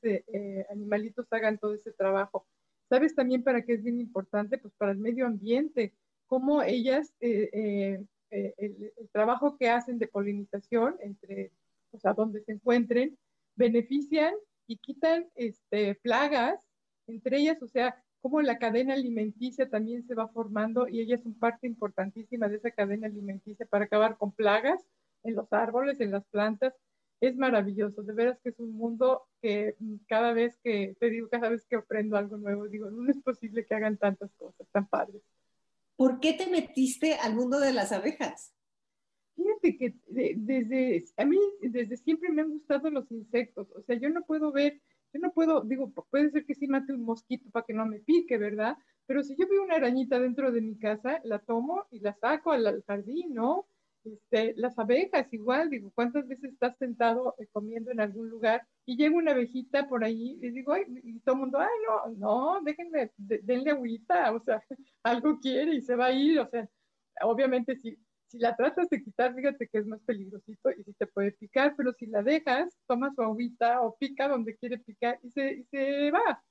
animalitos 0.71 1.27
hagan 1.31 1.57
todo 1.57 1.73
ese 1.73 1.91
trabajo? 1.91 2.47
¿Sabes 2.87 3.13
también 3.13 3.43
para 3.43 3.63
qué 3.63 3.73
es 3.73 3.83
bien 3.83 3.99
importante? 3.99 4.57
Pues 4.57 4.73
para 4.77 4.93
el 4.93 4.97
medio 4.97 5.25
ambiente, 5.25 5.93
cómo 6.27 6.63
ellas, 6.63 7.13
el, 7.19 8.07
el, 8.29 8.91
trabajo 9.11 9.57
que 9.57 9.69
hacen 9.69 9.99
de 9.99 10.07
polinización 10.07 10.95
entre, 11.01 11.51
o 11.91 11.99
sea, 11.99 12.13
donde 12.13 12.41
se 12.45 12.53
encuentren, 12.53 13.17
benefician 13.55 14.33
y 14.69 14.77
quitan 14.77 15.27
este, 15.33 15.95
plagas, 15.95 16.63
entre 17.07 17.39
ellas, 17.39 17.61
o 17.63 17.67
sea, 17.67 18.03
cómo 18.21 18.39
la 18.43 18.59
cadena 18.59 18.93
alimenticia 18.93 19.67
también 19.67 20.05
se 20.05 20.13
va 20.13 20.27
formando 20.27 20.87
y 20.87 21.01
ellas 21.01 21.23
son 21.23 21.33
parte 21.33 21.65
importantísima 21.65 22.47
de 22.47 22.57
esa 22.57 22.69
cadena 22.69 23.07
alimenticia 23.07 23.65
para 23.65 23.85
acabar 23.85 24.17
con 24.17 24.31
plagas 24.31 24.79
en 25.23 25.33
los 25.33 25.51
árboles, 25.51 25.99
en 26.01 26.11
las 26.11 26.23
plantas. 26.27 26.75
Es 27.19 27.35
maravilloso, 27.35 28.03
de 28.03 28.13
veras 28.13 28.39
que 28.43 28.49
es 28.49 28.59
un 28.59 28.73
mundo 28.73 29.23
que 29.41 29.75
cada 30.07 30.33
vez 30.33 30.59
que, 30.63 30.95
te 30.99 31.09
digo, 31.09 31.29
cada 31.29 31.49
vez 31.49 31.65
que 31.65 31.75
aprendo 31.75 32.15
algo 32.15 32.37
nuevo, 32.37 32.67
digo, 32.67 32.91
no 32.91 33.09
es 33.09 33.17
posible 33.23 33.65
que 33.65 33.73
hagan 33.73 33.97
tantas 33.97 34.31
cosas 34.35 34.67
tan 34.71 34.87
padres. 34.87 35.23
¿Por 35.95 36.19
qué 36.19 36.33
te 36.33 36.47
metiste 36.47 37.15
al 37.15 37.35
mundo 37.35 37.59
de 37.59 37.73
las 37.73 37.91
abejas? 37.91 38.53
Fíjate 39.39 39.77
que 39.77 39.93
desde, 40.07 41.05
a 41.15 41.23
mí 41.23 41.37
desde 41.61 41.95
siempre 41.95 42.29
me 42.29 42.41
han 42.41 42.49
gustado 42.49 42.89
los 42.89 43.09
insectos, 43.09 43.71
o 43.73 43.81
sea, 43.83 43.95
yo 43.95 44.09
no 44.09 44.25
puedo 44.25 44.51
ver, 44.51 44.81
yo 45.13 45.21
no 45.21 45.31
puedo, 45.31 45.61
digo, 45.61 45.93
puede 46.09 46.29
ser 46.31 46.45
que 46.45 46.55
sí 46.55 46.67
mate 46.67 46.91
un 46.91 47.03
mosquito 47.03 47.49
para 47.49 47.65
que 47.65 47.73
no 47.73 47.85
me 47.85 47.99
pique, 47.99 48.37
¿verdad? 48.37 48.77
Pero 49.05 49.23
si 49.23 49.37
yo 49.37 49.47
veo 49.47 49.63
una 49.63 49.75
arañita 49.75 50.19
dentro 50.19 50.51
de 50.51 50.59
mi 50.59 50.77
casa, 50.77 51.21
la 51.23 51.39
tomo 51.39 51.87
y 51.89 52.01
la 52.01 52.13
saco 52.15 52.51
al, 52.51 52.83
jardín, 52.85 53.33
¿no? 53.33 53.65
Este, 54.03 54.53
las 54.57 54.77
abejas 54.77 55.31
igual, 55.31 55.69
digo, 55.69 55.89
¿cuántas 55.95 56.27
veces 56.27 56.51
estás 56.51 56.77
sentado 56.77 57.35
eh, 57.37 57.47
comiendo 57.53 57.91
en 57.91 58.01
algún 58.01 58.29
lugar 58.29 58.67
y 58.85 58.97
llega 58.97 59.15
una 59.15 59.31
abejita 59.31 59.87
por 59.87 60.03
ahí 60.03 60.37
y 60.41 60.49
digo, 60.49 60.75
y 60.75 61.19
todo 61.21 61.35
el 61.35 61.41
mundo, 61.41 61.59
ay, 61.59 61.67
no, 61.87 62.15
no, 62.17 62.61
déjenme, 62.61 63.11
denle 63.17 63.71
agüita, 63.71 64.33
o 64.33 64.41
sea, 64.41 64.61
algo 65.03 65.39
quiere 65.39 65.75
y 65.75 65.81
se 65.81 65.95
va 65.95 66.07
a 66.07 66.11
ir, 66.11 66.39
o 66.41 66.49
sea, 66.49 66.69
obviamente 67.21 67.77
si 67.77 67.97
si 68.29 68.37
la 68.37 68.55
tratas 68.55 68.89
de 68.89 69.03
quitar, 69.03 69.33
fíjate 69.35 69.67
que 69.67 69.79
es 69.79 69.87
más 69.87 70.01
peligrosito 70.03 70.69
y 70.71 70.83
si 70.83 70.93
te 70.93 71.07
puede 71.07 71.31
picar, 71.31 71.75
pero 71.75 71.93
si 71.93 72.05
la 72.05 72.21
dejas, 72.21 72.77
toma 72.87 73.11
su 73.13 73.21
agüita 73.21 73.81
o 73.81 73.97
pica 73.97 74.27
donde 74.27 74.55
quiere 74.55 74.77
picar 74.77 75.19
y 75.23 75.31
se, 75.31 75.53
y 75.53 75.63
se 75.65 76.11
va. 76.11 76.43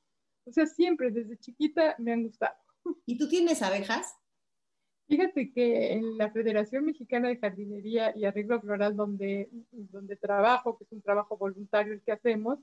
O 0.45 0.53
sea, 0.53 0.67
siempre 0.67 1.11
desde 1.11 1.39
chiquita 1.39 1.95
me 1.99 2.13
han 2.13 2.25
gustado. 2.25 2.57
¿Y 3.07 3.17
tú 3.17 3.29
tienes 3.29 3.63
abejas? 3.63 4.17
Fíjate 5.07 5.53
que 5.53 5.93
en 5.93 6.19
la 6.19 6.31
Federación 6.31 6.85
Mexicana 6.85 7.29
de 7.29 7.39
Jardinería 7.39 8.13
y 8.17 8.25
Arreglo 8.25 8.61
Floral, 8.61 8.97
donde, 8.97 9.49
donde 9.71 10.17
trabajo, 10.17 10.77
que 10.77 10.85
es 10.85 10.93
un 10.93 11.01
trabajo 11.01 11.37
voluntario 11.37 11.95
el 11.95 12.03
que 12.03 12.13
hacemos, 12.13 12.59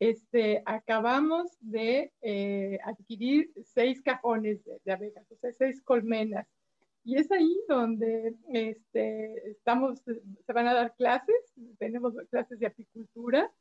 este, 0.00 0.62
acabamos 0.66 1.56
de 1.60 2.12
eh, 2.20 2.78
adquirir 2.84 3.52
seis 3.62 4.02
cajones 4.02 4.64
de, 4.64 4.80
de, 4.84 4.92
abejas, 4.92 5.30
o 5.30 5.36
sea, 5.36 5.52
seis 5.52 5.80
colmenas. 5.82 6.48
Y 7.04 7.16
es 7.16 7.30
ahí 7.30 7.54
donde 7.68 8.34
este, 8.52 9.50
estamos, 9.50 10.00
se 10.00 10.52
van 10.52 10.66
a 10.68 10.74
dar 10.74 10.94
clases, 10.96 11.36
tenemos 11.78 12.14
clases 12.30 12.58
de 12.58 12.66
apicultura. 12.66 13.52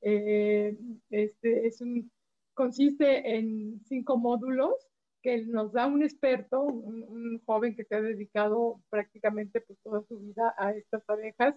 Eh, 0.00 0.76
este, 1.10 1.66
es 1.66 1.80
un, 1.82 2.10
consiste 2.54 3.36
en 3.36 3.80
cinco 3.84 4.16
módulos 4.16 4.74
que 5.22 5.44
nos 5.44 5.72
da 5.72 5.86
un 5.86 6.02
experto, 6.02 6.62
un, 6.62 7.42
joven 7.44 7.76
que 7.76 7.84
se 7.84 7.96
ha 7.96 8.00
dedicado 8.00 8.80
prácticamente 8.88 9.60
pues, 9.60 9.78
toda 9.82 10.02
su 10.08 10.18
vida 10.18 10.54
a 10.56 10.72
estas 10.72 11.02
abejas, 11.08 11.54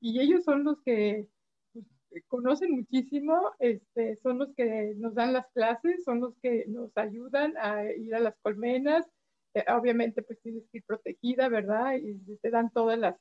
y 0.00 0.20
ellos 0.20 0.44
son 0.44 0.64
los 0.64 0.82
que 0.82 1.26
pues, 1.72 1.86
conocen 2.28 2.72
muchísimo, 2.72 3.52
este, 3.60 4.16
son 4.16 4.38
los 4.38 4.54
que 4.54 4.94
nos 4.96 5.14
dan 5.14 5.32
las 5.32 5.46
clases, 5.52 6.04
son 6.04 6.20
los 6.20 6.34
que 6.42 6.66
nos 6.66 6.94
ayudan 6.96 7.54
a 7.56 7.84
ir 7.92 8.14
a 8.14 8.20
las 8.20 8.36
colmenas, 8.42 9.06
eh, 9.54 9.64
obviamente 9.68 10.22
pues 10.22 10.40
tienes 10.40 10.64
que 10.70 10.78
ir 10.78 10.84
protegida, 10.84 11.48
¿verdad? 11.48 11.96
Y 11.96 12.18
te 12.38 12.50
dan 12.50 12.70
todas 12.70 12.98
las, 12.98 13.16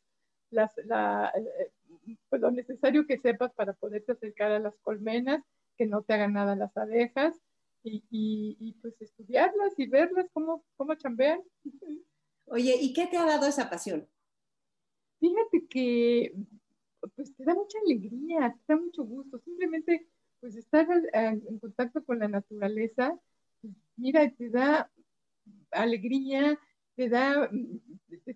las 0.50 0.78
eh, 0.78 1.72
pues 2.30 2.42
lo 2.42 2.52
necesario 2.52 3.06
que 3.06 3.20
sepas 3.20 3.54
para 3.54 3.74
poderte 3.74 4.14
acercar 4.14 4.52
a 4.52 4.60
las 4.60 4.76
colmenas, 4.80 5.44
que 5.78 5.86
no 5.86 6.04
te 6.04 6.14
hagan 6.14 6.34
nada 6.34 6.56
las 6.56 6.76
abejas, 6.78 7.40
y, 7.84 8.04
y, 8.12 8.74
pues 8.82 9.02
estudiarlas 9.02 9.74
y 9.78 9.88
verlas 9.88 10.28
cómo, 10.34 10.64
cómo 10.76 10.94
chambean. 10.96 11.42
Oye, 12.46 12.78
¿y 12.80 12.94
qué 12.94 13.08
te 13.08 13.18
ha 13.18 13.26
dado 13.26 13.48
esa 13.48 13.70
pasión? 13.70 14.08
Fíjate 15.20 15.66
que 15.68 16.36
pues 17.16 17.36
te 17.36 17.44
da 17.44 17.56
mucha 17.56 17.80
alegría, 17.84 18.56
te 18.68 18.74
da 18.74 18.80
mucho 18.80 19.04
gusto, 19.04 19.40
simplemente 19.40 20.08
pues 20.40 20.56
estar 20.56 20.88
en 21.14 21.60
contacto 21.60 22.04
con 22.04 22.20
la 22.20 22.28
naturaleza, 22.28 23.20
pues, 23.62 23.74
mira, 23.96 24.30
te 24.30 24.50
da 24.50 24.92
alegría, 25.72 26.60
te 26.96 27.10
da, 27.10 27.50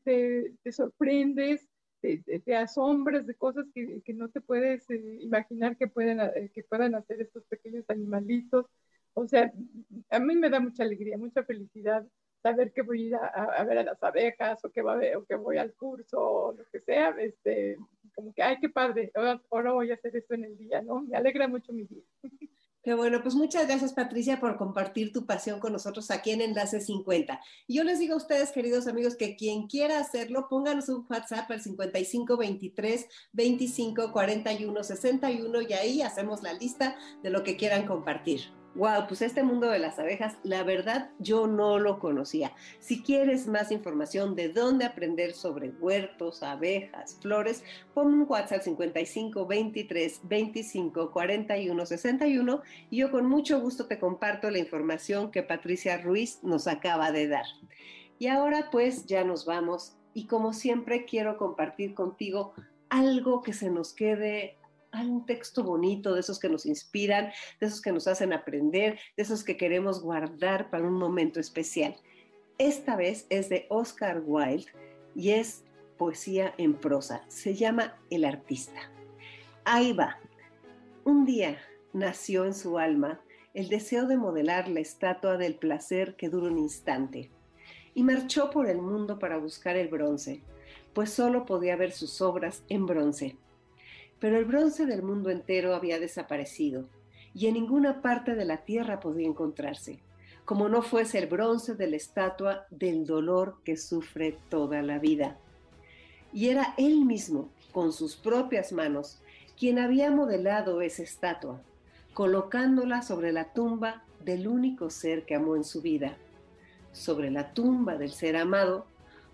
te, 0.03 0.53
te 0.63 0.71
sorprendes, 0.71 1.67
te, 2.01 2.39
te, 2.39 2.55
asombras 2.55 3.25
de 3.25 3.35
cosas 3.35 3.65
que, 3.73 4.01
que 4.03 4.13
no 4.13 4.29
te 4.29 4.41
puedes 4.41 4.89
eh, 4.89 5.19
imaginar 5.21 5.77
que 5.77 5.87
pueden, 5.87 6.19
eh, 6.19 6.51
que 6.53 6.63
puedan 6.63 6.95
hacer 6.95 7.21
estos 7.21 7.43
pequeños 7.45 7.85
animalitos. 7.89 8.65
O 9.13 9.27
sea, 9.27 9.51
a 10.09 10.19
mí 10.19 10.35
me 10.35 10.49
da 10.49 10.59
mucha 10.59 10.83
alegría, 10.83 11.17
mucha 11.17 11.43
felicidad 11.43 12.05
saber 12.43 12.71
que 12.73 12.83
voy 12.83 13.01
a 13.01 13.05
ir 13.07 13.15
a, 13.15 13.63
ver 13.63 13.79
a 13.79 13.83
las 13.83 14.03
abejas 14.03 14.63
o 14.63 14.71
que, 14.71 14.81
va 14.81 14.93
a 14.93 15.17
o 15.17 15.25
que 15.25 15.35
voy 15.35 15.57
al 15.57 15.73
curso 15.73 16.19
o 16.19 16.51
lo 16.51 16.63
que 16.71 16.79
sea, 16.81 17.09
este, 17.19 17.77
como 18.13 18.33
que, 18.33 18.43
ay, 18.43 18.57
qué 18.61 18.69
padre, 18.69 19.11
ahora, 19.15 19.41
ahora 19.49 19.71
voy 19.71 19.91
a 19.91 19.95
hacer 19.95 20.15
esto 20.15 20.35
en 20.35 20.43
el 20.43 20.57
día, 20.57 20.81
¿no? 20.81 21.01
Me 21.01 21.17
alegra 21.17 21.47
mucho 21.47 21.73
mi 21.73 21.85
día. 21.85 22.03
Qué 22.85 22.93
bueno, 22.93 23.23
pues 23.23 23.33
muchas 23.33 23.65
gracias 23.65 23.93
Patricia 23.93 24.39
por 24.39 24.57
compartir 24.57 25.11
tu 25.11 25.25
pasión 25.25 25.59
con 25.59 25.73
nosotros 25.73 26.11
aquí 26.11 26.29
en 26.29 26.41
Enlace 26.41 26.79
50. 26.79 27.41
Y 27.65 27.77
yo 27.77 27.83
les 27.83 27.97
digo 27.97 28.13
a 28.13 28.17
ustedes, 28.17 28.51
queridos 28.51 28.85
amigos, 28.85 29.15
que 29.15 29.35
quien 29.35 29.65
quiera 29.65 29.97
hacerlo, 29.97 30.47
pónganos 30.47 30.87
un 30.89 31.03
WhatsApp 31.09 31.49
al 31.49 31.61
55 31.61 32.37
23 32.37 33.07
25 33.33 34.11
41 34.11 34.83
61 34.83 35.61
y 35.63 35.73
ahí 35.73 36.01
hacemos 36.03 36.43
la 36.43 36.53
lista 36.53 36.95
de 37.23 37.31
lo 37.31 37.43
que 37.43 37.57
quieran 37.57 37.87
compartir. 37.87 38.41
Wow, 38.75 39.07
pues 39.07 39.21
este 39.21 39.41
mundo 39.41 39.69
de 39.69 39.79
las 39.79 39.99
abejas, 39.99 40.35
la 40.43 40.63
verdad 40.63 41.09
yo 41.19 41.47
no 41.47 41.79
lo 41.79 41.97
conocía. 41.97 42.51
Si 42.79 43.01
quieres 43.01 43.47
más 43.47 43.71
información 43.71 44.35
de 44.35 44.49
dónde 44.49 44.83
aprender 44.83 45.31
sobre 45.31 45.69
huertos, 45.69 46.43
abejas, 46.43 47.17
flores, 47.21 47.63
pon 47.93 48.07
un 48.07 48.25
WhatsApp 48.27 48.63
55 48.63 49.47
23 49.47 50.19
25 50.23 51.11
41 51.11 51.85
61 51.85 52.61
y 52.89 52.97
yo 52.97 53.11
con 53.11 53.27
mucho 53.27 53.61
gusto 53.61 53.85
te 53.85 53.97
comparto 53.97 54.51
la 54.51 54.59
información 54.59 55.31
que 55.31 55.41
Patricia 55.41 56.01
Ruiz 56.01 56.39
nos 56.43 56.67
acaba 56.67 57.13
de 57.13 57.29
dar. 57.29 57.45
Y 58.19 58.27
ahora 58.27 58.69
pues 58.71 59.05
ya 59.05 59.23
nos 59.23 59.45
vamos 59.45 59.95
y 60.13 60.27
como 60.27 60.51
siempre 60.51 61.05
quiero 61.05 61.37
compartir 61.37 61.93
contigo 61.93 62.53
algo 62.89 63.41
que 63.41 63.53
se 63.53 63.69
nos 63.69 63.93
quede 63.93 64.57
un 65.03 65.25
texto 65.25 65.63
bonito, 65.63 66.13
de 66.13 66.19
esos 66.19 66.39
que 66.39 66.49
nos 66.49 66.65
inspiran, 66.65 67.31
de 67.59 67.67
esos 67.67 67.81
que 67.81 67.91
nos 67.91 68.07
hacen 68.07 68.33
aprender, 68.33 68.99
de 69.17 69.23
esos 69.23 69.43
que 69.43 69.57
queremos 69.57 70.01
guardar 70.01 70.69
para 70.69 70.87
un 70.87 70.93
momento 70.93 71.39
especial. 71.39 71.95
Esta 72.57 72.95
vez 72.95 73.25
es 73.29 73.49
de 73.49 73.65
Oscar 73.69 74.21
Wilde 74.25 74.71
y 75.15 75.31
es 75.31 75.63
poesía 75.97 76.53
en 76.57 76.73
prosa. 76.73 77.23
Se 77.27 77.55
llama 77.55 77.97
El 78.09 78.25
artista. 78.25 78.91
Ahí 79.63 79.93
va. 79.93 80.17
Un 81.03 81.25
día 81.25 81.57
nació 81.93 82.45
en 82.45 82.53
su 82.53 82.77
alma 82.77 83.21
el 83.53 83.69
deseo 83.69 84.05
de 84.05 84.17
modelar 84.17 84.67
la 84.67 84.81
estatua 84.81 85.37
del 85.37 85.55
placer 85.55 86.15
que 86.15 86.29
dura 86.29 86.51
un 86.51 86.57
instante 86.57 87.31
y 87.93 88.03
marchó 88.03 88.49
por 88.49 88.69
el 88.69 88.79
mundo 88.79 89.17
para 89.17 89.37
buscar 89.37 89.77
el 89.77 89.87
bronce, 89.87 90.43
pues 90.93 91.11
solo 91.11 91.45
podía 91.45 91.77
ver 91.77 91.93
sus 91.93 92.21
obras 92.21 92.63
en 92.67 92.85
bronce 92.85 93.37
pero 94.25 94.39
el 94.39 94.45
bronce 94.45 94.87
del 94.87 95.03
mundo 95.03 95.29
entero 95.29 95.75
había 95.75 95.99
desaparecido 95.99 96.89
y 97.35 97.45
en 97.45 97.53
ninguna 97.53 98.01
parte 98.01 98.33
de 98.33 98.43
la 98.43 98.65
tierra 98.65 98.99
podía 98.99 99.27
encontrarse, 99.27 99.99
como 100.45 100.67
no 100.67 100.81
fuese 100.81 101.19
el 101.19 101.27
bronce 101.27 101.75
de 101.75 101.87
la 101.87 101.97
estatua 101.97 102.65
del 102.71 103.05
dolor 103.05 103.57
que 103.63 103.77
sufre 103.77 104.35
toda 104.49 104.81
la 104.81 104.97
vida. 104.97 105.37
Y 106.33 106.47
era 106.47 106.73
él 106.79 107.05
mismo, 107.05 107.49
con 107.71 107.93
sus 107.93 108.15
propias 108.15 108.71
manos, 108.71 109.19
quien 109.59 109.77
había 109.77 110.09
modelado 110.09 110.81
esa 110.81 111.03
estatua, 111.03 111.61
colocándola 112.15 113.03
sobre 113.03 113.31
la 113.31 113.53
tumba 113.53 114.05
del 114.23 114.47
único 114.47 114.89
ser 114.89 115.27
que 115.27 115.35
amó 115.35 115.55
en 115.55 115.63
su 115.63 115.83
vida. 115.83 116.17
Sobre 116.93 117.29
la 117.29 117.53
tumba 117.53 117.95
del 117.95 118.11
ser 118.11 118.37
amado, 118.37 118.87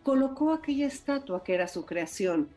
colocó 0.04 0.52
aquella 0.52 0.88
estatua 0.88 1.46
que 1.46 1.54
era 1.54 1.70
su 1.70 1.86
creación, 1.86 2.50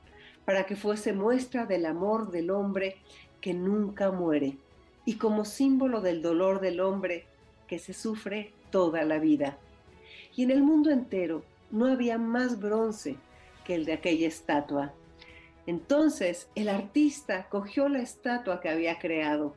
para 0.45 0.65
que 0.65 0.77
fuese 0.77 1.13
muestra 1.13 1.67
del 1.67 1.87
amor 1.87 2.31
del 2.31 2.51
hombre 2.51 2.97
que 3.41 3.55
nunca 3.55 4.11
muere 4.11 4.59
y 5.05 5.17
como 5.17 5.45
símbolo 5.45 6.01
del 6.01 6.23
dolor 6.23 6.61
del 6.61 6.81
hombre 6.81 7.27
que 7.67 7.79
se 7.79 7.93
sufre 7.93 8.53
toda 8.71 9.05
la 9.05 9.19
vida. 9.19 9.59
Y 10.37 10.43
en 10.43 10.51
el 10.51 10.63
mundo 10.63 10.91
entero 10.91 11.43
no 11.71 11.87
había 11.87 12.19
más 12.19 12.61
bronce 12.61 13.17
que 13.65 13.75
el 13.75 13.85
de 13.85 13.95
aquella 13.95 14.29
estatua. 14.29 14.93
Entonces 15.67 16.49
el 16.55 16.69
artista 16.69 17.49
cogió 17.49 17.89
la 17.89 18.01
estatua 18.01 18.61
que 18.61 18.69
había 18.69 18.99
creado, 18.99 19.55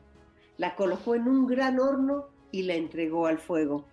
la 0.56 0.74
colocó 0.74 1.14
en 1.14 1.28
un 1.28 1.46
gran 1.46 1.78
horno 1.78 2.26
y 2.50 2.62
la 2.62 2.74
entregó 2.74 3.26
al 3.26 3.38
fuego. 3.38 3.84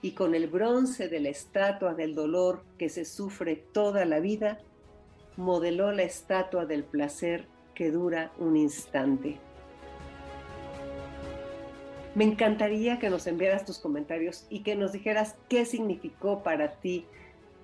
Y 0.00 0.12
con 0.12 0.34
el 0.34 0.48
bronce 0.48 1.08
de 1.08 1.20
la 1.20 1.28
estatua 1.28 1.94
del 1.94 2.14
dolor 2.14 2.64
que 2.78 2.88
se 2.88 3.04
sufre 3.04 3.56
toda 3.56 4.04
la 4.04 4.20
vida, 4.20 4.60
modeló 5.36 5.92
la 5.92 6.02
estatua 6.02 6.66
del 6.66 6.84
placer 6.84 7.46
que 7.74 7.90
dura 7.90 8.32
un 8.38 8.56
instante. 8.56 9.38
Me 12.14 12.24
encantaría 12.24 12.98
que 12.98 13.08
nos 13.08 13.26
enviaras 13.26 13.64
tus 13.64 13.78
comentarios 13.78 14.46
y 14.50 14.62
que 14.62 14.76
nos 14.76 14.92
dijeras 14.92 15.36
qué 15.48 15.64
significó 15.64 16.42
para 16.42 16.72
ti 16.72 17.06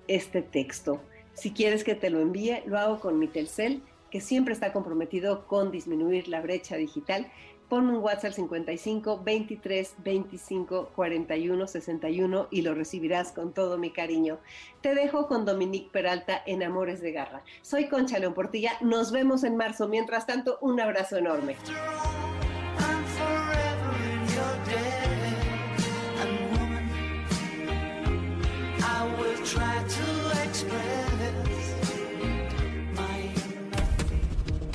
este 0.07 0.41
texto. 0.41 0.99
Si 1.33 1.51
quieres 1.51 1.83
que 1.83 1.93
te 1.93 2.09
lo 2.09 2.19
envíe, 2.19 2.63
lo 2.65 2.79
hago 2.79 2.99
con 2.99 3.19
mi 3.19 3.27
Telcel, 3.27 3.83
que 4.09 4.21
siempre 4.21 4.53
está 4.53 4.73
comprometido 4.73 5.45
con 5.45 5.71
disminuir 5.71 6.27
la 6.27 6.41
brecha 6.41 6.77
digital. 6.77 7.31
Ponme 7.69 7.91
un 7.91 8.03
WhatsApp 8.03 8.33
55 8.33 9.21
23 9.23 9.95
25 10.03 10.89
41 10.95 11.67
61 11.67 12.47
y 12.49 12.63
lo 12.63 12.73
recibirás 12.73 13.31
con 13.31 13.53
todo 13.53 13.77
mi 13.77 13.91
cariño. 13.91 14.39
Te 14.81 14.95
dejo 14.95 15.27
con 15.27 15.45
Dominique 15.45 15.91
Peralta 15.91 16.41
en 16.47 16.63
Amores 16.63 16.99
de 16.99 17.11
Garra. 17.11 17.43
Soy 17.61 17.87
Concha 17.87 18.17
León 18.17 18.33
Portilla. 18.33 18.73
Nos 18.81 19.11
vemos 19.11 19.43
en 19.43 19.55
marzo. 19.55 19.87
Mientras 19.87 20.25
tanto, 20.25 20.57
un 20.61 20.81
abrazo 20.81 21.17
enorme. 21.17 21.55